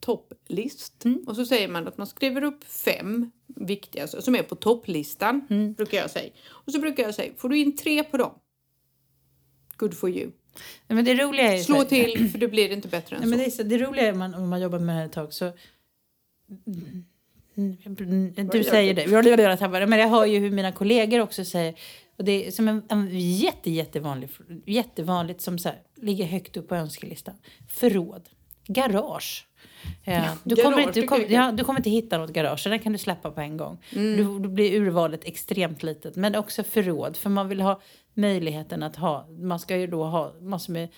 topplist. 0.00 1.04
Mm. 1.04 1.24
Och 1.26 1.36
så 1.36 1.46
säger 1.46 1.68
man 1.68 1.88
att 1.88 1.98
man 1.98 2.06
skriver 2.06 2.44
upp 2.44 2.64
fem 2.64 3.30
viktigaste 3.46 4.22
som 4.22 4.34
är 4.34 4.42
på 4.42 4.54
topplistan. 4.54 5.46
Mm. 5.50 5.72
Brukar 5.72 5.98
jag 5.98 6.10
säga. 6.10 6.30
Och 6.48 6.72
så 6.72 6.78
brukar 6.78 7.02
jag 7.02 7.14
säga, 7.14 7.32
får 7.36 7.48
du 7.48 7.58
in 7.58 7.76
tre 7.76 8.04
på 8.04 8.16
dem? 8.16 8.34
Good 9.76 9.94
for 9.94 10.10
you. 10.10 10.30
Nej, 10.86 10.96
men 10.96 11.04
det 11.04 11.14
roliga 11.14 11.52
är 11.52 11.58
Slå 11.58 11.84
till 11.84 12.30
för 12.30 12.38
det 12.38 12.48
blir 12.48 12.72
inte 12.72 12.88
bättre 12.88 13.16
än 13.16 13.22
Nej, 13.22 13.30
men 13.30 13.38
så. 13.38 13.44
det, 13.44 13.48
är 13.48 13.50
så, 13.50 13.62
det 13.62 13.78
roliga 13.78 14.06
är 14.06 14.12
man, 14.12 14.34
om 14.34 14.48
man 14.48 14.60
jobbar 14.60 14.78
med 14.78 14.94
det 14.96 14.98
här 14.98 15.06
ett 15.06 15.12
tag 15.12 15.32
så... 15.32 15.52
Du 18.52 18.64
säger 18.64 18.94
det. 18.94 19.86
Men 19.86 19.98
jag 19.98 20.08
hör 20.08 20.26
ju 20.26 20.38
hur 20.38 20.50
mina 20.50 20.72
kollegor 20.72 21.20
också 21.20 21.44
säger. 21.44 21.74
Och 22.18 22.24
det 22.24 22.46
är 22.46 22.50
som 22.50 22.68
en, 22.68 22.82
en 22.88 23.08
jätte, 23.12 23.70
jättevanlig, 23.70 24.28
jättevanligt 24.66 25.40
som 25.40 25.58
så 25.58 25.68
här, 25.68 25.78
ligger 25.96 26.24
högt 26.24 26.56
upp 26.56 26.68
på 26.68 26.74
önskelistan. 26.74 27.34
Förråd. 27.68 28.28
Garage. 28.66 29.46
Ja, 30.04 30.36
du, 30.44 30.54
garage 30.54 30.64
kommer 30.64 30.82
inte, 30.82 31.00
du, 31.00 31.06
kul. 31.06 31.26
ja, 31.28 31.52
du 31.52 31.64
kommer 31.64 31.80
inte 31.80 31.90
hitta 31.90 32.18
något 32.18 32.30
garage, 32.30 32.60
så 32.60 32.68
den 32.68 32.78
kan 32.78 32.92
du 32.92 32.98
släppa 32.98 33.30
på 33.30 33.40
en 33.40 33.56
gång. 33.56 33.78
Du, 33.90 34.24
då 34.38 34.48
blir 34.48 34.80
urvalet 34.80 35.24
extremt 35.24 35.82
litet. 35.82 36.16
Men 36.16 36.34
också 36.34 36.62
förråd, 36.64 37.16
för 37.16 37.30
man 37.30 37.48
vill 37.48 37.60
ha 37.60 37.80
möjligheten 38.14 38.82
att 38.82 38.96
ha, 38.96 39.26
man 39.28 39.58
ska 39.58 39.76
ju 39.76 39.86
då 39.86 40.04
ha 40.04 40.34
massor 40.40 40.72
med 40.72 40.88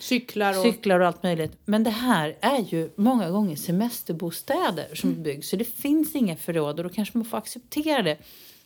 Cyklar 0.00 0.58
och... 0.58 0.62
cyklar 0.62 1.00
och 1.00 1.06
allt 1.06 1.22
möjligt. 1.22 1.52
Men 1.64 1.84
det 1.84 1.90
här 1.90 2.36
är 2.40 2.58
ju 2.58 2.90
många 2.96 3.30
gånger 3.30 3.56
semesterbostäder 3.56 4.94
som 4.94 5.10
Mm. 5.10 5.22
byggs. 5.22 5.48
Så 5.48 5.56
det 5.56 5.64
finns 5.64 6.14
inga 6.14 6.36
förråd 6.36 6.78
och 6.78 6.84
då 6.84 6.90
kanske 6.90 7.18
man 7.18 7.24
får 7.24 7.38
acceptera 7.38 8.02
det. 8.02 8.18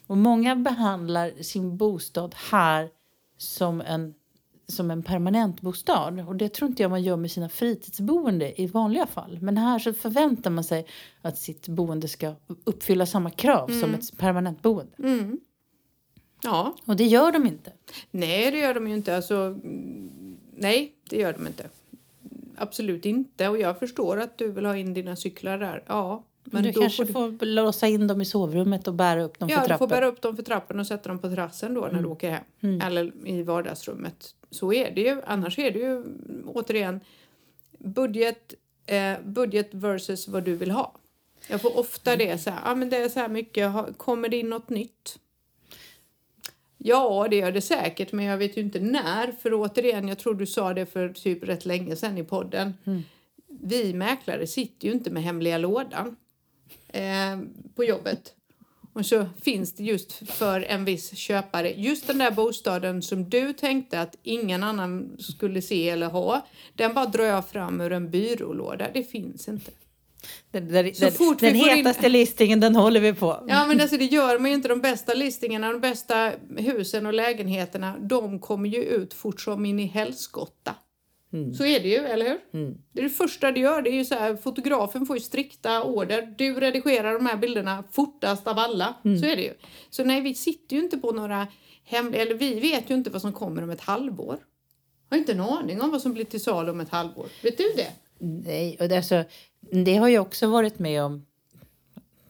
Och 0.07 0.17
många 0.17 0.55
behandlar 0.55 1.31
sin 1.43 1.77
bostad 1.77 2.35
här 2.51 2.89
som 3.37 3.81
en, 3.81 4.13
som 4.67 4.91
en 4.91 5.03
permanent 5.03 5.61
bostad. 5.61 6.19
Och 6.27 6.35
det 6.35 6.49
tror 6.53 6.69
inte 6.69 6.81
jag 6.83 6.89
man 6.89 7.03
gör 7.03 7.17
med 7.17 7.31
sina 7.31 7.49
fritidsboende 7.49 8.61
i 8.61 8.67
vanliga 8.67 9.07
fall. 9.07 9.39
Men 9.41 9.57
här 9.57 9.79
så 9.79 9.93
förväntar 9.93 10.49
man 10.49 10.63
sig 10.63 10.85
att 11.21 11.37
sitt 11.37 11.67
boende 11.67 12.07
ska 12.07 12.33
uppfylla 12.63 13.05
samma 13.05 13.29
krav 13.29 13.67
som 13.81 13.93
ett 13.93 14.17
permanent 14.17 14.61
boende. 14.61 14.91
Mm. 14.99 15.39
Ja, 16.43 16.75
Och 16.85 16.95
det 16.95 17.05
gör 17.05 17.31
de 17.31 17.47
inte. 17.47 17.71
nej 18.11 18.51
det 18.51 18.59
gör 18.59 18.73
de 18.73 18.87
ju 18.87 18.93
inte. 18.93 19.15
Alltså, 19.15 19.35
mm, 19.35 20.37
nej, 20.55 20.93
det 21.09 21.17
gör 21.17 21.33
de 21.33 21.47
inte. 21.47 21.69
Absolut 22.57 23.05
inte. 23.05 23.47
Och 23.49 23.57
jag 23.59 23.79
förstår 23.79 24.19
att 24.19 24.37
du 24.37 24.51
vill 24.51 24.65
ha 24.65 24.77
in 24.77 24.93
dina 24.93 25.15
cyklar 25.15 25.57
där. 25.57 25.83
Ja, 25.87 26.23
men 26.51 26.63
du 26.63 26.73
kanske 26.73 27.05
får 27.05 27.31
du... 27.31 27.37
får 27.37 27.45
låsa 27.45 27.87
in 27.87 28.07
dem 28.07 28.21
i 28.21 28.25
sovrummet 28.25 28.87
och 28.87 28.93
bära 28.93 29.23
upp 29.23 29.39
dem 29.39 29.49
Ja, 29.49 29.55
för 29.55 29.61
du 29.61 29.67
trappen. 29.67 29.89
får 29.89 29.95
bära 29.95 30.05
upp 30.05 30.21
dem 30.21 30.35
för 30.35 30.43
trappen 30.43 30.79
och 30.79 30.87
sätta 30.87 31.09
dem 31.09 31.19
på 31.19 31.29
terrassen 31.29 31.73
då 31.73 31.89
när 31.91 32.01
du 32.01 32.07
åker 32.07 32.29
hem. 32.61 32.81
Eller 32.81 33.27
i 33.27 33.43
vardagsrummet. 33.43 34.35
Så 34.49 34.73
är 34.73 34.91
det 34.91 35.01
ju. 35.01 35.21
Annars 35.25 35.59
är 35.59 35.71
det 35.71 35.79
ju 35.79 35.95
mm, 35.95 36.43
återigen 36.47 36.99
budget, 37.77 38.53
eh, 38.85 39.13
budget 39.23 39.69
versus 39.71 40.27
vad 40.27 40.43
du 40.43 40.55
vill 40.55 40.71
ha. 40.71 40.95
Jag 41.47 41.61
får 41.61 41.79
ofta 41.79 42.15
det 42.15 42.37
så 42.37 42.49
här, 42.49 42.59
ja 42.65 42.75
men 42.75 42.89
det 42.89 42.97
är 42.97 43.09
så 43.09 43.19
här 43.19 43.29
mycket, 43.29 43.71
kommer 43.97 44.29
det 44.29 44.37
in 44.37 44.49
något 44.49 44.69
nytt? 44.69 45.19
Ja, 46.77 47.27
det 47.29 47.35
gör 47.35 47.51
det 47.51 47.61
säkert, 47.61 48.11
men 48.11 48.25
jag 48.25 48.37
vet 48.37 48.57
ju 48.57 48.61
inte 48.61 48.79
när. 48.79 49.31
För 49.31 49.53
återigen, 49.53 50.07
jag 50.07 50.17
tror 50.19 50.33
du 50.33 50.45
sa 50.45 50.73
det 50.73 50.85
för 50.85 51.09
typ 51.09 51.43
rätt 51.43 51.65
länge 51.65 51.95
sedan 51.95 52.17
i 52.17 52.23
podden. 52.23 52.73
Vi 53.47 53.93
mäklare 53.93 54.47
sitter 54.47 54.87
ju 54.87 54.93
inte 54.93 55.09
med 55.11 55.23
hemliga 55.23 55.57
lådan 55.57 56.15
eh, 56.87 57.39
på 57.75 57.83
jobbet. 57.83 58.33
Och 58.93 59.05
så 59.05 59.25
finns 59.41 59.73
det 59.75 59.83
just 59.83 60.29
för 60.31 60.61
en 60.61 60.85
viss 60.85 61.17
köpare, 61.17 61.73
just 61.73 62.07
den 62.07 62.17
där 62.17 62.31
bostaden 62.31 63.01
som 63.01 63.29
du 63.29 63.53
tänkte 63.53 64.01
att 64.01 64.15
ingen 64.23 64.63
annan 64.63 65.15
skulle 65.19 65.61
se 65.61 65.89
eller 65.89 66.07
ha. 66.07 66.45
Den 66.75 66.93
bara 66.93 67.05
drar 67.05 67.23
jag 67.23 67.47
fram 67.49 67.81
ur 67.81 67.91
en 67.91 68.09
byrålåda. 68.09 68.87
Det 68.93 69.03
finns 69.03 69.47
inte. 69.47 69.71
Den, 70.51 70.67
den, 70.67 70.95
Så 70.95 71.03
den, 71.05 71.13
fort 71.13 71.41
vi 71.43 71.47
den 71.47 71.55
in- 71.55 71.63
hetaste 71.77 72.09
listingen, 72.09 72.59
den 72.59 72.75
håller 72.75 72.99
vi 72.99 73.13
på. 73.13 73.45
Ja 73.47 73.65
men 73.67 73.81
alltså 73.81 73.97
det 73.97 74.05
gör 74.05 74.39
man 74.39 74.49
ju 74.51 74.55
inte. 74.55 74.67
De 74.67 74.81
bästa 74.81 75.13
listingarna, 75.13 75.71
de 75.71 75.81
bästa 75.81 76.31
husen 76.57 77.05
och 77.05 77.13
lägenheterna, 77.13 77.97
de 77.99 78.39
kommer 78.39 78.69
ju 78.69 78.83
ut 78.83 79.13
fort 79.13 79.41
som 79.41 79.65
in 79.65 79.79
i 79.79 79.85
helskotta. 79.85 80.75
Så 81.57 81.65
är 81.65 81.79
det 81.79 81.87
ju, 81.87 81.97
eller 81.97 82.25
hur? 82.25 82.39
Det 82.91 82.99
är 82.99 83.03
det 83.03 83.09
första 83.09 83.51
du 83.51 83.61
gör. 83.61 83.81
Det 83.81 83.89
är 83.89 83.93
ju 83.93 84.05
så 84.05 84.15
här, 84.15 84.35
fotografen 84.35 85.05
får 85.05 85.15
ju 85.15 85.19
strikta 85.19 85.83
order. 85.83 86.33
Du 86.37 86.59
redigerar 86.59 87.13
de 87.13 87.25
här 87.25 87.37
bilderna 87.37 87.83
fortast 87.91 88.47
av 88.47 88.59
alla. 88.59 88.93
Så 89.03 89.25
är 89.25 89.35
det 89.35 89.41
ju. 89.41 89.53
Så 89.89 90.03
nej, 90.03 90.21
vi 90.21 90.33
sitter 90.33 90.75
ju 90.75 90.81
inte 90.81 90.97
på 90.97 91.11
några 91.11 91.47
hemliga, 91.83 92.21
eller 92.21 92.33
vi 92.33 92.59
vet 92.59 92.89
ju 92.89 92.95
inte 92.95 93.09
vad 93.09 93.21
som 93.21 93.33
kommer 93.33 93.63
om 93.63 93.69
ett 93.69 93.81
halvår. 93.81 94.37
Har 95.09 95.17
inte 95.17 95.31
en 95.31 95.39
aning 95.41 95.81
om 95.81 95.91
vad 95.91 96.01
som 96.01 96.13
blir 96.13 96.25
till 96.25 96.43
salu 96.43 96.71
om 96.71 96.79
ett 96.79 96.89
halvår. 96.89 97.27
Vet 97.43 97.57
du 97.57 97.73
det? 97.75 97.91
Nej, 98.19 98.77
och 98.79 98.89
det, 98.89 98.95
är 98.95 99.01
så, 99.01 99.23
det 99.71 99.95
har 99.95 100.07
jag 100.07 100.21
också 100.21 100.47
varit 100.47 100.79
med 100.79 101.03
om. 101.03 101.25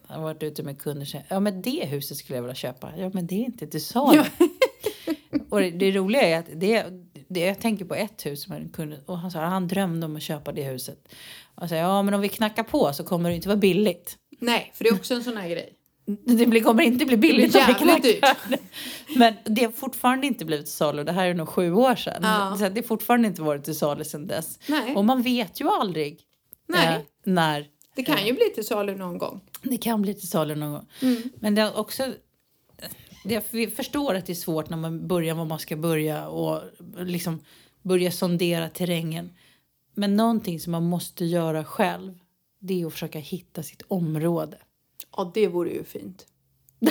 Jag 0.08 0.16
har 0.16 0.24
varit 0.24 0.44
ute 0.44 0.64
med 0.64 0.82
kunder 0.82 1.02
och 1.02 1.08
sagt, 1.08 1.26
ja 1.30 1.40
men 1.40 1.62
det 1.62 1.86
huset 1.86 2.18
skulle 2.18 2.38
jag 2.38 2.44
vilja 2.44 2.56
köpa. 2.56 2.94
Ja 2.98 3.12
men 3.14 3.28
det 3.28 3.36
är 3.36 3.46
inte 3.46 3.68
till 3.68 3.86
salu. 3.86 4.24
och 5.50 5.60
det, 5.60 5.72
det 5.72 5.92
roliga 5.92 6.22
är 6.22 6.40
att 6.40 6.46
det, 6.54 6.86
det, 7.30 7.40
jag 7.40 7.60
tänker 7.60 7.86
på 7.86 7.96
ett 7.96 8.26
hus 8.26 8.44
som 8.44 8.54
en 8.54 8.70
kund, 8.70 8.96
och 9.06 9.18
han 9.18 9.32
sa 9.32 9.40
han 9.40 9.68
drömde 9.68 10.06
om 10.06 10.16
att 10.16 10.22
köpa 10.22 10.52
det 10.52 10.64
huset. 10.64 11.08
Och 11.56 11.64
jag 11.64 11.70
sa, 11.70 11.76
ja 11.76 12.02
men 12.02 12.14
om 12.14 12.22
vi 12.22 12.30
knackar 12.30 12.64
på 12.64 12.94
så 12.94 13.04
kommer 13.04 13.30
det 13.30 13.36
inte 13.36 13.48
vara 13.48 13.58
billigt. 13.58 14.18
Nej, 14.40 14.72
för 14.76 14.84
det 14.84 14.90
är 14.90 14.94
också 14.96 15.14
en 15.14 15.24
sån 15.24 15.38
här 15.38 15.50
grej. 15.50 15.74
Det 16.26 16.46
blir, 16.46 16.62
kommer 16.62 16.84
inte 16.84 17.06
bli 17.06 17.18
billigt 17.18 17.56
om 17.56 17.62
vi 17.68 17.74
knackar. 17.74 18.38
Men 19.20 19.34
det 19.44 19.64
har 19.64 19.72
fortfarande 19.72 20.28
inte 20.28 20.46
blivit 20.46 20.66
till 20.66 20.76
salu. 20.76 21.04
Det 21.04 21.12
här 21.12 21.28
är 21.28 21.34
nog 21.34 21.50
sju 21.50 21.74
år 21.74 21.96
sedan. 21.96 22.20
Ja. 22.24 22.56
Så 22.60 22.70
det 22.70 22.82
har 22.82 22.88
fortfarande 22.88 23.28
inte 23.28 23.42
varit 23.42 23.64
till 23.64 23.76
salu 23.78 24.04
sedan 24.04 24.28
dess. 24.28 24.60
Nej. 24.68 24.96
Och 24.96 25.06
man 25.06 25.22
vet 25.22 25.62
ju 25.62 25.70
aldrig 25.70 26.20
Nej. 26.68 26.96
eh, 26.96 27.02
när 27.24 27.68
Det 27.96 28.04
kan 28.04 28.26
ju 28.26 28.34
bli 28.34 28.50
till 28.56 28.66
salu 28.68 28.96
någon 28.96 29.18
gång. 29.18 29.42
det 29.62 29.78
kan 29.78 30.02
bli 30.02 30.14
till 30.14 30.30
salu 30.30 30.56
någon 30.56 30.72
gång. 30.72 30.88
Men 31.40 31.56
det 31.56 31.62
är 31.62 31.78
också... 31.78 32.14
Vi 33.52 33.68
förstår 33.68 34.16
att 34.16 34.26
det 34.26 34.34
är 34.34 34.36
svårt 34.36 34.70
när 34.70 34.78
man 34.78 35.08
börjar 35.08 35.36
var 35.36 35.46
man 35.46 35.60
ska 35.60 35.76
börja 35.76 36.28
och 36.28 36.62
liksom 36.98 37.40
börja 37.82 38.12
sondera 38.12 38.70
terrängen. 38.70 39.30
Men 39.94 40.16
någonting 40.16 40.60
som 40.60 40.72
man 40.72 40.84
måste 40.84 41.26
göra 41.26 41.66
själv 41.66 42.20
det 42.60 42.82
är 42.82 42.86
att 42.86 42.94
försöka 42.94 43.20
hitta 43.20 43.64
sitt 43.64 43.82
område. 43.88 44.58
Ja, 45.18 45.32
det 45.34 45.48
vore 45.48 45.70
ju 45.70 45.84
fint. 45.84 46.28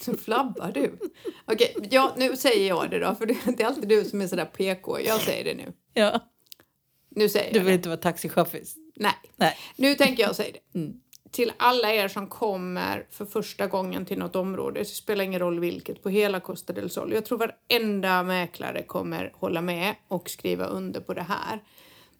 Så 0.00 0.16
flabbar 0.16 0.72
du. 0.74 0.98
Okej, 1.44 1.76
ja, 1.90 2.14
nu 2.18 2.36
säger 2.36 2.68
jag 2.68 2.90
det 2.90 2.98
då, 2.98 3.14
för 3.14 3.26
det 3.26 3.62
är 3.62 3.66
alltid 3.66 3.88
du 3.88 4.04
som 4.04 4.20
är 4.20 4.26
sådär 4.26 4.44
PK. 4.44 5.00
Jag 5.00 5.20
säger 5.20 5.44
det 5.44 5.54
nu. 5.54 5.72
Ja. 5.94 6.20
Nu 7.08 7.28
säger 7.28 7.52
Du 7.52 7.58
jag 7.58 7.64
vill 7.64 7.70
det. 7.72 7.76
inte 7.76 7.88
vara 7.88 7.98
taxichaffis? 7.98 8.76
Nej, 8.96 9.12
Nej. 9.36 9.56
nu 9.76 9.94
tänker 9.94 10.22
jag 10.22 10.36
säga 10.36 10.52
det. 10.72 10.78
Till 11.30 11.52
alla 11.56 11.92
er 11.92 12.08
som 12.08 12.26
kommer 12.26 13.06
för 13.10 13.24
första 13.24 13.66
gången 13.66 14.04
till 14.04 14.18
något 14.18 14.36
område, 14.36 14.80
det 14.80 14.84
spelar 14.84 15.24
ingen 15.24 15.40
roll 15.40 15.60
vilket, 15.60 16.02
på 16.02 16.08
hela 16.08 16.40
Costa 16.40 16.72
del 16.72 16.90
Sol. 16.90 17.12
Jag 17.12 17.24
tror 17.24 17.38
varenda 17.38 18.22
mäklare 18.22 18.82
kommer 18.82 19.32
hålla 19.34 19.60
med 19.62 19.94
och 20.08 20.30
skriva 20.30 20.64
under 20.64 21.00
på 21.00 21.14
det 21.14 21.22
här. 21.22 21.62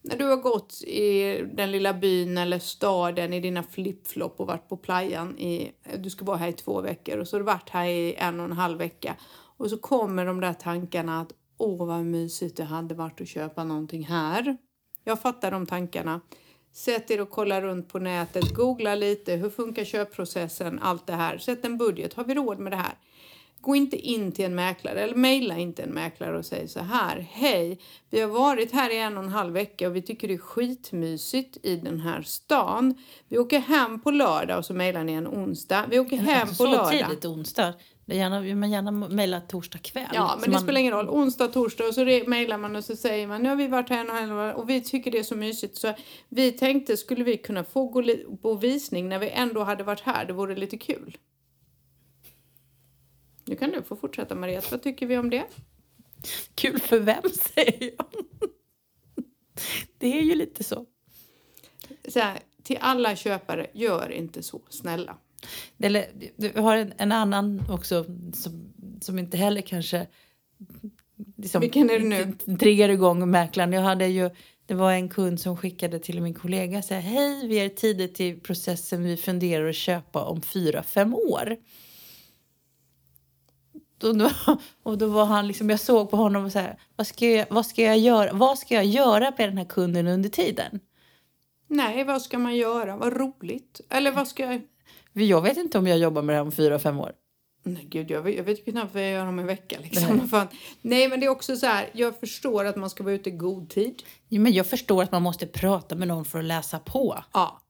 När 0.02 0.16
du 0.16 0.24
har 0.24 0.36
gått 0.36 0.82
i 0.82 1.36
den 1.54 1.70
lilla 1.70 1.94
byn 1.94 2.38
eller 2.38 2.58
staden 2.58 3.32
i 3.32 3.40
dina 3.40 3.62
flipflop 3.62 4.40
och 4.40 4.46
varit 4.46 4.68
på 4.68 4.76
playan 4.76 5.38
i, 5.38 5.72
du 5.98 6.10
ska 6.10 6.24
vara 6.24 6.36
här 6.36 6.48
i 6.48 6.52
två 6.52 6.80
veckor 6.80 7.18
och 7.18 7.28
så 7.28 7.36
har 7.36 7.40
du 7.40 7.46
varit 7.46 7.70
här 7.70 7.86
i 7.86 8.14
en 8.14 8.40
och 8.40 8.46
en 8.46 8.52
halv 8.52 8.78
vecka 8.78 9.16
och 9.56 9.70
så 9.70 9.78
kommer 9.78 10.26
de 10.26 10.40
där 10.40 10.52
tankarna 10.52 11.20
att 11.20 11.32
åh 11.58 11.86
vad 11.86 12.04
mysigt 12.04 12.56
det 12.56 12.64
hade 12.64 12.94
varit 12.94 13.20
att 13.20 13.28
köpa 13.28 13.64
någonting 13.64 14.04
här. 14.04 14.56
Jag 15.04 15.22
fattar 15.22 15.50
de 15.50 15.66
tankarna. 15.66 16.20
Sätt 16.72 17.10
er 17.10 17.20
och 17.20 17.30
kolla 17.30 17.60
runt 17.60 17.88
på 17.88 17.98
nätet, 17.98 18.54
googla 18.54 18.94
lite, 18.94 19.32
hur 19.32 19.50
funkar 19.50 19.84
köpprocessen, 19.84 20.78
allt 20.78 21.06
det 21.06 21.12
här. 21.12 21.38
Sätt 21.38 21.64
en 21.64 21.78
budget, 21.78 22.14
har 22.14 22.24
vi 22.24 22.34
råd 22.34 22.58
med 22.58 22.72
det 22.72 22.76
här? 22.76 22.94
Gå 23.60 23.76
inte 23.76 23.96
in 23.96 24.32
till 24.32 24.44
en 24.44 24.54
mäklare 24.54 25.00
eller 25.00 25.14
mejla 25.14 25.58
inte 25.58 25.82
en 25.82 25.90
mäklare 25.90 26.38
och 26.38 26.46
säg 26.46 26.68
så 26.68 26.80
här. 26.80 27.26
Hej, 27.30 27.78
vi 28.10 28.20
har 28.20 28.28
varit 28.28 28.72
här 28.72 28.90
i 28.90 28.98
en 28.98 29.18
och 29.18 29.24
en 29.24 29.28
halv 29.28 29.52
vecka 29.52 29.88
och 29.88 29.96
vi 29.96 30.02
tycker 30.02 30.28
det 30.28 30.34
är 30.34 30.38
skitmysigt 30.38 31.56
i 31.62 31.76
den 31.76 32.00
här 32.00 32.22
stan. 32.22 32.94
Vi 33.28 33.38
åker 33.38 33.58
hem 33.58 34.00
på 34.00 34.10
lördag 34.10 34.58
och 34.58 34.64
så 34.64 34.74
mejlar 34.74 35.04
ni 35.04 35.12
en 35.12 35.28
onsdag. 35.28 35.86
Vi 35.90 35.98
åker 35.98 36.16
hem 36.16 36.48
på 36.48 36.54
så 36.54 36.66
lördag. 36.66 36.90
tidigt 36.90 37.24
onsdag. 37.24 37.74
Gärna, 38.14 38.54
man 38.54 38.70
gärna 38.70 38.90
mejla 38.90 39.40
torsdag 39.40 39.78
kväll. 39.78 40.08
Ja, 40.12 40.36
men 40.40 40.44
det 40.44 40.50
man, 40.50 40.60
spelar 40.60 40.80
ingen 40.80 40.92
roll. 40.92 41.08
Onsdag, 41.08 41.48
torsdag 41.48 41.88
och 41.88 41.94
så 41.94 42.04
mejlar 42.26 42.58
man 42.58 42.76
och 42.76 42.84
så 42.84 42.96
säger 42.96 43.26
man 43.26 43.42
nu 43.42 43.48
har 43.48 43.56
vi 43.56 43.66
varit 43.66 43.88
här 43.88 44.00
en 44.00 44.10
och 44.10 44.18
en 44.18 44.54
och 44.54 44.70
vi 44.70 44.80
tycker 44.80 45.10
det 45.10 45.18
är 45.18 45.22
så 45.22 45.36
mysigt 45.36 45.76
så 45.76 45.94
vi 46.28 46.52
tänkte 46.52 46.96
skulle 46.96 47.24
vi 47.24 47.36
kunna 47.36 47.64
få 47.64 47.86
gå 47.86 48.02
på 48.42 48.54
visning 48.54 49.08
när 49.08 49.18
vi 49.18 49.30
ändå 49.30 49.62
hade 49.62 49.84
varit 49.84 50.00
här. 50.00 50.24
Det 50.24 50.32
vore 50.32 50.56
lite 50.56 50.78
kul. 50.78 51.18
Nu 53.44 53.56
kan 53.56 53.70
du 53.70 53.82
få 53.82 53.96
fortsätta 53.96 54.34
Mariette. 54.34 54.68
Vad 54.70 54.82
tycker 54.82 55.06
vi 55.06 55.18
om 55.18 55.30
det? 55.30 55.44
Kul 56.54 56.80
för 56.80 56.98
vem, 56.98 57.22
säger 57.54 57.90
jag. 57.96 58.06
Det 59.98 60.18
är 60.18 60.22
ju 60.22 60.34
lite 60.34 60.64
så. 60.64 60.86
så 62.08 62.20
här, 62.20 62.38
till 62.62 62.78
alla 62.80 63.16
köpare, 63.16 63.66
gör 63.72 64.12
inte 64.12 64.42
så, 64.42 64.60
snälla. 64.68 65.16
Eller, 65.78 66.06
vi 66.36 66.60
har 66.60 66.76
en, 66.76 66.92
en 66.96 67.12
annan 67.12 67.62
också 67.70 68.04
som, 68.32 68.72
som 69.00 69.18
inte 69.18 69.36
heller 69.36 69.60
kanske 69.60 70.06
liksom, 71.36 71.60
Vilken 71.60 71.90
är 71.90 71.98
det 71.98 72.04
nu? 72.04 72.56
triggar 72.56 72.88
igång 72.88 73.30
mäklaren. 73.30 73.72
Jag 73.72 73.82
hade 73.82 74.06
ju, 74.06 74.30
det 74.66 74.74
var 74.74 74.92
en 74.92 75.08
kund 75.08 75.40
som 75.40 75.56
skickade 75.56 75.98
till 75.98 76.22
min 76.22 76.34
kollega 76.34 76.82
så 76.82 76.94
här, 76.94 77.00
hej 77.00 77.48
vi 77.48 77.56
är 77.56 77.68
tidigt 77.68 78.20
i 78.20 78.34
processen, 78.34 79.04
vi 79.04 79.16
funderar 79.16 79.68
att 79.68 79.76
köpa 79.76 80.24
om 80.24 80.42
fyra, 80.42 80.82
fem 80.82 81.14
år. 81.14 81.56
Och 84.02 84.16
då, 84.16 84.30
och 84.82 84.98
då 84.98 85.06
var 85.06 85.24
han 85.24 85.46
liksom, 85.46 85.70
jag 85.70 85.80
såg 85.80 86.10
på 86.10 86.16
honom 86.16 86.44
och 86.44 86.52
så 86.52 86.58
här, 86.58 86.78
vad 86.96 87.06
ska 87.06 87.26
jag, 87.26 87.46
vad 87.50 87.66
ska 87.66 87.82
jag 87.82 87.98
göra, 87.98 88.32
vad 88.32 88.58
ska 88.58 88.74
jag 88.74 88.84
göra 88.84 89.32
med 89.38 89.48
den 89.48 89.58
här 89.58 89.64
kunden 89.64 90.06
under 90.06 90.28
tiden? 90.28 90.80
Nej, 91.66 92.04
vad 92.04 92.22
ska 92.22 92.38
man 92.38 92.56
göra? 92.56 92.96
Vad 92.96 93.16
roligt. 93.16 93.80
Eller 93.90 94.12
vad 94.12 94.28
ska 94.28 94.42
jag... 94.42 94.62
Jag 95.12 95.42
vet 95.42 95.56
inte 95.56 95.78
om 95.78 95.86
jag 95.86 95.98
jobbar 95.98 96.22
med 96.22 96.34
det 96.34 96.36
här 96.36 96.44
om 96.44 96.52
fyra, 96.52 96.78
fem 96.78 97.00
år. 97.00 97.12
Nej, 97.62 97.86
gud, 97.90 98.10
jag 98.10 98.22
vet, 98.22 98.36
jag 98.36 98.44
vet 98.44 98.64
knappt 98.64 98.94
vad 98.94 99.02
jag 99.02 99.10
gör 99.10 99.26
om 99.26 99.38
en 99.38 99.46
vecka. 99.46 99.78
Liksom. 99.82 100.28
Nej. 100.32 100.46
Nej, 100.82 101.08
men 101.08 101.20
det 101.20 101.26
är 101.26 101.30
också 101.30 101.56
så 101.56 101.66
här, 101.66 101.90
jag 101.92 102.20
förstår 102.20 102.64
att 102.64 102.76
man 102.76 102.90
ska 102.90 103.02
vara 103.02 103.14
ute 103.14 103.30
i 103.30 103.32
god 103.32 103.70
tid. 103.70 104.02
Ja, 104.28 104.40
men 104.40 104.52
jag 104.52 104.66
förstår 104.66 105.02
att 105.02 105.12
man 105.12 105.22
måste 105.22 105.46
prata 105.46 105.94
med 105.94 106.08
någon 106.08 106.24
för 106.24 106.38
att 106.38 106.44
läsa 106.44 106.78
på. 106.78 107.24
Ja, 107.32 107.60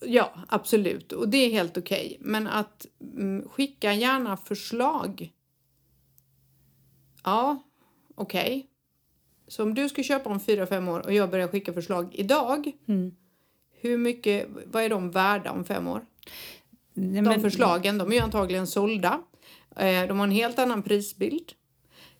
ja 0.00 0.34
absolut. 0.48 1.12
Och 1.12 1.28
det 1.28 1.36
är 1.36 1.50
helt 1.50 1.76
okej. 1.76 2.06
Okay. 2.06 2.30
Men 2.30 2.46
att 2.46 2.86
mm, 3.00 3.48
skicka 3.48 3.92
gärna 3.92 4.36
förslag. 4.36 5.32
Ja, 7.24 7.62
okej. 8.14 8.42
Okay. 8.42 8.66
Så 9.48 9.62
om 9.62 9.74
du 9.74 9.88
ska 9.88 10.02
köpa 10.02 10.30
om 10.30 10.40
fyra, 10.40 10.66
fem 10.66 10.88
år 10.88 11.00
och 11.00 11.12
jag 11.12 11.30
börjar 11.30 11.48
skicka 11.48 11.72
förslag 11.72 12.14
idag. 12.14 12.72
Mm. 12.88 13.14
Hur 13.80 13.98
mycket, 13.98 14.48
vad 14.66 14.82
är 14.82 14.88
de 14.88 15.10
värda 15.10 15.50
om 15.50 15.64
fem 15.64 15.88
år? 15.88 16.04
Nej, 16.94 17.22
de 17.22 17.40
förslagen 17.40 17.98
de 17.98 18.10
är 18.10 18.14
ju 18.14 18.20
antagligen 18.20 18.66
sålda. 18.66 19.20
Eh, 19.76 20.06
de 20.08 20.18
har 20.18 20.26
en 20.26 20.32
helt 20.32 20.58
annan 20.58 20.82
prisbild. 20.82 21.52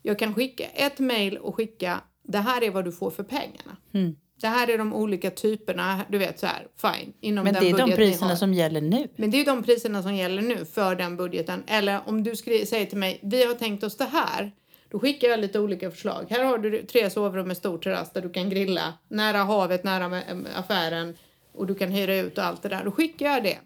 Jag 0.03 0.19
kan 0.19 0.35
skicka 0.35 0.65
ett 0.65 0.99
mejl 0.99 1.39
och 1.39 1.55
skicka 1.55 2.01
det 2.23 2.39
här 2.39 2.65
är 2.65 2.71
vad 2.71 2.85
du 2.85 2.93
får 2.93 3.11
för 3.11 3.23
pengarna. 3.23 3.77
Mm. 3.95 4.17
Det 4.41 4.49
här 4.49 4.71
är 4.71 4.79
de 4.79 4.95
olika 4.95 5.31
typerna, 5.31 6.01
du 6.09 6.19
vet 6.19 6.41
så 6.41 6.47
här, 6.47 6.67
fine. 6.77 7.13
Inom 7.21 7.45
Men 7.45 7.55
det 7.55 7.71
är 7.71 7.79
de 7.79 7.93
priserna 7.93 8.37
som 8.37 8.55
gäller 8.55 8.81
nu. 8.81 9.09
Men 9.17 9.31
det 9.31 9.41
är 9.41 9.45
de 9.45 9.63
priserna 9.63 10.03
som 10.03 10.15
gäller 10.15 10.43
nu 10.43 10.65
för 10.65 10.95
den 10.95 11.17
budgeten. 11.17 11.63
Eller 11.67 12.01
om 12.07 12.23
du 12.23 12.37
säger 12.37 12.87
till 12.87 12.99
mig, 12.99 13.21
vi 13.23 13.45
har 13.45 13.55
tänkt 13.55 13.85
oss 13.85 13.97
det 13.97 14.05
här. 14.05 14.53
Då 14.89 14.99
skickar 14.99 15.29
jag 15.29 15.41
lite 15.41 15.61
olika 15.61 15.91
förslag. 15.91 16.27
Här 16.31 16.45
har 16.45 16.59
du 16.59 16.83
tre 16.83 17.11
sovrum 17.11 17.49
med 17.49 17.57
stor 17.57 17.79
terrass 17.79 18.13
där 18.13 18.21
du 18.21 18.31
kan 18.31 18.51
grilla 18.51 18.95
nära 19.09 19.39
havet, 19.39 19.85
nära 19.85 20.23
affären 20.55 21.17
och 21.53 21.67
du 21.67 21.75
kan 21.75 21.91
hyra 21.91 22.17
ut 22.17 22.39
och 22.39 22.45
allt 22.45 22.63
det 22.63 22.69
där. 22.69 22.85
Då 22.85 22.91
skickar 22.91 23.27
jag 23.27 23.43
det. 23.43 23.59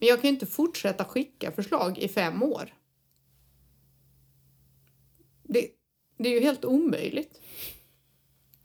Men 0.00 0.08
jag 0.08 0.20
kan 0.20 0.30
inte 0.30 0.46
fortsätta 0.46 1.04
skicka 1.04 1.52
förslag 1.52 1.98
i 1.98 2.08
fem 2.08 2.42
år. 2.42 2.74
Det, 5.42 5.68
det 6.18 6.28
är 6.28 6.32
ju 6.32 6.40
helt 6.40 6.64
omöjligt. 6.64 7.40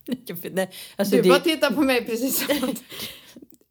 alltså 0.95 1.15
du 1.15 1.21
det... 1.21 1.29
bara 1.29 1.39
tittar 1.39 1.71
på 1.71 1.81
mig 1.81 2.05
precis 2.05 2.45
som 2.45 2.69
att... 2.69 2.83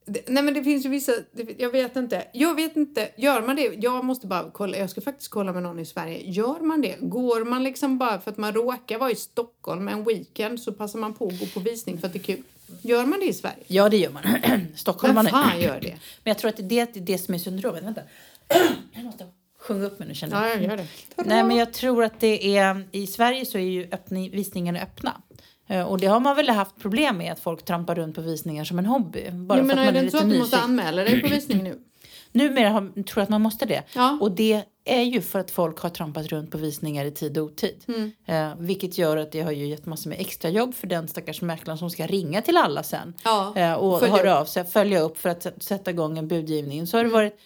Nej 0.06 0.42
men 0.42 0.54
det 0.54 0.64
finns 0.64 0.84
ju 0.84 0.88
vissa, 0.88 1.12
jag 1.58 1.70
vet 1.70 1.96
inte. 1.96 2.28
Jag 2.32 2.54
vet 2.54 2.76
inte, 2.76 3.10
gör 3.16 3.42
man 3.42 3.56
det? 3.56 3.74
Jag 3.74 4.04
måste 4.04 4.26
bara 4.26 4.50
kolla, 4.50 4.76
jag 4.76 4.90
ska 4.90 5.00
faktiskt 5.00 5.30
kolla 5.30 5.52
med 5.52 5.62
någon 5.62 5.78
i 5.78 5.86
Sverige. 5.86 6.30
Gör 6.30 6.60
man 6.60 6.80
det? 6.80 6.96
Går 7.00 7.44
man 7.44 7.64
liksom 7.64 7.98
bara 7.98 8.20
för 8.20 8.30
att 8.30 8.36
man 8.36 8.52
råkar 8.52 8.98
vara 8.98 9.10
i 9.10 9.16
Stockholm 9.16 9.88
en 9.88 10.04
weekend 10.04 10.60
så 10.60 10.72
passar 10.72 10.98
man 10.98 11.14
på 11.14 11.26
att 11.26 11.40
gå 11.40 11.46
på 11.46 11.60
visning 11.60 11.98
för 11.98 12.06
att 12.06 12.12
det 12.12 12.18
är 12.18 12.22
kul? 12.22 12.42
Gör 12.82 13.06
man 13.06 13.20
det 13.20 13.26
i 13.26 13.32
Sverige? 13.32 13.64
Ja, 13.66 13.88
det 13.88 13.96
gör 13.96 14.10
man. 14.10 14.22
Stockholm 14.74 15.14
Vem 15.14 15.26
fan 15.26 15.60
gör 15.60 15.80
det? 15.80 15.88
Men 16.24 16.30
jag 16.30 16.38
tror 16.38 16.48
att 16.48 16.68
det 16.68 16.80
är 16.80 17.00
det 17.00 17.18
som 17.18 17.34
är 17.34 17.38
syndromet. 17.38 17.84
Vänta. 17.84 18.00
Jag 18.92 19.04
måste 19.04 19.26
sjunga 19.60 19.84
upp 19.84 19.98
mig 19.98 20.08
nu 20.08 20.14
känner 20.14 20.48
jag. 20.48 20.56
Ja, 20.56 20.60
gör 20.60 20.76
det. 20.76 20.86
Nej, 21.16 21.44
men 21.44 21.56
jag 21.56 21.72
tror 21.72 22.04
att 22.04 22.20
det 22.20 22.56
är... 22.56 22.88
I 22.92 23.06
Sverige 23.06 23.46
så 23.46 23.58
är 23.58 23.62
ju 23.62 23.88
öppning, 23.92 24.30
visningarna 24.30 24.80
öppna. 24.80 25.22
Eh, 25.66 25.82
och 25.82 25.98
det 25.98 26.06
har 26.06 26.20
man 26.20 26.36
väl 26.36 26.48
haft 26.48 26.78
problem 26.78 27.18
med 27.18 27.32
att 27.32 27.40
folk 27.40 27.64
trampar 27.64 27.94
runt 27.94 28.14
på 28.14 28.20
visningar 28.20 28.64
som 28.64 28.78
en 28.78 28.86
hobby. 28.86 29.30
Bara 29.30 29.58
jo, 29.58 29.64
men 29.64 29.76
för 29.76 29.82
att 29.82 29.86
man 29.86 29.86
är 29.86 29.92
det 29.92 29.98
inte 29.98 30.18
så 30.18 30.24
att 30.24 30.30
du 30.30 30.38
måste 30.38 30.58
anmäla 30.58 31.04
dig 31.04 31.20
på 31.20 31.28
visning 31.28 31.64
nu? 31.64 31.78
Numera 32.32 32.70
har, 32.70 32.80
tror 32.80 33.06
jag 33.14 33.22
att 33.22 33.28
man 33.28 33.42
måste 33.42 33.66
det. 33.66 33.82
Ja. 33.94 34.18
Och 34.20 34.30
det 34.30 34.64
är 34.84 35.02
ju 35.02 35.20
för 35.20 35.38
att 35.38 35.50
folk 35.50 35.78
har 35.78 35.90
trampat 35.90 36.26
runt 36.26 36.50
på 36.50 36.58
visningar 36.58 37.04
i 37.04 37.10
tid 37.10 37.38
och 37.38 37.44
otid. 37.44 37.84
Mm. 37.88 38.12
Eh, 38.26 38.58
vilket 38.58 38.98
gör 38.98 39.16
att 39.16 39.32
det 39.32 39.40
har 39.40 39.52
ju 39.52 39.66
gett 39.66 39.86
massor 39.86 40.10
med 40.10 40.20
extra 40.20 40.50
jobb 40.50 40.74
för 40.74 40.86
den 40.86 41.08
stackars 41.08 41.42
mäklaren 41.42 41.78
som 41.78 41.90
ska 41.90 42.06
ringa 42.06 42.42
till 42.42 42.56
alla 42.56 42.82
sen. 42.82 43.14
Ja. 43.24 43.52
Eh, 43.56 43.74
och 43.74 44.00
höra 44.00 44.38
av 44.38 44.44
sig, 44.44 44.64
följa 44.64 45.00
upp 45.00 45.18
för 45.18 45.28
att 45.28 45.62
sätta 45.62 45.90
igång 45.90 46.18
en 46.18 46.28
budgivning. 46.28 46.86
Så 46.86 46.96
har 46.96 47.04
det 47.04 47.10
mm. 47.10 47.22
varit 47.22 47.40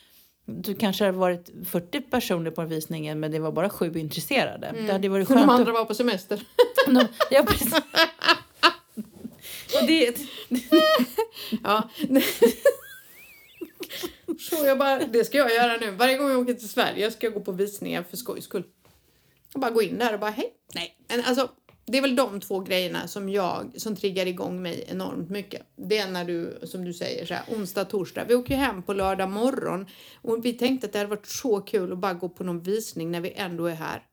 du 0.50 0.74
kanske 0.74 1.04
har 1.04 1.12
varit 1.12 1.50
40 1.70 2.00
personer 2.00 2.50
på 2.50 2.64
visningen 2.64 3.20
men 3.20 3.30
det 3.30 3.38
var 3.38 3.52
bara 3.52 3.70
sju 3.70 3.98
intresserade. 3.98 4.66
Mm. 4.66 4.86
Det 4.86 4.92
hade 4.92 5.08
varit 5.08 5.28
skönt 5.28 5.40
De 5.40 5.50
andra 5.50 5.72
var 5.72 5.84
på 5.84 5.94
semester. 5.94 6.42
ja, 7.30 7.44
precis. 7.46 7.74
och 9.80 9.86
det... 9.86 10.16
ja. 11.64 11.90
Så 14.38 14.66
jag 14.66 14.78
bara, 14.78 14.98
det 14.98 15.24
ska 15.24 15.38
jag 15.38 15.54
göra 15.54 15.76
nu. 15.76 15.90
Varje 15.90 16.18
gång 16.18 16.30
jag 16.30 16.40
åker 16.40 16.54
till 16.54 16.68
Sverige 16.68 17.10
ska 17.10 17.26
jag 17.26 17.34
gå 17.34 17.40
på 17.40 17.52
visningar 17.52 18.02
för 18.02 18.16
skojs 18.16 18.44
skull. 18.44 18.64
Jag 19.52 19.60
bara 19.60 19.70
gå 19.70 19.82
in 19.82 19.98
där 19.98 20.14
och 20.14 20.20
bara 20.20 20.30
hej. 20.30 20.52
Nej, 20.74 20.96
men 21.08 21.24
alltså 21.24 21.50
det 21.86 21.98
är 21.98 22.02
väl 22.02 22.16
de 22.16 22.40
två 22.40 22.60
grejerna 22.60 23.08
som 23.08 23.28
jag, 23.28 23.80
som 23.80 23.96
triggar 23.96 24.26
igång 24.26 24.62
mig 24.62 24.84
enormt 24.88 25.30
mycket. 25.30 25.62
Det 25.76 25.98
är 25.98 26.10
när 26.10 26.24
du, 26.24 26.58
som 26.62 26.84
du 26.84 26.94
säger, 26.94 27.26
så 27.26 27.34
här, 27.34 27.44
onsdag, 27.48 27.84
torsdag. 27.84 28.24
Vi 28.28 28.34
åker 28.34 28.56
hem 28.56 28.82
på 28.82 28.92
lördag 28.92 29.30
morgon 29.30 29.86
och 30.22 30.44
vi 30.44 30.52
tänkte 30.52 30.86
att 30.86 30.92
det 30.92 30.98
hade 30.98 31.10
varit 31.10 31.26
så 31.26 31.60
kul 31.60 31.92
att 31.92 31.98
bara 31.98 32.14
gå 32.14 32.28
på 32.28 32.44
någon 32.44 32.60
visning 32.60 33.10
när 33.10 33.20
vi 33.20 33.32
ändå 33.32 33.66
är 33.66 33.74
här. 33.74 34.06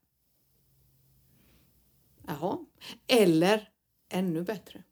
Jaha. 2.28 2.58
Eller 3.08 3.70
ännu 4.10 4.42
bättre. 4.44 4.84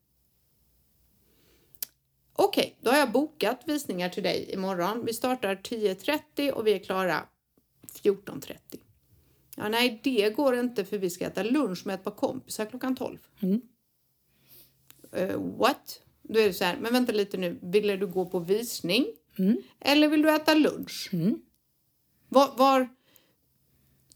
Okej, 2.36 2.64
okay, 2.64 2.74
då 2.82 2.92
har 2.92 2.98
jag 2.98 3.12
bokat 3.12 3.62
visningar 3.66 4.10
till 4.10 4.24
dig 4.24 4.50
imorgon. 4.54 5.06
Vi 5.06 5.14
startar 5.14 5.56
10.30 5.56 6.52
och 6.52 6.68
vi 6.68 6.74
är 6.74 6.80
klara 6.80 7.26
14.30. 8.04 8.58
Ja, 9.56 9.70
nej, 9.70 10.00
det 10.04 10.30
går 10.30 10.60
inte 10.60 10.86
för 10.86 10.98
vi 10.98 11.10
ska 11.10 11.26
äta 11.26 11.44
lunch 11.44 11.86
med 11.86 11.96
ett 11.96 12.04
par 12.04 12.12
kompisar 12.12 12.66
klockan 12.66 12.96
12. 12.96 13.18
Mm. 13.40 13.62
Uh, 15.18 15.58
what? 15.58 16.02
Då 16.22 16.40
är 16.40 16.48
det 16.48 16.54
så 16.54 16.64
här, 16.64 16.78
men 16.78 16.94
vänta 16.94 17.12
lite 17.12 17.38
nu, 17.38 17.60
ville 17.62 17.98
du 17.98 18.08
gå 18.08 18.26
på 18.26 18.40
visning? 18.40 19.06
Mm. 19.40 19.58
Eller 19.80 20.08
vill 20.08 20.22
du 20.22 20.36
äta 20.36 20.54
lunch? 20.54 21.10
Mm. 21.14 21.42
Var, 22.30 22.58
var, 22.58 22.90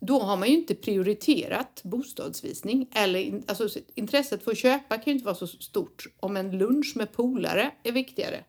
då 0.08 0.20
har 0.20 0.38
man 0.38 0.48
ju 0.48 0.54
inte 0.54 0.76
prioriterat 0.76 1.82
bostadsvisning. 1.84 2.89
Eller, 2.93 3.41
alltså, 3.48 3.80
intresset 3.96 4.43
för 4.43 4.52
att 4.52 4.58
köpa 4.58 4.96
kan 4.98 5.04
ju 5.06 5.12
inte 5.12 5.26
vara 5.26 5.36
så 5.36 5.48
stort 5.48 6.04
om 6.20 6.38
en 6.38 6.58
lunch 6.58 6.93
med 6.96 7.12
polare 7.12 7.72
är 7.84 7.91
viktigare. 7.91 8.43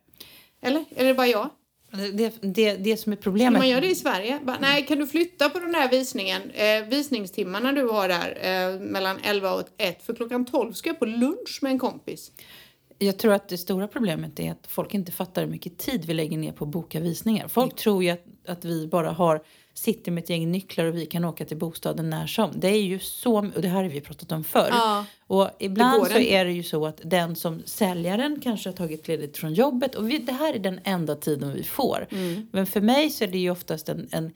Eller? 0.60 0.84
Är 0.90 1.04
det 1.04 1.14
bara 1.14 1.26
jag? 1.26 1.50
Det, 2.12 2.42
det, 2.42 2.76
det 2.76 2.96
som 2.96 3.12
är 3.12 3.16
problemet. 3.16 3.52
Ska 3.52 3.58
man 3.58 3.68
göra 3.68 3.80
det 3.80 3.90
i 3.90 3.94
Sverige? 3.94 4.40
Bara, 4.42 4.58
nej, 4.60 4.86
kan 4.86 4.98
du 4.98 5.06
flytta 5.06 5.48
på 5.48 5.58
den 5.58 5.72
där 5.72 5.90
visningen, 5.90 6.50
eh, 6.50 6.84
visningstimmarna 6.88 7.72
du 7.72 7.88
har 7.88 8.08
där 8.08 8.38
eh, 8.42 8.80
mellan 8.80 9.18
11 9.22 9.54
och 9.54 9.68
1 9.78 10.02
för 10.02 10.14
klockan 10.14 10.44
12 10.44 10.72
ska 10.72 10.88
jag 10.88 10.98
på 10.98 11.06
lunch 11.06 11.58
med 11.62 11.72
en 11.72 11.78
kompis. 11.78 12.32
Jag 12.98 13.18
tror 13.18 13.32
att 13.32 13.48
det 13.48 13.58
stora 13.58 13.88
problemet 13.88 14.40
är 14.40 14.52
att 14.52 14.66
folk 14.66 14.94
inte 14.94 15.12
fattar 15.12 15.42
hur 15.42 15.50
mycket 15.50 15.78
tid 15.78 16.04
vi 16.04 16.14
lägger 16.14 16.38
ner 16.38 16.52
på 16.52 16.64
att 16.64 16.70
boka 16.70 17.00
visningar. 17.00 17.48
Folk 17.48 17.76
tror 17.76 18.04
ju 18.04 18.10
att, 18.10 18.24
att 18.46 18.64
vi 18.64 18.86
bara 18.86 19.10
har 19.10 19.42
sitter 19.78 20.12
med 20.12 20.24
ett 20.24 20.30
gäng 20.30 20.50
nycklar 20.50 20.84
och 20.84 20.96
vi 20.96 21.06
kan 21.06 21.24
åka 21.24 21.44
till 21.44 21.56
bostaden 21.56 22.10
när 22.10 22.26
som. 22.26 22.50
Det 22.54 22.68
är 22.68 22.82
ju 22.82 22.98
så, 22.98 23.36
och 23.36 23.62
det 23.62 23.68
här 23.68 23.82
har 23.82 23.90
vi 23.90 24.00
pratat 24.00 24.32
om 24.32 24.44
förr. 24.44 24.68
Ja, 24.70 25.04
och 25.26 25.50
ibland 25.58 26.06
så 26.06 26.18
är 26.18 26.44
det 26.44 26.52
ju 26.52 26.62
så 26.62 26.86
att 26.86 27.00
den 27.04 27.36
som 27.36 27.62
säljaren 27.64 28.40
kanske 28.42 28.68
har 28.68 28.76
tagit 28.76 29.08
ledigt 29.08 29.36
från 29.36 29.54
jobbet 29.54 29.94
och 29.94 30.10
vi, 30.10 30.18
det 30.18 30.32
här 30.32 30.54
är 30.54 30.58
den 30.58 30.80
enda 30.84 31.16
tiden 31.16 31.54
vi 31.54 31.62
får. 31.62 32.06
Mm. 32.10 32.48
Men 32.52 32.66
för 32.66 32.80
mig 32.80 33.10
så 33.10 33.24
är 33.24 33.28
det 33.28 33.38
ju 33.38 33.50
oftast 33.50 33.88
en, 33.88 34.08
en 34.12 34.32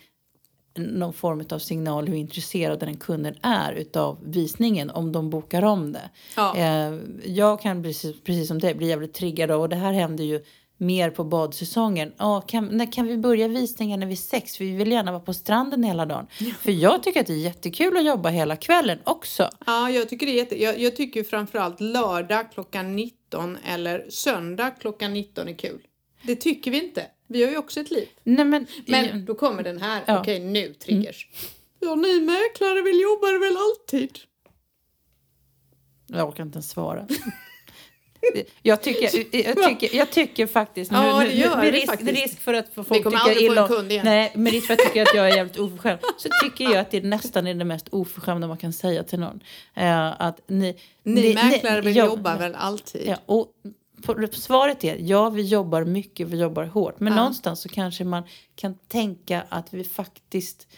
någon 0.75 1.13
form 1.13 1.45
av 1.51 1.59
signal 1.59 2.09
hur 2.09 2.17
intresserad 2.17 2.81
den 2.81 2.97
kunden 2.97 3.35
är 3.43 3.73
utav 3.73 4.19
visningen 4.25 4.91
om 4.91 5.13
de 5.13 5.31
bokar 5.31 5.63
om 5.63 5.93
det. 5.93 6.11
Ja. 6.37 6.57
Eh, 6.57 6.99
jag 7.25 7.61
kan 7.61 7.83
precis, 7.83 8.23
precis 8.25 8.49
som 8.49 8.59
det 8.59 8.75
bli 8.75 8.89
jävligt 8.89 9.15
triggad 9.15 9.51
av 9.51 9.61
och 9.61 9.69
det 9.69 9.77
här 9.77 9.93
händer 9.93 10.25
ju 10.25 10.45
mer 10.83 11.11
på 11.11 11.25
badsäsongen. 11.25 12.13
Oh, 12.19 12.47
kan, 12.47 12.67
när 12.67 12.93
kan 12.93 13.07
vi 13.07 13.17
börja 13.17 13.49
visningen 13.49 14.09
vid 14.09 14.19
sex? 14.19 14.57
För 14.57 14.65
vi 14.65 14.71
vill 14.71 14.93
gärna 14.93 15.13
vara 15.13 15.23
på 15.23 15.35
stranden 15.35 15.83
hela 15.83 16.07
dagen. 16.07 16.27
Ja. 16.39 16.55
För 16.61 16.73
jag 16.73 17.03
tycker 17.03 17.21
att 17.21 17.27
det 17.27 17.33
är 17.33 17.37
jättekul 17.37 17.97
att 17.97 18.05
jobba 18.05 18.29
hela 18.29 18.57
kvällen 18.57 18.99
också. 19.05 19.49
Ja, 19.67 19.91
jag 19.91 20.09
tycker 20.09 20.27
det 20.27 20.33
är 20.33 20.37
jätte... 20.37 20.63
Jag, 20.63 20.79
jag 20.79 20.97
tycker 20.97 21.25
framförallt 21.25 21.81
lördag 21.81 22.53
klockan 22.53 22.97
19 22.97 23.59
eller 23.65 24.07
söndag 24.11 24.71
klockan 24.71 25.13
19 25.13 25.49
är 25.49 25.53
kul. 25.53 25.81
Det 26.23 26.37
tycker 26.37 26.71
vi 26.71 26.85
inte. 26.85 27.07
Vi 27.27 27.45
har 27.45 27.51
ju 27.51 27.57
också 27.57 27.81
ett 27.81 27.91
liv. 27.91 28.09
Nej, 28.23 28.45
men, 28.45 28.67
men 28.87 29.25
då 29.25 29.35
kommer 29.35 29.63
den 29.63 29.81
här. 29.81 30.03
Ja. 30.07 30.21
Okej, 30.21 30.41
nu 30.41 30.75
triggers. 30.75 31.27
Mm. 31.27 31.39
Ja, 31.81 31.95
ni 31.95 32.21
mäklare 32.21 32.83
vill 32.83 33.01
jobba 33.01 33.27
väl 33.27 33.57
alltid? 33.57 34.19
Jag 36.07 36.29
orkar 36.29 36.43
inte 36.43 36.57
ens 36.57 36.71
svara. 36.71 37.07
Jag 38.63 38.83
tycker, 38.83 39.37
jag 39.47 39.69
tycker, 39.69 39.97
jag 39.97 40.11
tycker 40.11 40.47
faktiskt... 40.47 40.91
Nu, 40.91 40.99
Ja, 40.99 41.19
det 41.21 41.33
gör 41.33 41.57
med 41.57 41.73
risk, 41.73 41.87
faktiskt. 41.87 42.11
risk 42.13 42.41
för 42.41 42.55
att 42.55 42.67
folk 42.75 42.89
tycker 42.89 43.43
illa 43.43 43.69
igen. 43.91 44.05
Nej, 44.05 44.33
med 44.35 44.53
risk 44.53 44.67
för 44.67 44.75
att 44.75 44.81
jag 44.81 44.89
tycker 44.89 45.03
att 45.03 45.15
jag 45.15 45.31
är 45.31 45.37
jävligt 45.37 45.59
oförskämd. 45.59 45.99
Så 46.19 46.29
tycker 46.43 46.65
jag 46.65 46.77
att 46.77 46.91
det 46.91 47.01
nästan 47.05 47.47
är 47.47 47.55
det 47.55 47.65
mest 47.65 47.89
oförskämda 47.91 48.47
man 48.49 48.57
kan 48.57 48.73
säga 48.73 49.03
till 49.03 49.19
någon. 49.21 49.41
Eh, 49.75 50.23
att 50.23 50.41
ni, 50.47 50.77
Ni 51.03 51.35
mäklare 51.35 51.81
vill 51.81 51.97
jobb- 51.97 52.09
jobba 52.09 52.37
väl 52.37 52.55
alltid? 52.55 53.03
Ja, 53.09 53.17
och 53.27 53.49
svaret 54.33 54.85
är 54.85 54.97
ja, 55.01 55.31
vi 55.31 55.43
jobbar 55.43 55.85
mycket, 55.85 56.29
vi 56.29 56.39
jobbar 56.41 56.65
hårt. 56.65 57.01
Men 57.01 57.13
Ja. 57.13 57.17
någonstans 57.17 57.61
så 57.61 57.69
kanske 57.69 58.05
man 58.05 58.23
kan 58.57 58.75
tänka 58.89 59.45
att 59.49 59.75
vi 59.75 59.85
faktiskt 59.85 60.69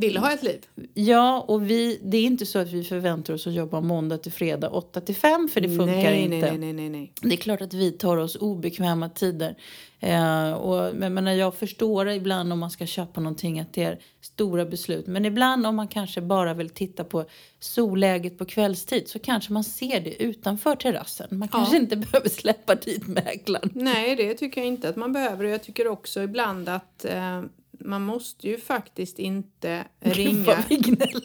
Vill 0.00 0.16
ha 0.16 0.32
ett 0.32 0.42
liv? 0.42 0.66
Ja, 0.94 1.44
och 1.48 1.70
vi, 1.70 2.00
det 2.02 2.16
är 2.16 2.22
inte 2.22 2.46
så 2.46 2.58
att 2.58 2.72
vi 2.72 2.84
förväntar 2.84 3.34
oss 3.34 3.46
att 3.46 3.52
jobba 3.52 3.80
måndag 3.80 4.18
till 4.18 4.32
fredag 4.32 4.70
8 4.70 5.00
till 5.00 5.14
5 5.14 5.48
för 5.48 5.60
det 5.60 5.68
funkar 5.68 5.86
nej, 5.86 6.22
inte. 6.22 6.36
Nej, 6.36 6.58
nej, 6.58 6.72
nej, 6.72 6.88
nej. 6.88 7.12
Det 7.22 7.34
är 7.34 7.36
klart 7.36 7.60
att 7.60 7.74
vi 7.74 7.92
tar 7.92 8.16
oss 8.16 8.36
obekväma 8.36 9.08
tider. 9.08 9.56
Eh, 10.00 10.52
och, 10.52 10.96
men, 10.96 11.14
men 11.14 11.38
jag 11.38 11.54
förstår 11.54 12.08
ibland 12.08 12.52
om 12.52 12.58
man 12.58 12.70
ska 12.70 12.86
köpa 12.86 13.20
någonting 13.20 13.60
att 13.60 13.72
det 13.72 13.82
är 13.82 13.98
stora 14.20 14.64
beslut. 14.64 15.06
Men 15.06 15.24
ibland 15.24 15.66
om 15.66 15.76
man 15.76 15.88
kanske 15.88 16.20
bara 16.20 16.54
vill 16.54 16.70
titta 16.70 17.04
på 17.04 17.24
solläget 17.60 18.38
på 18.38 18.44
kvällstid 18.44 19.08
så 19.08 19.18
kanske 19.18 19.52
man 19.52 19.64
ser 19.64 20.00
det 20.00 20.22
utanför 20.22 20.76
terrassen. 20.76 21.28
Man 21.30 21.48
kanske 21.48 21.76
inte 21.76 21.96
behöver 21.96 22.28
släppa 22.28 22.74
dit 22.74 23.06
mäklaren. 23.08 23.70
Nej, 23.74 24.16
det 24.16 24.34
tycker 24.34 24.60
jag 24.60 24.68
inte 24.68 24.88
att 24.88 24.96
man 24.96 25.12
behöver. 25.12 25.44
Och 25.44 25.50
jag 25.50 25.62
tycker 25.62 25.88
också 25.88 26.22
ibland 26.22 26.68
att 26.68 27.04
eh, 27.04 27.42
man 27.78 28.02
måste 28.02 28.48
ju 28.48 28.58
faktiskt 28.58 29.18
inte 29.18 29.84
ringa. 30.00 30.44
Vad 30.44 30.64
vi 30.68 30.76
gnäller. 30.76 31.22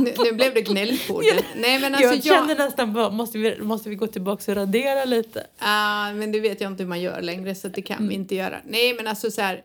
nu, 0.00 0.14
nu 0.24 0.32
blev 0.32 0.54
det 0.54 0.62
gnällpodden. 0.62 1.36
Nej, 1.56 1.80
men 1.80 1.94
alltså 1.94 2.08
jag 2.08 2.16
jag... 2.16 2.24
känner 2.24 2.56
nästan 2.56 2.92
bara, 2.92 3.10
måste 3.10 3.38
vi, 3.38 3.58
måste 3.62 3.88
vi 3.88 3.94
gå 3.94 4.06
tillbaka 4.06 4.52
och 4.52 4.56
radera 4.56 5.04
lite? 5.04 5.46
Ah, 5.58 6.12
men 6.12 6.32
det 6.32 6.40
vet 6.40 6.60
jag 6.60 6.72
inte 6.72 6.82
hur 6.82 6.88
man 6.88 7.00
gör 7.00 7.22
längre 7.22 7.54
så 7.54 7.68
det 7.68 7.82
kan 7.82 7.96
Mm. 7.96 8.08
vi 8.08 8.14
inte 8.14 8.34
göra. 8.34 8.60
Nej 8.66 8.94
men 8.94 9.06
alltså 9.06 9.30
så 9.30 9.40
här. 9.40 9.62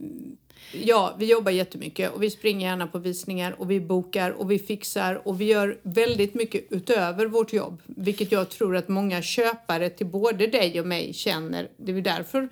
mm, 0.00 0.36
Ja, 0.82 1.16
vi 1.18 1.26
jobbar 1.30 1.52
jättemycket 1.52 2.12
och 2.12 2.22
vi 2.22 2.30
springer 2.30 2.68
gärna 2.68 2.86
på 2.86 2.98
visningar 2.98 3.54
och 3.60 3.70
vi 3.70 3.80
bokar 3.80 4.30
och 4.30 4.50
vi 4.50 4.58
fixar 4.58 5.28
och 5.28 5.40
vi 5.40 5.44
gör 5.44 5.78
väldigt 5.82 6.34
mycket 6.34 6.64
utöver 6.70 7.26
vårt 7.26 7.52
jobb. 7.52 7.82
Vilket 7.86 8.32
jag 8.32 8.48
tror 8.50 8.76
att 8.76 8.88
många 8.88 9.22
köpare 9.22 9.90
till 9.90 10.06
både 10.06 10.46
dig 10.46 10.80
och 10.80 10.86
mig 10.86 11.12
känner. 11.12 11.68
Det 11.76 11.92
är 11.92 12.00
därför 12.00 12.48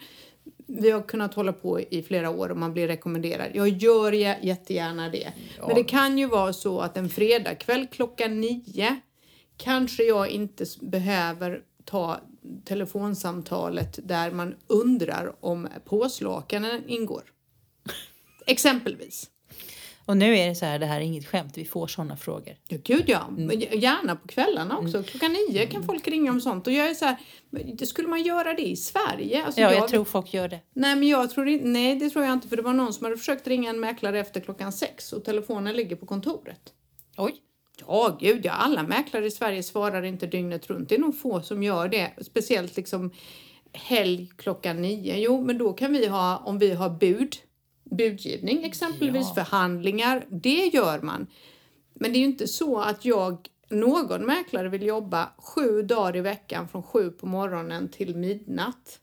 vi 0.81 0.91
har 0.91 1.03
kunnat 1.03 1.35
hålla 1.35 1.53
på 1.53 1.81
i 1.81 2.03
flera 2.03 2.31
år 2.31 2.49
och 2.51 2.57
man 2.57 2.73
blir 2.73 2.87
rekommenderad. 2.89 3.51
Jag 3.55 3.69
gör 3.69 4.13
jä- 4.13 4.39
jättegärna 4.43 5.09
det. 5.09 5.33
Men 5.67 5.77
det 5.77 5.85
kan 5.85 6.19
ju 6.19 6.27
vara 6.27 6.53
så 6.53 6.81
att 6.81 6.97
en 6.97 7.09
fredagkväll 7.09 7.87
klockan 7.87 8.41
nio 8.41 9.01
kanske 9.57 10.03
jag 10.03 10.29
inte 10.29 10.65
behöver 10.81 11.61
ta 11.85 12.21
telefonsamtalet 12.65 13.99
där 14.03 14.31
man 14.31 14.55
undrar 14.67 15.33
om 15.41 15.69
påslakanen 15.85 16.81
ingår. 16.89 17.23
Exempelvis. 18.47 19.31
Och 20.07 20.17
nu 20.17 20.39
är 20.39 20.49
det 20.49 20.55
så 20.55 20.67
här, 20.67 20.79
det 20.79 20.87
här 20.87 20.97
är 20.97 21.05
inget 21.05 21.27
skämt, 21.27 21.59
vi 21.59 21.65
får 21.65 21.87
sådana 21.87 22.17
frågor. 22.17 22.57
Ja, 22.69 22.79
gud 22.85 23.05
ja. 23.07 23.27
Mm. 23.29 23.61
Gärna 23.61 24.17
på 24.17 24.29
kvällarna 24.29 24.79
också. 24.79 25.03
Klockan 25.03 25.33
nio 25.33 25.67
kan 25.67 25.83
folk 25.83 26.09
ringa 26.09 26.31
om 26.31 26.41
sånt. 26.41 26.67
Och 26.67 26.73
jag 26.73 26.91
är 26.91 26.95
så 26.95 27.05
här, 27.05 27.17
skulle 27.87 28.09
man 28.09 28.23
göra 28.23 28.55
det 28.55 28.63
i 28.63 28.77
Sverige? 28.77 29.45
Alltså 29.45 29.61
Ja, 29.61 29.73
jag 29.73 29.89
tror 29.89 30.05
folk 30.05 30.35
gör 30.35 30.49
det. 30.49 30.61
Nej, 30.75 30.97
men 30.97 31.09
jag 31.09 31.31
tror 31.31 31.49
inte, 31.49 31.67
nej, 31.67 31.97
det 31.97 32.11
tror 32.11 32.25
jag 32.25 32.33
inte. 32.33 32.49
För 32.49 32.57
det 32.57 32.63
var 32.63 32.73
någon 32.73 32.93
som 32.93 33.05
hade 33.05 33.17
försökt 33.17 33.47
ringa 33.47 33.71
en 33.71 33.81
mäklare 33.81 34.21
efter 34.21 34.41
klockan 34.41 34.73
sex 34.73 35.13
och 35.13 35.25
telefonen 35.25 35.77
ligger 35.77 35.97
på 35.97 36.07
kontoret. 36.07 36.61
Oj. 37.17 37.35
Ja, 37.87 38.19
gud 38.21 38.47
ja. 38.47 38.53
Alla 38.53 38.83
mäklare 38.83 39.27
i 39.27 39.31
Sverige 39.31 39.63
svarar 39.63 40.03
inte 40.03 40.27
dygnet 40.27 40.71
runt. 40.71 40.89
Det 40.89 40.95
är 40.95 40.99
nog 40.99 41.19
få 41.21 41.43
som 41.43 41.63
gör 41.63 41.89
det. 41.89 42.13
Speciellt 42.21 42.77
liksom 42.77 43.13
helg 43.73 44.31
klockan 44.37 44.83
nio. 44.83 45.19
Jo, 45.19 45.45
men 45.45 45.59
då 45.59 45.73
kan 45.73 45.93
vi 45.93 46.07
ha, 46.07 46.37
om 46.37 46.59
vi 46.59 46.73
har 46.75 46.91
bud, 46.91 47.37
budgivning 47.97 48.65
exempelvis, 48.65 49.27
Ja. 49.37 49.45
förhandlingar. 49.45 50.27
Det 50.31 50.67
gör 50.67 51.01
man. 51.01 51.27
Men 51.95 52.13
det 52.13 52.17
är 52.19 52.21
ju 52.21 52.27
inte 52.27 52.49
så 52.49 52.81
att 52.81 53.05
jag, 53.05 53.49
någon 53.71 54.27
mäklare 54.27 54.69
vill 54.69 54.83
jobba 54.83 55.29
sju 55.39 55.83
dagar 55.83 56.17
i 56.17 56.21
veckan 56.21 56.69
från 56.69 56.83
sju 56.83 57.11
på 57.11 57.27
morgonen 57.27 57.89
till 57.89 58.17
midnatt. 58.17 58.99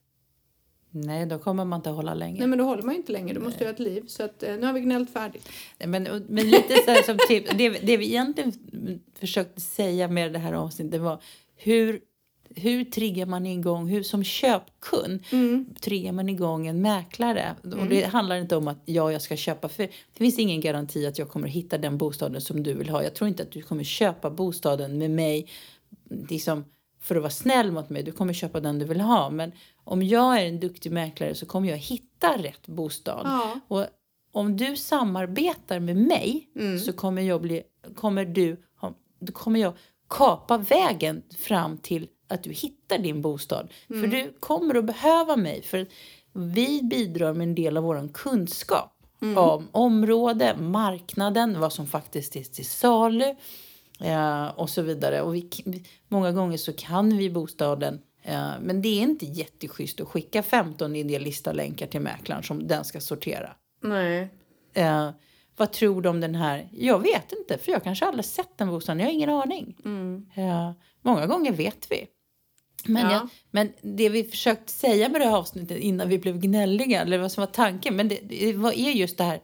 Nej, 0.92 1.26
då 1.26 1.40
kommer 1.40 1.66
man 1.66 1.78
inte 1.80 1.90
hålla 1.90 2.14
länge. 2.14 2.40
Nej, 2.40 2.48
men 2.48 2.58
då 2.58 2.64
håller 2.66 2.84
man 2.84 2.96
inte 2.96 3.12
längre. 3.12 3.34
Du 3.34 3.40
måste 3.40 3.60
ju 3.60 3.66
ha 3.66 3.74
ett 3.74 3.80
liv. 3.80 4.04
Så 4.08 4.24
att, 4.24 4.44
eh, 4.44 4.56
nu 4.56 4.66
har 4.66 4.74
vi 4.74 4.80
gnällt 4.82 5.10
färdigt. 5.14 5.50
Nej, 5.80 5.88
Men, 5.90 6.26
men 6.30 6.50
lite 6.50 6.76
så 6.86 7.04
som 7.06 7.18
tips, 7.28 7.52
det, 7.58 7.70
det 7.70 7.98
vi 7.98 8.06
egentligen 8.06 8.54
försökte 9.20 9.62
säga 9.62 10.08
med 10.08 10.34
det 10.34 10.40
här 10.40 10.54
avsnittet 10.54 11.02
var 11.02 11.22
hur, 11.56 12.02
hur 12.56 12.84
triggar 12.84 13.26
man 13.26 13.46
igång, 13.46 13.88
hur 13.88 14.04
som 14.04 14.24
köpkund 14.24 15.24
triggar 15.82 16.12
man 16.12 16.30
igång 16.30 16.68
en 16.68 16.82
mäklare? 16.82 17.56
Och 17.64 17.86
det 17.90 18.06
handlar 18.06 18.36
inte 18.36 18.56
om 18.56 18.68
att 18.68 18.82
ja, 18.86 19.12
jag 19.12 19.22
ska 19.22 19.36
köpa, 19.36 19.70
för 19.70 19.84
det 19.84 20.18
finns 20.18 20.40
ingen 20.40 20.62
garanti 20.62 21.06
att 21.06 21.20
jag 21.20 21.30
kommer 21.30 21.48
hitta 21.48 21.78
den 21.78 21.98
bostaden 21.98 22.42
som 22.42 22.64
du 22.64 22.74
vill 22.74 22.90
ha. 22.90 23.04
Jag 23.04 23.14
tror 23.14 23.28
inte 23.28 23.44
att 23.44 23.52
du 23.52 23.62
kommer 23.62 23.84
köpa 23.84 24.30
bostaden 24.30 24.98
med 24.98 25.12
mig 25.12 25.48
liksom, 26.30 26.66
för 27.02 27.16
att 27.16 27.22
vara 27.22 27.32
snäll 27.32 27.72
mot 27.72 27.90
mig. 27.90 28.04
Du 28.04 28.12
kommer 28.12 28.34
köpa 28.34 28.60
den 28.60 28.80
du 28.80 28.86
vill 28.86 29.02
ha. 29.02 29.30
Men 29.30 29.52
om 29.84 30.04
jag 30.04 30.42
är 30.42 30.46
en 30.46 30.60
duktig 30.60 30.92
mäklare 30.92 31.36
så 31.36 31.46
kommer 31.46 31.70
jag 31.70 31.78
hitta 31.78 32.38
rätt 32.38 32.68
bostad. 32.68 33.22
Ja. 33.24 33.60
Och 33.68 33.86
om 34.32 34.58
du 34.58 34.76
samarbetar 34.76 35.80
med 35.80 35.96
mig 35.96 36.50
Mm. 36.56 36.80
så 36.80 36.94
kommer, 36.94 37.22
jag 37.22 37.42
bli, 37.42 37.64
kommer, 37.96 38.26
du, 38.26 38.58
då 39.20 39.32
kommer 39.32 39.60
jag 39.60 39.74
kapa 40.10 40.58
vägen 40.58 41.24
fram 41.38 41.78
till 41.78 42.08
att 42.30 42.44
du 42.44 42.52
hittar 42.52 42.98
din 42.98 43.22
bostad. 43.22 43.70
Mm. 43.90 44.02
För 44.02 44.18
du 44.18 44.34
kommer 44.40 44.76
att 44.76 44.86
behöva 44.86 45.36
mig. 45.36 45.62
För 45.62 45.88
vi 46.34 46.82
bidrar 46.84 47.34
med 47.34 47.48
en 47.48 47.56
del 47.56 47.78
av 47.78 47.84
vår 47.84 48.10
kunskap 48.14 48.96
Mm. 49.22 49.38
om 49.38 49.68
område, 49.72 50.56
marknaden, 50.60 51.60
vad 51.60 51.74
som 51.74 51.88
faktiskt 51.88 52.36
är 52.36 52.44
till 52.44 52.66
salu 52.66 53.36
eh, 54.00 54.48
och 54.48 54.70
så 54.70 54.82
vidare. 54.82 55.22
Och 55.22 55.36
vi, 55.36 55.50
många 56.08 56.32
gånger 56.32 56.58
så 56.58 56.74
kan 56.74 57.18
vi 57.18 57.30
bostaden 57.30 58.02
eh, 58.24 58.50
men 58.62 58.82
det 58.82 58.88
är 58.88 59.02
inte 59.02 59.26
jätteschysst 59.26 60.02
att 60.02 60.08
skicka 60.08 60.44
15 60.44 60.96
idealista-länkar 60.96 61.88
till 61.88 62.00
mäklaren 62.02 62.44
som 62.44 62.68
den 62.68 62.86
ska 62.86 63.00
sortera. 63.00 63.56
Nej. 63.84 64.30
Eh, 64.74 65.10
vad 65.58 65.72
tror 65.72 66.02
du 66.02 66.10
om 66.10 66.22
den 66.22 66.36
här? 66.36 66.70
Jag 66.72 67.00
vet 67.00 67.32
inte, 67.32 67.58
för 67.58 67.72
jag 67.72 67.84
kanske 67.84 68.06
aldrig 68.06 68.26
sett 68.26 68.58
den 68.58 68.70
bostaden. 68.70 69.00
Jag 69.00 69.06
har 69.08 69.14
ingen 69.14 69.30
aning. 69.30 69.76
Eh, 70.36 70.72
många 71.02 71.26
gånger 71.26 71.52
vet 71.52 71.92
vi. 71.92 72.08
Men, 72.90 73.04
Ja. 73.04 73.12
jag, 73.12 73.30
men 73.52 73.74
det 73.82 74.10
vi 74.10 74.24
försökte 74.24 74.72
säga 74.72 75.10
med 75.10 75.22
det 75.22 75.26
här 75.26 75.38
avsnittet 75.38 75.78
innan 75.78 76.10
vi 76.10 76.18
blev 76.20 76.40
gnälliga, 76.40 77.02
eller 77.02 77.18
vad 77.18 77.32
som 77.32 77.42
var 77.42 77.48
tanken, 77.48 77.96
men 77.96 78.08
det, 78.08 78.20
det 78.24 78.54
vad 78.54 78.74
är 78.74 78.92
just 78.92 79.18
det 79.18 79.24
här... 79.24 79.40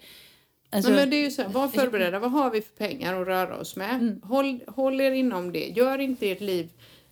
Alltså, 0.70 0.92
Nej, 0.92 1.00
men 1.00 1.10
det 1.10 1.16
är 1.16 1.24
ju 1.24 1.32
så 1.32 1.42
här, 1.42 1.50
var 1.50 1.68
förberedda. 1.68 2.20
Vad 2.20 2.32
har 2.32 2.50
vi 2.52 2.62
för 2.62 2.74
pengar 2.74 3.22
att 3.22 3.28
röra 3.28 3.58
oss 3.58 3.76
med? 3.76 3.96
Mm. 3.96 4.22
Håll, 4.24 4.60
håll 4.68 5.02
er 5.02 5.12
inom 5.12 5.52
det. 5.52 5.68
Gör 5.76 6.00
inte 6.00 6.32
ert 6.32 6.42
liv 6.42 6.70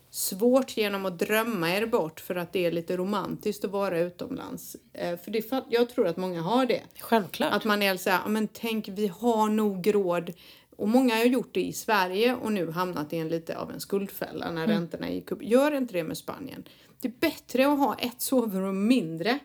svårt 0.10 0.78
genom 0.78 1.06
att 1.06 1.20
drömma 1.20 1.70
er 1.76 1.86
bort 1.86 2.20
för 2.20 2.36
att 2.36 2.54
det 2.54 2.66
är 2.66 2.72
lite 2.72 2.98
romantiskt 2.98 3.66
att 3.66 3.72
vara 3.72 4.00
utomlands. 4.00 4.76
Eh, 4.94 5.18
för 5.20 5.32
det, 5.32 5.46
jag 5.70 5.90
tror 5.90 6.08
att 6.08 6.18
många 6.18 6.42
har 6.42 6.66
det. 6.66 6.82
Självklart. 7.00 7.54
Att 7.54 7.64
man 7.66 7.82
är 7.82 7.98
så 7.98 8.10
här, 8.10 8.20
"Ja, 8.24 8.30
men 8.30 8.48
tänk 8.48 8.88
vi 8.88 9.08
har 9.08 9.50
nog 9.50 9.96
råd. 9.96 10.34
Och 10.78 10.90
många 10.90 11.16
har 11.16 11.24
gjort 11.24 11.54
det 11.54 11.62
i 11.62 11.74
Sverige 11.74 12.36
och 12.36 12.52
nu 12.52 12.72
hamnat 12.72 13.14
i 13.14 13.18
en 13.18 13.30
lite 13.30 13.58
av 13.58 13.72
en 13.72 13.80
skuldfälla 13.80 14.52
när 14.52 14.64
Mm. 14.64 14.70
räntorna 14.76 15.10
gick 15.10 15.32
upp. 15.32 15.44
Gör 15.44 15.72
inte 15.78 15.94
det 15.94 16.04
med 16.04 16.18
Spanien. 16.18 16.64
Det 17.02 17.08
är 17.08 17.14
bättre 17.20 17.68
att 17.68 17.80
ha 17.80 17.96
ett 17.96 18.22
sovrum 18.22 18.88
mindre. 18.88 19.40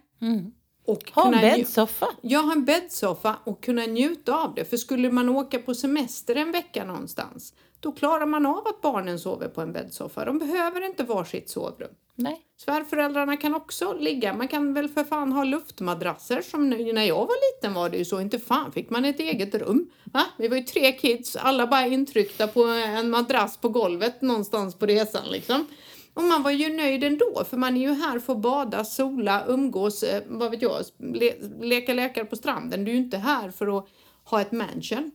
Och 0.85 1.11
ha 1.14 1.24
en 1.35 1.41
bäddsoffa. 1.41 2.07
jag 2.22 2.41
har 2.43 2.53
en 2.53 2.64
bäddsoffa 2.64 3.37
och 3.45 3.62
kunna 3.62 3.83
njuta 3.83 4.35
av 4.35 4.55
det. 4.55 4.64
För 4.64 4.76
skulle 4.76 5.11
man 5.11 5.29
åka 5.29 5.59
på 5.59 5.74
semester 5.74 6.35
en 6.37 6.53
vecka 6.53 6.85
någonstans, 6.85 7.55
då 7.81 7.93
klarar 7.93 8.26
man 8.26 8.47
av 8.47 8.68
att 8.68 8.81
barnen 8.81 9.18
sover 9.18 9.49
på 9.49 9.61
en 9.61 9.72
bäddsoffa. 9.72 10.24
De 10.24 10.39
behöver 10.39 10.87
inte 10.87 11.05
varsitt 11.05 11.51
sovrum. 11.51 11.91
Nej. 12.14 12.41
Svärföräldrarna 12.57 13.37
kan 13.37 13.55
också 13.55 13.93
ligga. 13.93 14.35
Man 14.35 14.49
kan 14.49 14.74
väl 14.74 14.89
för 14.89 15.05
fan 15.05 15.33
ha 15.33 15.45
luftmadrasser 15.45 16.43
som 16.43 16.70
nu, 16.70 16.93
när 16.93 17.05
jag 17.05 17.26
var 17.26 17.57
liten 17.57 17.74
var 17.74 17.91
det 17.91 17.97
ju 17.97 18.05
så. 18.05 18.20
Inte 18.20 18.39
fan 18.39 18.72
fick 18.72 18.91
man 18.91 19.05
ett 19.05 19.20
eget 19.20 19.55
rum. 19.55 19.91
Va? 20.05 20.24
Vi 20.39 20.49
var 20.49 20.57
ju 20.57 20.62
tre 20.62 20.93
kids, 20.93 21.37
alla 21.37 21.66
bara 21.66 21.87
intryckta 21.87 22.47
på 22.47 22.64
en 22.64 23.11
madrass 23.11 23.57
på 23.57 23.68
golvet 23.68 24.22
någonstans 24.22 24.74
på 24.74 24.87
resan 24.87 25.26
liksom. 25.31 25.66
Och 26.14 26.24
man 26.24 26.43
var 26.43 26.51
ju 26.51 26.76
nöjd 26.76 27.05
ändå, 27.05 27.45
för 27.51 27.57
man 27.57 27.76
är 27.76 27.81
ju 27.81 27.93
här 27.93 28.18
för 28.18 28.33
att 28.33 28.39
bada, 28.39 28.85
sola, 28.85 29.45
umgås, 29.47 30.03
eh, 30.03 30.22
vad 30.26 30.51
vet 30.51 30.62
jag, 30.62 30.83
le 30.99 31.35
leka 31.61 31.95
läkare 31.95 32.24
på 32.24 32.37
stranden. 32.37 32.85
Du 32.85 32.91
är 32.91 32.95
ju 32.95 33.01
inte 33.01 33.16
här 33.16 33.51
för 33.51 33.79
att 33.79 33.89
ha 34.24 34.41
ett 34.41 34.53
mansion. 34.53 35.11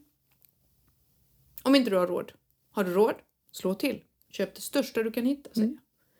Om 1.63 1.75
inte 1.75 1.89
du 1.89 1.97
har 1.97 2.07
råd. 2.07 2.31
Har 2.73 2.83
du 2.83 2.93
råd? 2.93 3.15
Slå 3.51 3.73
till. 3.73 4.01
Köp 4.29 4.55
det 4.55 4.61
största 4.61 5.03
du 5.03 5.11
kan 5.11 5.25
hitta, 5.25 5.49
säger 5.53 5.67
jag. 5.67 5.77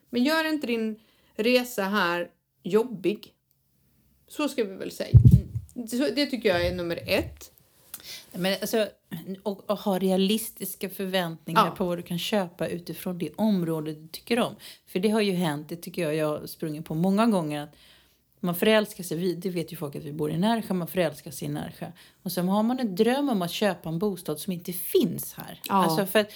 Men 0.10 0.24
gör 0.24 0.45
inte 0.45 0.68
din 0.68 0.99
resa 1.36 1.84
här 1.84 2.30
jobbig. 2.64 3.34
Så 4.28 4.49
ska 4.49 4.64
vi 4.64 4.76
väl 4.76 4.91
säga. 4.91 5.20
Så 5.89 5.97
det 6.16 6.26
tycker 6.26 6.49
jag 6.49 6.68
är 6.68 6.76
nummer 6.76 6.99
ett. 7.08 7.51
Men 8.32 8.54
alltså, 8.62 8.88
och, 9.43 9.70
och 9.70 9.80
ha 9.80 9.99
realistiska 9.99 10.89
förväntningar 10.89 11.66
Ja. 11.66 11.72
på 11.76 11.86
vad 11.86 11.97
du 11.97 12.01
kan 12.01 12.20
köpa 12.20 12.68
utifrån 12.68 13.18
det 13.18 13.30
område 13.36 13.93
du 13.93 14.08
tycker 14.08 14.39
om. 14.39 14.56
För 14.86 14.99
det 14.99 15.10
har 15.10 15.22
ju 15.22 15.32
hänt, 15.32 15.70
det 15.70 15.76
tycker 15.76 16.01
jag 16.01 16.16
jag 16.16 16.39
har 16.39 16.47
sprungit 16.47 16.86
på 16.86 16.95
många 16.95 17.28
gånger, 17.28 17.64
att 17.64 17.76
man 18.44 18.56
förälskar 18.56 19.04
sig, 19.04 19.18
vi, 19.18 19.36
det 19.36 19.50
vet 19.50 19.74
ju 19.74 19.76
folk 19.78 19.96
att 19.96 20.04
vi 20.04 20.14
bor 20.14 20.32
i 20.32 20.38
Närsjö, 20.38 20.74
man 20.74 20.88
förälskar 20.88 21.32
sig 21.32 21.48
i 21.48 21.52
Närsjö. 21.52 21.91
Och 22.24 22.32
sen 22.32 22.48
har 22.50 22.64
man 22.64 22.80
en 22.80 22.96
dröm 22.96 23.30
om 23.30 23.41
att 23.41 23.52
köpa 23.52 23.89
en 23.89 24.00
bostad 24.00 24.39
som 24.39 24.54
inte 24.54 24.74
finns 24.74 25.34
här. 25.34 25.60
Ja. 25.70 25.74
Alltså 25.74 26.06
för 26.06 26.20
att, 26.20 26.32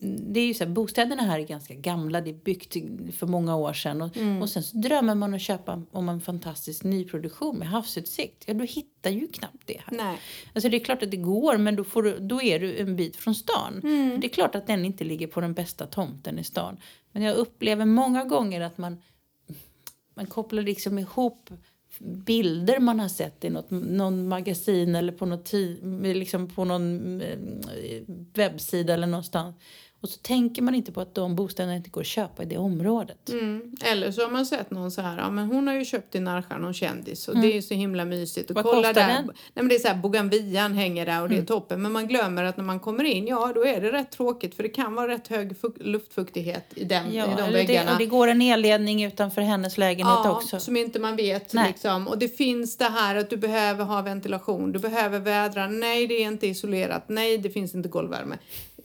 det 0.00 0.40
är 0.40 0.46
ju 0.46 0.54
så 0.54 0.64
här, 0.64 0.70
bostäderna 0.70 1.22
här 1.22 1.38
är 1.40 1.44
ganska 1.46 1.74
gamla, 1.74 2.20
det 2.20 2.30
är 2.30 2.34
byggt 2.34 2.76
för 3.18 3.26
många 3.26 3.56
år 3.56 3.72
sedan. 3.72 4.02
Och, 4.02 4.16
Mm. 4.16 4.42
och 4.42 4.48
sen 4.50 4.62
så 4.62 4.78
drömmer 4.78 5.14
man 5.14 5.34
att 5.34 5.40
köpa 5.40 5.82
om 5.92 6.08
en 6.08 6.20
fantastisk 6.20 6.84
nyproduktion 6.84 7.56
med 7.58 7.68
havsutsikt. 7.68 8.44
Ja, 8.46 8.54
du 8.54 8.64
hittar 8.66 9.10
ju 9.10 9.26
knappt 9.26 9.62
det 9.66 9.80
här. 9.86 9.96
Nej. 9.96 10.18
Alltså 10.54 10.68
det 10.68 10.76
är 10.76 10.84
klart 10.84 11.02
att 11.02 11.10
det 11.10 11.16
går, 11.16 11.56
men 11.56 11.76
då, 11.76 11.84
får 11.84 12.02
du, 12.02 12.18
då 12.18 12.42
är 12.42 12.58
du 12.58 12.78
en 12.78 12.96
bit 12.96 13.16
från 13.16 13.34
stan. 13.34 13.80
Mm. 13.82 14.20
Det 14.20 14.26
är 14.26 14.28
klart 14.28 14.54
att 14.54 14.66
den 14.66 14.84
inte 14.84 15.04
ligger 15.04 15.26
på 15.26 15.40
den 15.40 15.54
bästa 15.54 15.86
tomten 15.86 16.38
i 16.38 16.44
stan. 16.44 16.76
Men 17.12 17.22
jag 17.22 17.36
upplever 17.36 17.84
många 17.84 18.24
gånger 18.24 18.60
att 18.60 18.78
man, 18.78 19.02
man 20.18 20.26
kopplar 20.26 20.62
liksom 20.62 20.98
ihop 20.98 21.50
bilder 22.00 22.80
man 22.80 23.00
har 23.00 23.08
sett 23.08 23.44
i 23.44 23.50
något, 23.50 23.70
någon 23.70 24.28
magasin 24.28 24.94
eller 24.94 25.12
på, 25.12 25.26
något, 25.26 25.52
liksom 26.02 26.48
på 26.48 26.64
någon 26.64 27.20
eh, 27.20 27.38
webbsida 28.34 28.94
eller 28.94 29.06
någonstans. 29.06 29.56
Och 30.00 30.08
så 30.08 30.18
tänker 30.18 30.62
man 30.62 30.74
inte 30.74 30.92
på 30.92 31.00
att 31.00 31.14
de 31.14 31.34
bostäderna 31.36 31.76
inte 31.76 31.90
går 31.90 32.00
att 32.00 32.06
köpa 32.06 32.42
i 32.42 32.46
det 32.46 32.56
området. 32.56 33.28
Mm. 33.28 33.72
Eller 33.84 34.12
så 34.12 34.22
har 34.22 34.30
man 34.30 34.46
sett 34.46 34.70
någon 34.70 34.90
så 34.90 35.00
här, 35.02 35.18
ja 35.18 35.30
men 35.30 35.46
hon 35.46 35.66
har 35.68 35.74
ju 35.74 35.84
köpt 35.84 36.14
i 36.14 36.20
Närsjö 36.20 36.58
någon 36.58 36.74
kändis 36.74 37.28
och 37.28 37.36
det 37.38 37.46
är 37.46 37.54
ju 37.54 37.62
så 37.62 37.74
himla 37.74 38.04
mysigt. 38.04 38.50
Och 38.50 38.56
Vad 38.56 38.64
kolla 38.64 38.88
kostar 38.88 38.94
där. 39.08 39.08
den? 39.14 39.24
Nej 39.26 39.34
men 39.54 39.68
det 39.68 39.74
är 39.74 39.78
så 39.78 39.88
här, 39.88 39.94
Bougainvillan 39.96 40.72
hänger 40.74 41.06
där 41.06 41.22
och 41.22 41.28
det 41.28 41.36
är 41.38 41.44
toppen. 41.44 41.82
Men 41.82 41.92
man 41.92 42.08
glömmer 42.08 42.44
att 42.44 42.56
när 42.56 42.64
man 42.64 42.80
kommer 42.80 43.04
in, 43.04 43.26
ja 43.26 43.52
då 43.54 43.66
är 43.66 43.80
det 43.80 43.92
rätt 43.92 44.10
tråkigt 44.10 44.54
för 44.54 44.62
det 44.62 44.68
kan 44.68 44.94
vara 44.94 45.08
rätt 45.08 45.28
hög 45.28 45.56
fuk- 45.60 45.78
luftfuktighet 45.84 46.64
i, 46.74 46.84
den, 46.84 47.06
i 47.06 47.16
Ja, 47.16 47.26
de 47.26 47.32
eller 47.32 47.46
det, 47.58 47.66
väggarna. 47.66 47.92
och 47.92 47.98
det 47.98 48.06
går 48.06 48.28
en 48.28 48.42
elledning 48.42 49.04
utanför 49.04 49.40
hennes 49.42 49.78
lägenhet 49.78 50.18
Ja, 50.24 50.30
också. 50.36 50.60
som 50.60 50.76
inte 50.76 50.98
man 50.98 51.16
vet. 51.16 51.52
Nej. 51.52 51.68
Liksom. 51.68 52.08
Och 52.08 52.18
det 52.18 52.28
finns 52.36 52.76
det 52.76 52.84
här 52.84 53.16
att 53.16 53.30
du 53.30 53.36
behöver 53.36 53.84
ha 53.84 54.02
ventilation, 54.02 54.72
du 54.72 54.78
behöver 54.78 55.18
vädra. 55.18 55.66
Nej, 55.68 56.06
det 56.06 56.14
är 56.22 56.26
inte 56.26 56.46
isolerat. 56.46 57.04
Nej, 57.08 57.38
det 57.38 57.50
finns 57.50 57.74
inte 57.74 57.88
golvvärme. 57.88 58.38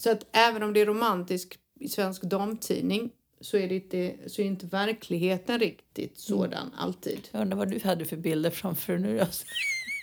Så 0.04 0.12
att 0.12 0.26
även 0.32 0.64
om 0.64 0.74
det 0.74 0.82
är 0.82 0.86
romantisk 0.86 1.60
i 1.80 1.90
svensk 1.90 2.22
damtidning 2.22 3.12
så 3.42 3.58
är, 3.58 3.68
det 3.68 3.76
inte, 3.76 4.30
så 4.30 4.42
är 4.42 4.46
inte 4.46 4.66
verkligheten 4.66 5.60
riktigt 5.60 6.20
sådan 6.20 6.72
alltid. 6.78 7.20
Jag 7.32 7.42
undrar 7.42 7.58
vad 7.58 7.72
du 7.72 7.80
hade 7.80 8.06
för 8.06 8.18
bilder 8.18 8.50
framför 8.50 8.98
nu. 8.98 9.20
Alltså. 9.20 9.46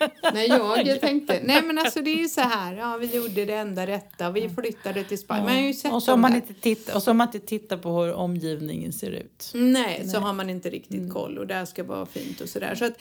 Nej, 0.34 0.48
jag, 0.48 0.86
jag 0.86 1.00
tänkte, 1.00 1.40
nej 1.44 1.62
men 1.62 1.78
alltså 1.78 2.00
det 2.00 2.10
är 2.10 2.16
ju 2.16 2.28
så 2.28 2.40
här, 2.40 2.74
ja 2.76 2.96
vi 2.96 3.16
gjorde 3.16 3.44
det 3.44 3.54
enda 3.54 3.86
rätta, 3.86 4.30
vi 4.30 4.48
flyttade 4.48 5.04
till 5.04 5.18
Spanien. 5.18 5.44
Man 5.46 5.54
har 5.54 5.62
ju 5.62 5.74
sett 5.74 5.92
och, 5.92 6.02
så 6.02 6.16
man 6.16 6.30
där. 6.32 6.42
inte 6.62 6.94
och 6.94 7.02
så 7.02 7.10
om 7.10 7.16
man 7.16 7.26
inte 7.28 7.46
tittar 7.46 7.76
på 7.76 8.02
hur 8.02 8.12
omgivningen 8.12 8.92
ser 8.92 9.10
ut. 9.10 9.50
Nej, 9.54 10.08
så 10.08 10.18
har 10.18 10.32
man 10.32 10.50
inte 10.50 10.70
riktigt 10.70 11.00
Mm. 11.00 11.10
koll 11.10 11.38
och 11.38 11.46
där 11.46 11.64
ska 11.64 11.84
vara 11.84 12.06
fint 12.06 12.40
och 12.40 12.48
sådär. 12.48 12.74
Så 12.74 12.84
att 12.84 12.92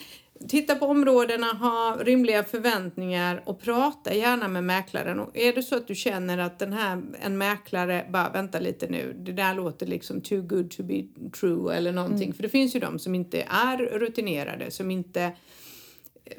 titta 0.48 0.74
på 0.74 0.86
områdena, 0.86 1.46
ha 1.46 1.96
rimliga 2.04 2.44
förväntningar 2.44 3.42
och 3.46 3.60
prata 3.60 4.14
gärna 4.14 4.48
med 4.48 4.64
mäklaren. 4.64 5.20
Och 5.20 5.36
är 5.36 5.52
det 5.52 5.62
så 5.62 5.76
att 5.76 5.86
du 5.88 5.94
känner 5.94 6.38
att 6.38 6.58
den 6.58 6.72
här, 6.72 7.02
en 7.20 7.38
mäklare, 7.38 8.06
bara 8.10 8.30
vänta 8.30 8.58
lite 8.58 8.86
nu, 8.86 9.16
det 9.18 9.32
där 9.32 9.54
låter 9.54 9.86
liksom 9.86 10.20
too 10.20 10.42
good 10.42 10.70
to 10.70 10.82
be 10.82 11.02
true 11.40 11.76
eller 11.76 11.92
någonting. 11.92 12.22
Mm. 12.24 12.32
För 12.34 12.42
det 12.42 12.48
finns 12.48 12.76
ju 12.76 12.80
de 12.80 12.98
som 12.98 13.14
inte 13.14 13.42
är 13.42 13.76
rutinerade, 13.76 14.70
som 14.70 14.90
inte 14.90 15.32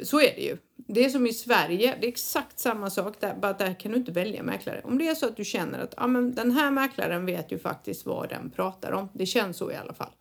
så 0.04 0.20
är 0.22 0.36
det 0.36 0.42
ju. 0.42 0.58
Det 0.76 1.06
är 1.06 1.10
som 1.10 1.28
i 1.28 1.34
Sverige, 1.34 1.98
det 2.02 2.08
är 2.08 2.10
exakt 2.10 2.60
samma 2.60 2.90
sak 2.90 3.16
där, 3.20 3.36
bara 3.36 3.54
där 3.54 3.74
kan 3.80 3.92
du 3.92 3.98
inte 3.98 4.12
välja 4.12 4.44
mäklare. 4.44 4.82
Om 4.84 4.98
det 4.98 5.08
är 5.08 5.16
så 5.16 5.26
att 5.26 5.38
du 5.38 5.46
känner 5.46 5.80
att 5.80 5.94
ja, 5.98 6.08
men 6.08 6.36
den 6.36 6.52
här 6.52 6.72
mäklaren 6.72 7.26
vet 7.26 7.52
ju 7.52 7.60
faktiskt 7.60 8.06
vad 8.06 8.30
den 8.30 8.50
pratar 8.50 8.92
om. 8.92 9.10
Det 9.14 9.26
känns 9.26 9.58
så 9.58 9.72
i 9.72 9.76
alla 9.76 9.94
fall. 9.94 10.12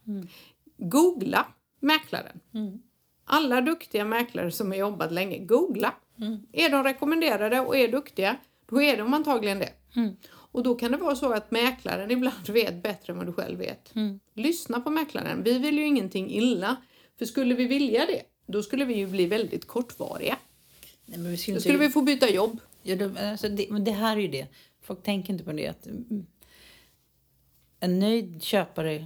Googla 0.79 1.47
mäklaren. 1.81 2.41
Alla 3.25 3.61
duktiga 3.61 4.05
mäklare 4.05 4.51
som 4.51 4.71
har 4.71 4.79
jobbat 4.79 5.12
länge, 5.12 5.39
googla. 5.39 5.95
Är 6.53 6.71
de 6.71 6.85
rekommenderade 6.85 7.61
och 7.61 7.77
är 7.77 7.89
duktiga, 7.89 8.37
då 8.71 8.83
är 8.83 8.97
de 8.97 9.14
antagligen 9.14 9.59
det. 9.59 9.73
Och 10.53 10.62
då 10.62 10.75
kan 10.75 10.93
det 10.93 10.99
vara 10.99 11.16
så 11.16 11.33
att 11.33 11.51
mäklaren 11.51 12.11
ibland 12.16 12.49
vet 12.49 12.83
bättre 12.83 13.12
än 13.12 13.18
vad 13.18 13.27
du 13.27 13.33
själv 13.33 13.59
vet. 13.59 13.93
Lyssna 14.35 14.81
på 14.81 14.91
mäklaren. 14.91 15.43
Vi 15.43 15.59
vill 15.59 15.79
ju 15.79 15.87
ingenting 15.87 16.31
illa. 16.31 16.77
För 17.18 17.25
skulle 17.27 17.55
vi 17.55 17.66
vilja 17.66 18.07
det, 18.07 18.23
då 18.51 18.62
skulle 18.62 18.84
vi 18.84 18.94
ju 18.94 19.07
bli 19.07 19.26
väldigt 19.26 19.66
kortvariga. 19.66 20.36
Nej, 21.07 21.18
men 21.18 21.30
vi 21.30 21.36
skulle 21.36 21.55
Då 21.55 21.57
inte- 21.59 21.62
skulle 21.68 21.78
vi 21.86 21.88
få 21.92 22.03
byta 22.03 22.30
jobb. 22.30 22.59
Ja, 22.82 22.96
det, 22.96 23.30
alltså 23.30 23.48
det, 23.48 23.66
men 23.70 23.84
det 23.84 23.90
här 23.92 24.16
är 24.16 24.20
ju 24.20 24.28
det. 24.28 24.46
Folk 24.82 25.03
tänker 25.03 25.32
inte 25.32 25.44
på 25.44 25.53
det. 25.53 25.66
Att, 25.68 25.86
mm, 25.86 26.26
en 27.82 27.98
nöjd 27.98 28.42
köpare 28.42 29.05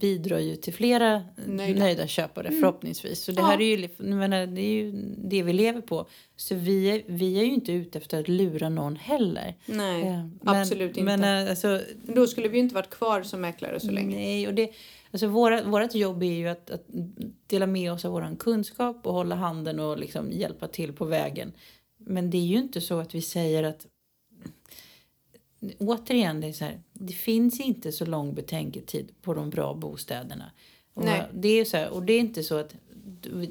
bidrar 0.00 0.38
ju 0.38 0.56
till 0.56 0.74
flera 0.74 1.22
Nöjda. 1.46 1.80
nöjda, 1.80 2.06
köpare 2.06 2.50
förhoppningsvis. 2.50 3.22
Så 3.24 3.32
det 3.32 3.42
här 3.42 3.60
är 3.60 3.76
ju, 3.76 3.88
menar, 3.98 4.46
det 4.46 4.60
är 4.60 4.72
ju 4.72 4.92
det 5.18 5.42
vi 5.42 5.52
lever 5.52 5.80
på. 5.80 6.06
Så 6.36 6.54
vi 6.54 6.90
är, 6.90 7.02
vi 7.06 7.38
är 7.40 7.44
ju 7.44 7.54
inte 7.54 7.72
ute 7.72 7.98
efter 7.98 8.20
att 8.20 8.28
lura 8.28 8.68
någon 8.68 8.96
heller. 8.96 9.54
Nej, 9.66 10.02
Eh, 10.02 10.06
men- 10.06 10.38
absolut 10.42 10.88
inte. 10.96 11.02
Men 11.16 11.44
eh, 11.44 11.50
alltså, 11.50 11.80
då 12.14 12.26
skulle 12.26 12.48
vi 12.48 12.56
ju 12.56 12.62
inte 12.62 12.74
varit 12.74 12.90
kvar 12.90 13.22
som 13.22 13.40
mäklare 13.40 13.80
så 13.80 13.90
länge. 13.90 14.16
Nej, 14.16 14.46
och 14.48 14.54
det, 14.54 14.70
alltså 15.10 15.26
våra, 15.26 15.62
vårt 15.64 15.94
jobb 15.94 16.22
är 16.22 16.32
ju 16.32 16.48
att, 16.48 16.70
att 16.70 16.86
dela 17.46 17.66
med 17.66 17.92
oss 17.92 18.04
av 18.04 18.12
vår 18.12 18.36
kunskap 18.38 19.06
och 19.06 19.12
hålla 19.12 19.34
handen 19.34 19.80
och 19.80 19.98
liksom 19.98 20.32
hjälpa 20.32 20.68
till 20.68 20.92
på 20.92 21.04
vägen. 21.04 21.52
Men 21.96 22.30
det 22.30 22.38
är 22.38 22.46
ju 22.46 22.58
inte 22.58 22.80
så 22.80 22.98
att 22.98 23.14
vi 23.14 23.22
säger 23.22 23.62
att... 23.62 23.86
Återigen, 25.78 26.40
det 26.40 26.46
är 26.46 26.52
så 26.52 26.64
här, 26.64 26.80
det 26.92 27.12
finns 27.12 27.60
inte 27.60 27.92
så 27.92 28.06
lång 28.06 28.34
betänketid 28.34 29.10
på 29.22 29.34
de 29.34 29.50
bra 29.50 29.74
bostäderna. 29.74 30.50
Och 30.94 31.04
Nej. 31.04 31.22
Det 31.32 31.48
är 31.48 31.64
så 31.64 31.76
här, 31.76 31.88
och 31.90 32.02
det 32.02 32.12
är 32.12 32.20
inte 32.20 32.42
så 32.42 32.58
att 32.58 32.74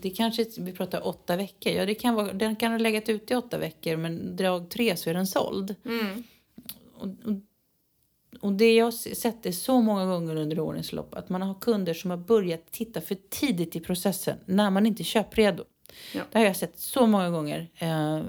det 0.01 0.09
kanske, 0.09 0.45
vi 0.57 0.73
pratar 0.73 1.07
åtta 1.07 1.35
veckor. 1.35 1.73
Ja, 1.73 1.85
det 1.85 1.95
kan 1.95 2.15
vara, 2.15 2.33
den 2.33 2.55
kan 2.55 2.71
ha 2.71 2.77
legat 2.77 3.09
ute 3.09 3.33
i 3.33 3.37
åtta 3.37 3.57
veckor 3.57 3.97
men 3.97 4.35
dag 4.35 4.69
tre 4.69 4.95
så 4.95 5.09
är 5.09 5.13
den 5.13 5.27
såld. 5.27 5.75
Mm. 5.85 6.23
Och, 6.93 7.07
och, 7.07 7.41
och 8.41 8.53
det 8.53 8.73
jag 8.73 8.85
har 8.85 9.15
sett 9.15 9.43
det 9.43 9.53
så 9.53 9.81
många 9.81 10.05
gånger 10.05 10.35
under 10.35 10.59
årens 10.59 10.91
lopp 10.91 11.15
att 11.15 11.29
man 11.29 11.41
har 11.41 11.53
kunder 11.53 11.93
som 11.93 12.09
har 12.09 12.17
börjat 12.17 12.71
titta 12.71 13.01
för 13.01 13.17
tidigt 13.29 13.75
i 13.75 13.79
processen 13.79 14.37
när 14.45 14.69
man 14.69 14.85
inte 14.85 15.01
är 15.01 15.05
köpredo. 15.05 15.63
Ja. 16.13 16.21
Det 16.31 16.37
har 16.37 16.45
jag 16.45 16.55
sett 16.55 16.79
så 16.79 17.07
många 17.07 17.29
gånger. 17.29 17.69
Eh, 17.75 18.21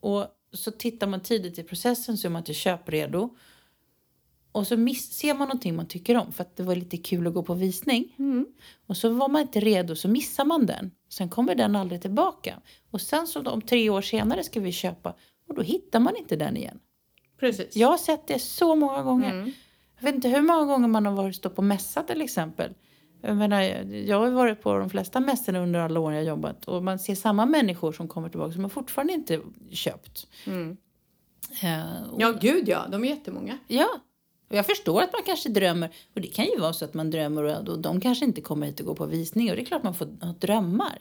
och 0.00 0.26
så 0.52 0.70
tittar 0.70 1.06
man 1.06 1.20
tidigt 1.20 1.58
i 1.58 1.62
processen 1.62 2.18
så 2.18 2.28
är 2.28 2.30
man 2.30 2.40
inte 2.40 2.54
köpredo. 2.54 3.36
Och 4.52 4.66
så 4.66 4.76
miss, 4.76 5.12
ser 5.12 5.34
man 5.34 5.48
någonting 5.48 5.76
man 5.76 5.88
tycker 5.88 6.16
om 6.16 6.32
för 6.32 6.42
att 6.44 6.56
det 6.56 6.62
var 6.62 6.74
lite 6.74 6.96
kul 6.96 7.26
att 7.26 7.34
gå 7.34 7.42
på 7.42 7.54
visning. 7.54 8.14
Mm. 8.18 8.46
Och 8.86 8.96
så 8.96 9.08
var 9.08 9.28
man 9.28 9.42
inte 9.42 9.60
redo 9.60 9.96
så 9.96 10.08
missar 10.08 10.44
man 10.44 10.66
den. 10.66 10.90
Sen 11.08 11.28
kommer 11.28 11.54
den 11.54 11.76
aldrig 11.76 12.02
tillbaka. 12.02 12.60
Och 12.90 13.00
sen 13.00 13.26
så 13.26 13.50
om 13.50 13.62
tre 13.62 13.90
år 13.90 14.02
senare 14.02 14.44
ska 14.44 14.60
vi 14.60 14.72
köpa 14.72 15.14
och 15.48 15.54
då 15.54 15.62
hittar 15.62 16.00
man 16.00 16.16
inte 16.16 16.36
den 16.36 16.56
igen. 16.56 16.78
Precis. 17.40 17.76
Jag 17.76 17.88
har 17.88 17.98
sett 17.98 18.26
det 18.26 18.38
så 18.38 18.74
många 18.74 19.02
gånger. 19.02 19.30
Mm. 19.32 19.52
Jag 19.98 20.04
vet 20.06 20.14
inte 20.14 20.28
hur 20.28 20.42
många 20.42 20.64
gånger 20.64 20.88
man 20.88 21.06
har 21.06 21.12
varit 21.12 21.36
stå 21.36 21.50
på 21.50 21.62
mässa 21.62 22.02
till 22.02 22.20
exempel. 22.22 22.74
Jag, 23.20 23.36
menar, 23.36 23.62
jag 23.92 24.20
har 24.20 24.30
varit 24.30 24.62
på 24.62 24.78
de 24.78 24.90
flesta 24.90 25.20
mässorna 25.20 25.58
under 25.58 25.80
alla 25.80 26.00
år 26.00 26.12
jag 26.12 26.24
jobbat 26.24 26.64
och 26.64 26.84
man 26.84 26.98
ser 26.98 27.14
samma 27.14 27.46
människor 27.46 27.92
som 27.92 28.08
kommer 28.08 28.28
tillbaka 28.28 28.52
som 28.52 28.62
har 28.62 28.68
fortfarande 28.68 29.12
inte 29.12 29.40
köpt. 29.70 30.26
Mm. 30.46 30.76
Och, 32.12 32.20
Ja, 32.20 32.32
gud 32.40 32.68
ja. 32.68 32.86
De 32.90 33.04
är 33.04 33.08
jättemånga. 33.08 33.58
ja. 33.68 33.88
Och 34.48 34.56
jag 34.56 34.66
förstår 34.66 35.02
att 35.02 35.12
man 35.12 35.22
kanske 35.26 35.48
drömmer. 35.48 35.90
Och 36.14 36.20
det 36.20 36.28
kan 36.28 36.44
ju 36.44 36.58
vara 36.58 36.72
så 36.72 36.84
att 36.84 36.94
man 36.94 37.10
drömmer 37.10 37.42
och, 37.42 37.68
och 37.68 37.78
de 37.78 38.00
kanske 38.00 38.24
inte 38.24 38.40
kommer 38.40 38.66
hit 38.66 38.80
och 38.80 38.86
går 38.86 38.94
på 38.94 39.06
visning. 39.06 39.50
Och 39.50 39.56
det 39.56 39.62
är 39.62 39.66
klart 39.66 39.82
man 39.82 39.94
får 39.94 40.06
ha 40.20 40.34
drömmar. 40.38 40.98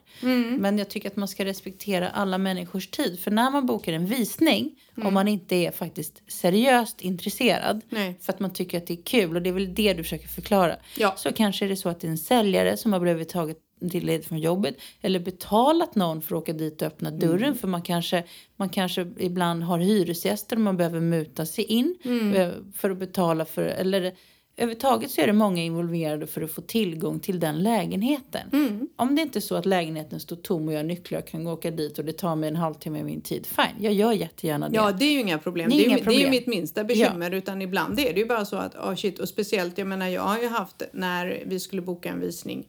Men 0.59 0.77
jag 0.77 0.89
tycker 0.89 1.09
att 1.09 1.15
man 1.15 1.27
ska 1.27 1.45
respektera 1.45 2.09
alla 2.09 2.37
människors 2.37 2.87
tid. 2.87 3.19
För 3.19 3.31
när 3.31 3.51
man 3.51 3.65
bokar 3.65 3.93
en 3.93 4.05
visning, 4.05 4.79
om 5.03 5.13
man 5.13 5.27
inte 5.27 5.55
är 5.55 5.71
faktiskt 5.71 6.21
seriöst 6.27 7.01
intresserad. 7.01 7.81
Nej. 7.89 8.19
För 8.21 8.33
att 8.33 8.39
man 8.39 8.53
tycker 8.53 8.77
att 8.77 8.87
det 8.87 8.93
är 8.93 9.03
kul 9.03 9.35
och 9.35 9.41
det 9.41 9.49
är 9.49 9.53
väl 9.53 9.75
det 9.75 9.93
du 9.93 10.03
försöker 10.03 10.27
förklara. 10.27 10.75
Ja. 10.97 11.13
Så 11.17 11.33
kanske 11.33 11.65
är 11.65 11.69
det 11.69 11.75
så 11.75 11.89
att 11.89 11.99
det 11.99 12.07
är 12.07 12.11
en 12.11 12.17
säljare 12.17 12.77
som 12.77 12.93
har 12.93 12.99
blivit 12.99 13.29
taget 13.29 13.57
till 13.91 14.05
led 14.05 14.25
från 14.25 14.39
jobbet. 14.39 14.75
Eller 15.01 15.19
betalat 15.19 15.95
någon 15.95 16.21
för 16.21 16.35
att 16.35 16.41
åka 16.41 16.53
dit 16.53 16.81
och 16.81 16.87
öppna 16.87 17.11
dörren. 17.11 17.55
För 17.55 17.67
man 17.67 17.81
kanske, 17.81 18.23
man 18.55 18.69
kanske 18.69 19.07
ibland 19.19 19.63
har 19.63 19.79
hyresgäster 19.79 20.55
och 20.55 20.61
man 20.61 20.77
behöver 20.77 20.99
muta 20.99 21.45
sig 21.45 21.63
in. 21.63 21.95
eh, 22.35 22.49
För 22.75 22.89
att 22.89 22.97
betala 22.97 23.45
för, 23.45 23.63
eller 23.63 24.13
överhuvudtaget 24.59 25.11
så 25.11 25.21
är 25.21 25.27
det 25.27 25.33
många 25.33 25.63
involverade 25.63 26.27
för 26.27 26.41
att 26.41 26.51
få 26.51 26.61
tillgång 26.61 27.19
till 27.19 27.39
den 27.39 27.63
lägenheten. 27.63 28.87
Om 28.95 29.15
det 29.15 29.21
inte 29.21 29.39
är 29.39 29.41
så 29.41 29.55
att 29.55 29.65
lägenheten 29.65 30.19
står 30.19 30.35
tom 30.35 30.67
och 30.67 30.73
jag 30.73 30.79
har 30.79 30.83
nycklar 30.83 31.19
och 31.19 31.27
kan 31.27 31.47
åka 31.47 31.71
dit 31.71 31.99
och 31.99 32.05
det 32.05 32.13
tar 32.13 32.35
mig 32.35 32.49
en 32.49 32.55
halvtimme 32.55 32.99
av 32.99 33.05
min 33.05 33.21
tid. 33.21 33.45
Fine, 33.45 33.83
jag 33.83 33.93
gör 33.93 34.11
jättegärna 34.13 34.69
det. 34.69 34.75
Ja, 34.75 34.91
det 34.91 35.05
är 35.05 35.11
ju 35.11 35.19
inga 35.19 35.37
problem. 35.37 35.69
Det 35.69 35.75
Det 35.77 35.81
är 35.81 35.85
är, 35.85 35.89
det 35.89 35.93
är 35.93 35.97
ju 35.97 36.03
problem. 36.03 36.29
mitt 36.29 36.47
minsta 36.47 36.83
bekymmer. 36.83 37.31
Utan 37.31 37.61
ibland 37.61 37.99
är 37.99 38.13
det 38.13 38.19
ju 38.19 38.25
bara 38.25 38.45
så 38.45 38.55
att, 38.55 38.75
oh 38.75 38.95
shit, 38.95 39.19
och 39.19 39.29
speciellt, 39.29 39.77
jag 39.77 39.87
menar, 39.87 40.07
jag 40.07 40.21
har 40.21 40.39
ju 40.39 40.47
haft 40.47 40.81
när 40.93 41.43
vi 41.45 41.59
skulle 41.59 41.81
boka 41.81 42.09
en 42.09 42.19
visning. 42.19 42.67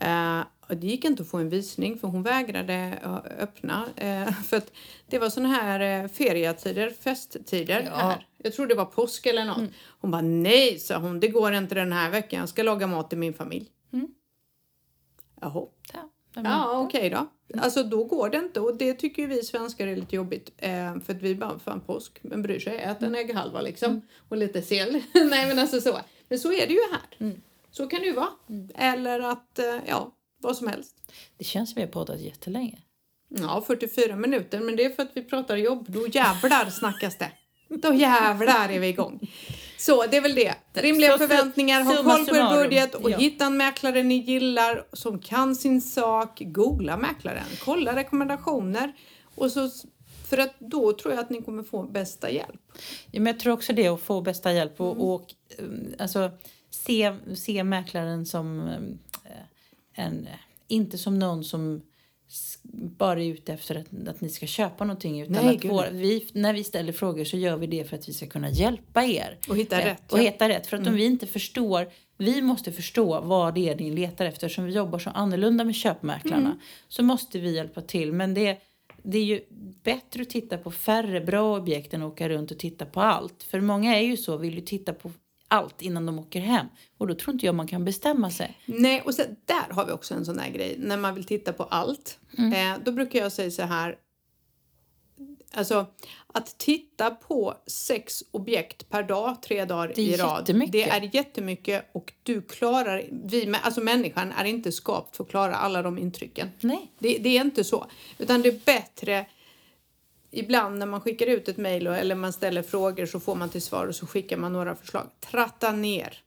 Eh, 0.00 0.40
det 0.68 0.86
gick 0.86 1.04
inte 1.04 1.22
att 1.22 1.28
få 1.28 1.38
en 1.38 1.48
visning 1.48 1.98
för 1.98 2.08
hon 2.08 2.22
vägrade 2.22 2.98
öppna. 3.38 3.86
Eh, 3.96 4.32
för 4.42 4.56
att 4.56 4.72
det 5.06 5.18
var 5.18 5.30
såna 5.30 5.48
här 5.48 6.04
eh, 6.04 6.08
ferietider, 6.08 6.90
festtider 6.90 7.82
Ja. 7.86 7.96
här. 7.96 8.26
Jag 8.38 8.52
tror 8.52 8.66
det 8.66 8.74
var 8.74 8.84
påsk 8.84 9.26
eller 9.26 9.44
något. 9.44 9.70
Hon 10.00 10.10
bara 10.10 10.22
nej, 10.22 10.78
sa 10.78 10.96
hon. 10.98 11.20
Det 11.20 11.28
går 11.28 11.52
inte 11.54 11.74
den 11.74 11.92
här 11.92 12.10
veckan. 12.10 12.40
Jag 12.40 12.48
ska 12.48 12.62
laga 12.62 12.86
mat 12.86 13.08
till 13.08 13.18
min 13.18 13.34
familj. 13.34 13.68
Jaha. 15.40 15.66
Ja, 15.92 16.08
Ja, 16.34 16.78
okej 16.80 17.10
då. 17.10 17.26
Alltså 17.60 17.82
då 17.82 18.04
går 18.04 18.28
det 18.30 18.38
inte 18.38 18.60
och 18.60 18.76
det 18.76 18.94
tycker 18.94 19.26
vi 19.26 19.42
svenskar 19.42 19.86
är 19.86 19.96
lite 19.96 20.16
jobbigt. 20.16 20.50
För 21.04 21.10
att 21.12 21.22
vi 21.22 21.34
bara, 21.34 21.58
fan 21.58 21.80
påsk, 21.80 22.18
men 22.22 22.42
bryr 22.42 22.58
sig, 22.58 22.78
ät 22.78 23.02
en 23.02 23.14
ägghalva 23.14 23.60
liksom. 23.60 24.00
Och 24.28 24.36
lite 24.36 24.62
sill. 24.62 25.02
Nej 25.14 25.46
men 25.48 25.58
alltså 25.58 25.80
så. 25.80 25.98
Men 26.28 26.38
så 26.38 26.52
är 26.52 26.66
det 26.66 26.72
ju 26.72 26.80
här. 26.92 27.34
Så 27.72 27.86
kan 27.86 28.00
det 28.00 28.06
ju 28.06 28.12
vara. 28.12 28.28
Eller 28.74 29.20
att, 29.20 29.58
eh, 29.58 29.76
ja, 29.86 30.12
vad 30.38 30.56
som 30.56 30.66
helst. 30.68 30.96
Det 31.38 31.44
känns 31.44 31.70
som 31.70 31.74
vi 31.74 31.80
har 31.82 31.88
poddat 31.92 32.20
jättelänge. 32.20 32.78
Ja, 33.28 33.64
44 33.66 34.16
minuter, 34.16 34.60
men 34.60 34.76
det 34.76 34.84
är 34.84 34.90
för 34.90 35.02
att 35.02 35.10
vi 35.14 35.22
pratar 35.24 35.56
jobb. 35.56 35.84
Då 35.88 36.06
jävlar 36.06 36.70
snackas 36.70 37.18
det. 37.18 37.32
Då 37.68 37.94
jävlar 37.94 38.68
är 38.68 38.78
vi 38.80 38.88
igång. 38.88 39.30
Så 39.78 40.06
det 40.06 40.16
är 40.16 40.20
väl 40.20 40.34
det. 40.34 40.54
Rimliga 40.72 41.12
Så- 41.12 41.18
förväntningar, 41.18 41.82
ha 41.82 41.94
koll 42.16 42.26
på 42.26 42.36
er 42.36 42.62
budget 42.62 42.94
och 42.94 43.10
Ja. 43.10 43.16
hitta 43.18 43.44
en 43.44 43.56
mäklare 43.56 44.02
ni 44.02 44.14
gillar 44.14 44.84
som 44.92 45.18
kan 45.18 45.54
sin 45.56 45.80
sak. 45.80 46.38
Googla 46.44 46.96
mäklaren, 46.96 47.44
kolla 47.64 47.96
rekommendationer. 47.96 48.92
Och 49.34 49.52
så, 49.52 49.70
för 50.30 50.38
att 50.38 50.54
då 50.58 50.92
tror 50.92 51.14
jag 51.14 51.20
att 51.22 51.30
ni 51.30 51.42
kommer 51.42 51.62
få 51.62 51.82
bästa 51.82 52.30
hjälp. 52.30 52.60
Ja, 53.10 53.20
men 53.20 53.26
jag 53.26 53.40
tror 53.40 53.52
också 53.52 53.72
det, 53.72 53.88
att 53.88 54.00
få 54.02 54.20
bästa 54.20 54.52
hjälp 54.52 54.80
och, 54.80 54.90
Mm. 54.96 55.02
och 55.02 55.34
um, 55.58 55.94
alltså, 55.98 56.30
se, 56.74 57.14
se 57.34 57.64
mäklaren 57.64 58.26
som 58.26 58.68
eh, 59.24 60.04
en, 60.04 60.28
inte 60.68 60.98
som 60.98 61.18
någon 61.18 61.44
som 61.44 61.82
bara 62.72 63.20
är 63.22 63.26
ute 63.26 63.52
efter 63.52 63.74
att, 63.74 64.08
att 64.08 64.20
ni 64.20 64.28
ska 64.28 64.46
köpa 64.46 64.84
någonting. 64.84 65.20
Utan 65.20 65.32
Nej, 65.44 65.56
att 65.56 65.64
vår, 65.64 65.86
vi, 65.92 66.28
när 66.32 66.54
vi 66.54 66.64
ställer 66.64 66.92
frågor 66.92 67.24
så 67.24 67.36
gör 67.36 67.56
vi 67.56 67.66
det 67.66 67.84
för 67.84 67.96
att 67.96 68.08
vi 68.08 68.12
ska 68.12 68.26
kunna 68.26 68.50
hjälpa 68.50 69.04
er. 69.04 69.38
Och 69.48 69.56
hitta 69.56 69.80
Eh, 69.80 69.84
rätt, 69.84 70.12
Och 70.12 70.18
ja. 70.18 70.22
hitta 70.22 70.48
rätt. 70.48 70.66
För 70.66 70.76
att 70.76 70.86
om 70.86 70.94
vi 70.94 71.04
inte 71.04 71.26
förstår, 71.26 71.88
vi 72.18 72.42
måste 72.42 72.72
förstå 72.72 73.20
vad 73.20 73.54
det 73.54 73.68
är 73.68 73.76
ni 73.76 73.90
letar 73.90 74.24
efter. 74.24 74.46
Eftersom 74.46 74.64
vi 74.64 74.72
jobbar 74.72 74.98
så 74.98 75.10
annorlunda 75.10 75.64
med 75.64 75.74
köpmäklarna 75.74 76.46
Mm. 76.46 76.58
så 76.88 77.02
måste 77.02 77.38
vi 77.38 77.54
hjälpa 77.54 77.80
till. 77.80 78.12
Men 78.12 78.34
det, 78.34 78.58
det 79.02 79.18
är 79.18 79.24
ju 79.24 79.40
bättre 79.82 80.22
att 80.22 80.30
titta 80.30 80.58
på 80.58 80.70
färre 80.70 81.20
bra 81.20 81.56
objekt 81.56 81.94
än 81.94 82.02
att 82.02 82.12
åka 82.12 82.28
runt 82.28 82.50
och 82.50 82.58
titta 82.58 82.86
på 82.86 83.00
allt. 83.00 83.42
För 83.42 83.60
många 83.60 83.96
är 83.96 84.02
ju 84.02 84.16
så, 84.16 84.36
vill 84.36 84.54
ju 84.54 84.60
titta 84.60 84.92
på 84.92 85.10
allt 85.52 85.82
innan 85.82 86.06
de 86.06 86.18
åker 86.18 86.40
hem. 86.40 86.66
Och 86.98 87.06
då 87.06 87.14
tror 87.14 87.34
inte 87.34 87.46
jag 87.46 87.54
man 87.54 87.66
kan 87.66 87.84
bestämma 87.84 88.30
sig. 88.30 88.58
Nej, 88.66 89.02
och 89.06 89.14
sen, 89.14 89.36
där 89.44 89.74
har 89.74 89.86
vi 89.86 89.92
också 89.92 90.14
en 90.14 90.24
sån 90.24 90.36
där 90.36 90.48
grej. 90.48 90.76
När 90.78 90.96
man 90.96 91.14
vill 91.14 91.24
titta 91.24 91.52
på 91.52 91.62
allt. 91.62 92.18
Eh, 92.38 92.82
då 92.84 92.92
brukar 92.92 93.18
jag 93.18 93.32
säga 93.32 93.50
så 93.50 93.62
här. 93.62 93.96
Alltså 95.54 95.86
att 96.26 96.58
titta 96.58 97.10
på 97.10 97.54
sex 97.66 98.24
objekt 98.30 98.90
per 98.90 99.02
dag, 99.02 99.42
tre 99.42 99.64
dagar 99.64 99.98
i 99.98 100.16
rad. 100.16 100.68
Det 100.68 100.82
är 100.82 101.14
jättemycket 101.14 101.90
och 101.92 102.12
du 102.22 102.42
klarar, 102.42 103.04
vi, 103.10 103.54
alltså 103.62 103.80
människan 103.80 104.32
är 104.32 104.44
inte 104.44 104.72
skapt 104.72 105.16
för 105.16 105.24
att 105.24 105.30
klara 105.30 105.54
alla 105.54 105.82
de 105.82 105.98
intrycken. 105.98 106.50
Nej. 106.60 106.92
Det, 106.98 107.18
det 107.18 107.36
är 107.36 107.40
inte 107.40 107.64
så. 107.64 107.86
Utan 108.18 108.42
det 108.42 108.48
är 108.48 108.60
bättre 108.64 109.26
ibland 110.32 110.78
när 110.78 110.86
man 110.86 111.00
skickar 111.00 111.26
ut 111.26 111.48
ett 111.48 111.56
mejl 111.56 111.86
eller 111.86 112.14
man 112.14 112.32
ställer 112.32 112.62
frågor 112.62 113.06
så 113.06 113.20
får 113.20 113.34
man 113.34 113.48
till 113.48 113.62
svar 113.62 113.86
och 113.86 113.94
så 113.94 114.06
skickar 114.06 114.36
man 114.36 114.52
några 114.52 114.74
förslag. 114.74 115.06
Tratta 115.30 115.72
ner. 115.72 116.18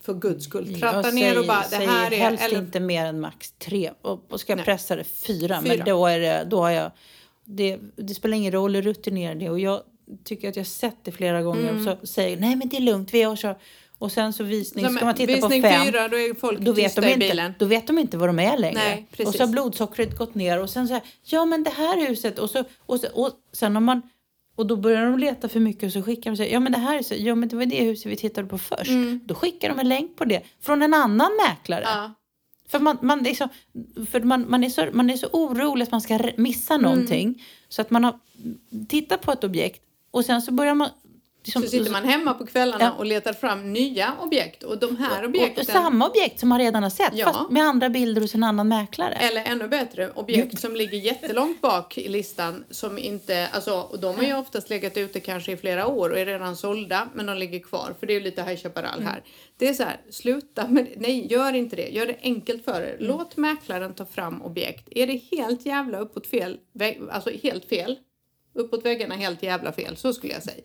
För 0.00 0.14
guds 0.14 0.44
skull. 0.44 0.80
Tratta 0.80 1.08
jag 1.08 1.14
ner 1.14 1.38
och 1.38 1.46
bara 1.46 1.60
det 1.60 1.68
säger 1.68 1.88
här 1.88 2.12
är... 2.12 2.16
helst 2.16 2.44
Eller, 2.44 2.58
inte 2.58 2.80
mer 2.80 3.06
än 3.06 3.20
max 3.20 3.52
tre. 3.58 3.92
Och, 4.02 4.20
och 4.28 4.40
ska 4.40 4.52
jag 4.52 4.56
Nej. 4.56 4.64
pressa 4.64 4.96
det 4.96 5.04
fyra. 5.04 5.62
Fyra. 5.62 5.76
Men 5.76 5.86
då, 5.86 6.06
är 6.06 6.20
det, 6.20 6.46
då 6.50 6.60
har 6.60 6.70
jag... 6.70 6.90
Det, 7.44 7.78
det 7.96 8.14
spelar 8.14 8.36
ingen 8.36 8.52
roll 8.52 8.74
hur 8.74 8.82
rutinerad 8.82 9.38
det 9.38 9.46
är. 9.46 9.50
Och 9.50 9.60
jag 9.60 9.82
tycker 10.24 10.48
att 10.48 10.56
jag 10.56 10.66
sett 10.66 10.96
det 11.02 11.12
flera 11.12 11.42
gånger. 11.42 11.76
Och 11.76 11.82
så 11.82 12.06
säger 12.06 12.36
nej 12.36 12.56
men 12.56 12.68
det 12.68 12.76
är 12.76 12.80
lugnt, 12.80 13.14
vi 13.14 13.22
har 13.22 13.36
så. 13.36 13.54
Och 13.98 14.12
sen 14.12 14.32
så 14.32 14.44
visning, 14.44 14.84
Mm. 14.84 14.92
Så, 14.92 14.96
ska 14.96 15.04
man 15.06 15.14
titta 15.14 15.40
på 15.40 15.48
fem. 15.48 15.86
fyra, 15.86 16.08
då 16.08 16.16
är 16.18 16.34
folk 16.34 16.60
Då 16.60 16.72
vet, 16.72 16.96
de 16.96 17.06
inte, 17.06 17.18
bilen. 17.18 17.54
då 17.58 17.66
vet 17.66 17.86
de 17.86 17.98
inte 17.98 18.16
vad 18.16 18.28
de 18.28 18.38
är 18.38 18.58
längre. 18.58 18.80
Nej, 19.18 19.26
och 19.26 19.34
så 19.34 19.42
har 19.42 19.48
blodsockret 19.48 20.18
gått 20.18 20.34
ner 20.34 20.60
och 20.62 20.70
sen 20.70 20.88
så 20.88 20.94
här, 20.94 21.02
ja 21.24 21.44
men 21.44 21.62
det 21.64 21.70
här 21.70 22.06
huset 22.08 22.38
och 22.38 22.50
så, 22.50 22.64
och, 22.86 23.00
så, 23.00 23.06
och 23.14 23.30
sen 23.52 23.74
har 23.76 23.80
man 23.82 24.02
och 24.56 24.66
då 24.66 24.76
börjar 24.76 25.04
de 25.04 25.18
leta 25.18 25.48
för 25.48 25.60
mycket 25.60 25.84
och 25.86 25.92
så 25.92 26.02
skickar 26.02 26.30
de 26.30 26.36
sig, 26.36 26.52
ja 26.52 26.60
men 26.60 26.72
det 26.72 26.78
här 26.78 26.96
huset, 26.96 27.20
ja 27.20 27.34
men 27.34 27.48
det 27.48 27.56
var 27.56 27.66
det 27.66 27.84
huset 27.84 28.12
vi 28.12 28.16
tittade 28.16 28.48
på 28.48 28.58
först. 28.58 28.90
Då 29.24 29.34
skickar 29.34 29.68
de 29.68 29.78
en 29.78 29.88
länk 29.88 30.16
på 30.16 30.24
det 30.24 30.42
från 30.60 30.82
en 30.82 30.94
annan 30.94 31.30
mäklare. 31.48 31.84
Mm. 31.84 31.98
Ja. 32.02 32.14
För, 32.68 32.78
man, 32.78 32.98
man, 33.02 33.26
är 33.26 33.34
så, 33.34 33.48
för 34.10 34.20
man, 34.20 34.44
man, 34.50 34.64
är 34.64 34.68
så, 34.70 34.86
man 34.92 35.10
är 35.10 35.16
så 35.16 35.26
orolig 35.32 35.82
att 35.82 35.90
man 35.92 36.00
ska 36.00 36.18
missa 36.36 36.74
Mm. 36.74 36.84
någonting. 36.90 37.42
Så 37.68 37.82
att 37.82 37.90
man 37.90 38.04
har 38.04 38.18
tittat 38.88 39.20
på 39.22 39.32
ett 39.32 39.44
objekt 39.44 39.82
och 40.10 40.24
sen 40.24 40.42
så 40.42 40.52
börjar 40.52 40.74
man... 40.74 40.88
liksom- 41.48 41.62
Så 41.62 41.68
sitter 41.68 41.90
man 41.92 42.04
hemma 42.04 42.34
på 42.34 42.46
kvällarna 42.46 42.84
Ja. 42.84 42.92
och 42.92 43.06
letar 43.06 43.32
fram 43.32 43.72
nya 43.72 44.14
objekt 44.20 44.62
och 44.62 44.78
de 44.78 44.96
här 44.96 45.24
objekten, 45.24 45.60
och 45.60 45.66
samma 45.66 46.08
objekt 46.08 46.40
som 46.40 46.48
man 46.48 46.58
redan 46.58 46.82
har 46.82 46.90
sett 46.90 47.10
Ja. 47.14 47.26
fast 47.32 47.50
med 47.50 47.62
andra 47.62 47.88
bilder 47.90 48.20
hos 48.20 48.34
en 48.34 48.44
annan 48.44 48.68
mäklare. 48.68 49.14
eller 49.14 49.44
ännu 49.44 49.68
bättre, 49.68 50.10
objekt 50.10 50.60
som 50.60 50.76
ligger 50.76 50.98
jättelångt 50.98 51.60
bak 51.60 51.98
i 51.98 52.08
listan 52.08 52.64
som 52.70 52.98
inte, 52.98 53.48
alltså 53.52 53.80
och 53.80 54.00
de 54.00 54.16
har 54.16 54.22
ju 54.22 54.34
oftast 54.36 54.70
legat 54.70 54.96
ute 54.96 55.20
kanske 55.20 55.52
i 55.52 55.56
flera 55.56 55.86
år 55.86 56.10
och 56.10 56.18
är 56.18 56.26
redan 56.26 56.56
sålda 56.56 57.08
men 57.14 57.26
de 57.26 57.36
ligger 57.38 57.58
kvar 57.60 57.94
för 58.00 58.06
det 58.06 58.12
är 58.12 58.14
ju 58.14 58.20
lite 58.24 58.42
High 58.42 58.56
Chaparral 58.62 59.02
här. 59.02 59.22
Det 59.58 59.68
är 59.68 59.74
så 59.74 59.82
här, 59.82 60.00
sluta 60.10 60.68
med 60.68 60.86
nej 60.96 61.32
gör 61.32 61.52
inte 61.52 61.76
det, 61.76 61.88
gör 61.88 62.06
det 62.06 62.16
enkelt 62.22 62.64
för 62.64 62.80
er. 62.82 62.96
Låt 63.00 63.36
mäklaren 63.36 63.94
ta 63.94 64.06
fram 64.06 64.42
objekt. 64.42 64.88
Är 64.90 65.06
det 65.06 65.20
helt 65.36 65.66
jävla 65.66 65.98
uppåt 65.98 66.26
fel, 66.26 66.58
alltså 67.10 67.30
helt 67.42 67.64
fel, 67.68 67.98
uppåt 68.54 68.84
väggarna 68.84 69.14
helt 69.14 69.42
jävla 69.42 69.72
fel, 69.72 69.96
så 69.96 70.12
skulle 70.12 70.32
jag 70.32 70.42
säga. 70.42 70.62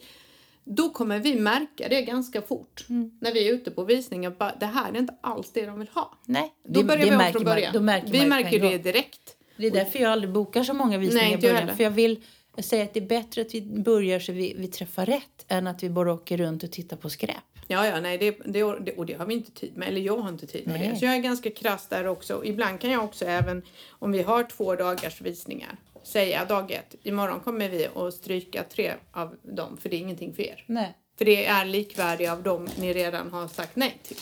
Då 0.63 0.89
kommer 0.89 1.19
vi 1.19 1.35
märka 1.39 1.87
det 1.89 2.01
ganska 2.01 2.41
fort 2.41 2.85
när 3.19 3.33
vi 3.33 3.49
är 3.49 3.53
ute 3.53 3.71
på 3.71 3.83
visningen. 3.83 4.35
Bara, 4.39 4.55
det 4.59 4.65
här 4.65 4.93
är 4.93 4.97
inte 4.97 5.15
alls 5.21 5.51
det 5.53 5.65
de 5.65 5.79
vill 5.79 5.89
ha. 5.93 6.17
Nej, 6.25 6.53
Då 6.67 6.79
det- 6.81 6.85
börjar 6.87 7.05
det 7.05 7.11
vi 7.11 7.15
om 7.17 7.31
från 7.31 7.43
man- 7.43 7.53
början. 7.55 7.73
då 7.73 7.79
märker 7.79 8.07
vi 8.07 8.19
man 8.19 8.29
märker 8.29 8.59
det 8.59 8.77
direkt. 8.77 9.35
Det 9.57 9.67
är 9.67 9.71
därför 9.71 9.99
jag 9.99 10.11
aldrig 10.11 10.33
bokar 10.33 10.63
så 10.63 10.73
många 10.73 10.97
visningar 10.97 11.25
Nej, 11.25 11.33
i 11.33 11.37
början. 11.37 11.75
För 11.77 11.83
jag 11.83 11.91
vill 11.91 12.21
säga 12.57 12.83
att 12.83 12.93
det 12.93 12.99
är 12.99 13.07
bättre 13.07 13.41
att 13.41 13.53
vi 13.53 13.61
börjar 13.61 14.19
så 14.19 14.31
vi, 14.31 14.55
vi 14.57 14.67
träffar 14.67 15.05
rätt 15.05 15.45
än 15.47 15.67
att 15.67 15.83
vi 15.83 15.89
bara 15.89 16.13
åker 16.13 16.37
runt 16.37 16.63
och 16.63 16.71
tittar 16.71 16.97
på 16.97 17.09
skräp. 17.09 17.37
Ja, 17.67 17.87
ja, 17.87 17.99
nej, 18.01 18.17
det, 18.17 18.31
det, 18.45 18.63
och 18.63 19.05
det 19.05 19.13
har 19.13 19.25
vi 19.25 19.33
inte 19.33 19.51
tid 19.51 19.77
med. 19.77 19.87
Eller 19.87 20.01
jag 20.01 20.17
har 20.17 20.29
inte 20.29 20.47
tid 20.47 20.67
med 20.67 20.79
Nej. 20.79 20.89
det. 20.89 20.95
Så 20.99 21.05
jag 21.05 21.15
är 21.15 21.19
ganska 21.19 21.49
krass 21.51 21.87
där 21.87 22.07
också. 22.07 22.45
Ibland 22.45 22.79
kan 22.79 22.91
jag 22.91 23.03
också 23.03 23.25
även 23.25 23.61
om 23.89 24.11
vi 24.11 24.21
har 24.21 24.43
två 24.43 24.75
dagars 24.75 25.21
visningar 25.21 25.77
säga 26.03 26.45
dag 26.45 26.71
ett. 26.71 26.95
Imorgon 27.03 27.39
kommer 27.39 27.69
vi 27.69 27.87
att 27.95 28.13
stryka 28.13 28.63
tre 28.63 28.93
av 29.11 29.35
dem 29.41 29.77
för 29.77 29.89
det 29.89 29.95
är 29.95 29.99
ingenting 29.99 30.33
för 30.33 30.43
er. 30.43 30.63
Nej. 30.67 30.97
För 31.17 31.25
det 31.25 31.45
är 31.45 31.65
likvärdiga 31.65 32.33
av 32.33 32.43
dem 32.43 32.67
ni 32.79 32.93
redan 32.93 33.31
har 33.31 33.47
sagt 33.47 33.75
nej 33.75 33.97
till. 34.03 34.17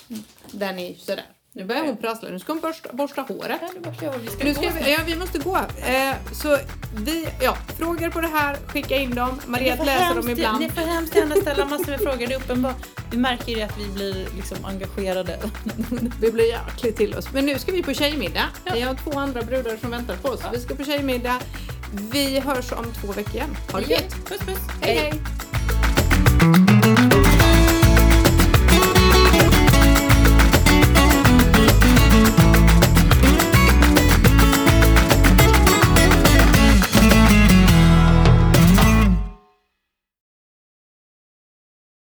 Där 0.52 0.74
ni 0.74 0.96
sådär. 0.96 1.26
Nu 1.54 1.66
börjar 1.66 1.86
hon 1.86 1.98
prassla. 1.98 2.30
Nu 2.30 2.40
ska 2.40 2.52
hon 2.52 2.62
borsta, 2.62 2.90
borsta 2.94 3.22
håret. 3.22 3.62
Nu 4.44 4.54
ska 4.54 4.70
vi, 4.70 4.92
ja, 4.92 5.00
vi 5.06 5.16
måste 5.16 5.40
gå. 5.40 5.58
Eh, 5.58 6.16
så 6.34 6.58
vi, 6.96 7.28
ja, 7.42 7.58
frågor 7.78 8.10
på 8.10 8.22
det 8.22 8.28
här, 8.28 8.58
skicka 8.68 8.98
in 8.98 9.16
dem. 9.16 9.40
Får 9.40 9.52
läser 9.52 10.16
dem 10.16 10.16
hemskt- 10.16 10.30
ibland. 10.30 10.60
Ni 10.60 10.70
får 10.70 10.82
hemskt 10.82 11.16
gärna 11.16 11.36
ställa 11.36 11.66
massor 11.66 11.92
med 11.92 12.00
frågor. 12.00 12.28
Det 12.28 12.34
är 12.34 12.38
uppenbart. 12.38 12.76
Vi 13.12 13.18
märker 13.18 13.52
ju 13.52 13.62
att 13.62 13.78
vi 13.80 13.88
blir 13.88 14.28
liksom 14.36 14.66
engagerade. 14.66 15.40
Det 16.22 16.32
blir 16.32 16.46
jäkligt 16.46 16.98
till 16.98 17.16
oss. 17.16 17.32
Men 17.34 17.46
nu 17.46 17.60
ska 17.60 17.72
vi 17.72 17.84
på 17.84 17.94
tjejmiddag. 17.94 18.46
Vi 18.74 18.82
har 18.82 18.96
två 18.96 19.20
andra 19.20 19.42
brudar 19.42 19.78
som 19.78 19.92
väntar 19.92 20.16
på 20.16 20.28
oss. 20.28 20.42
Vi 20.54 20.60
ska 20.60 20.76
på 20.76 20.84
tjejmiddag. 20.84 21.40
Vi 22.12 22.40
hörs 22.40 22.72
om 22.72 22.86
två 23.02 23.08
veckor 23.12 23.36
igen. 23.36 23.58
Ha 23.72 23.80
det 23.80 23.90
gött! 23.92 24.16
Puss 24.26 24.40
puss! 24.40 24.60
hej! 24.82 24.98
hej. 24.98 25.14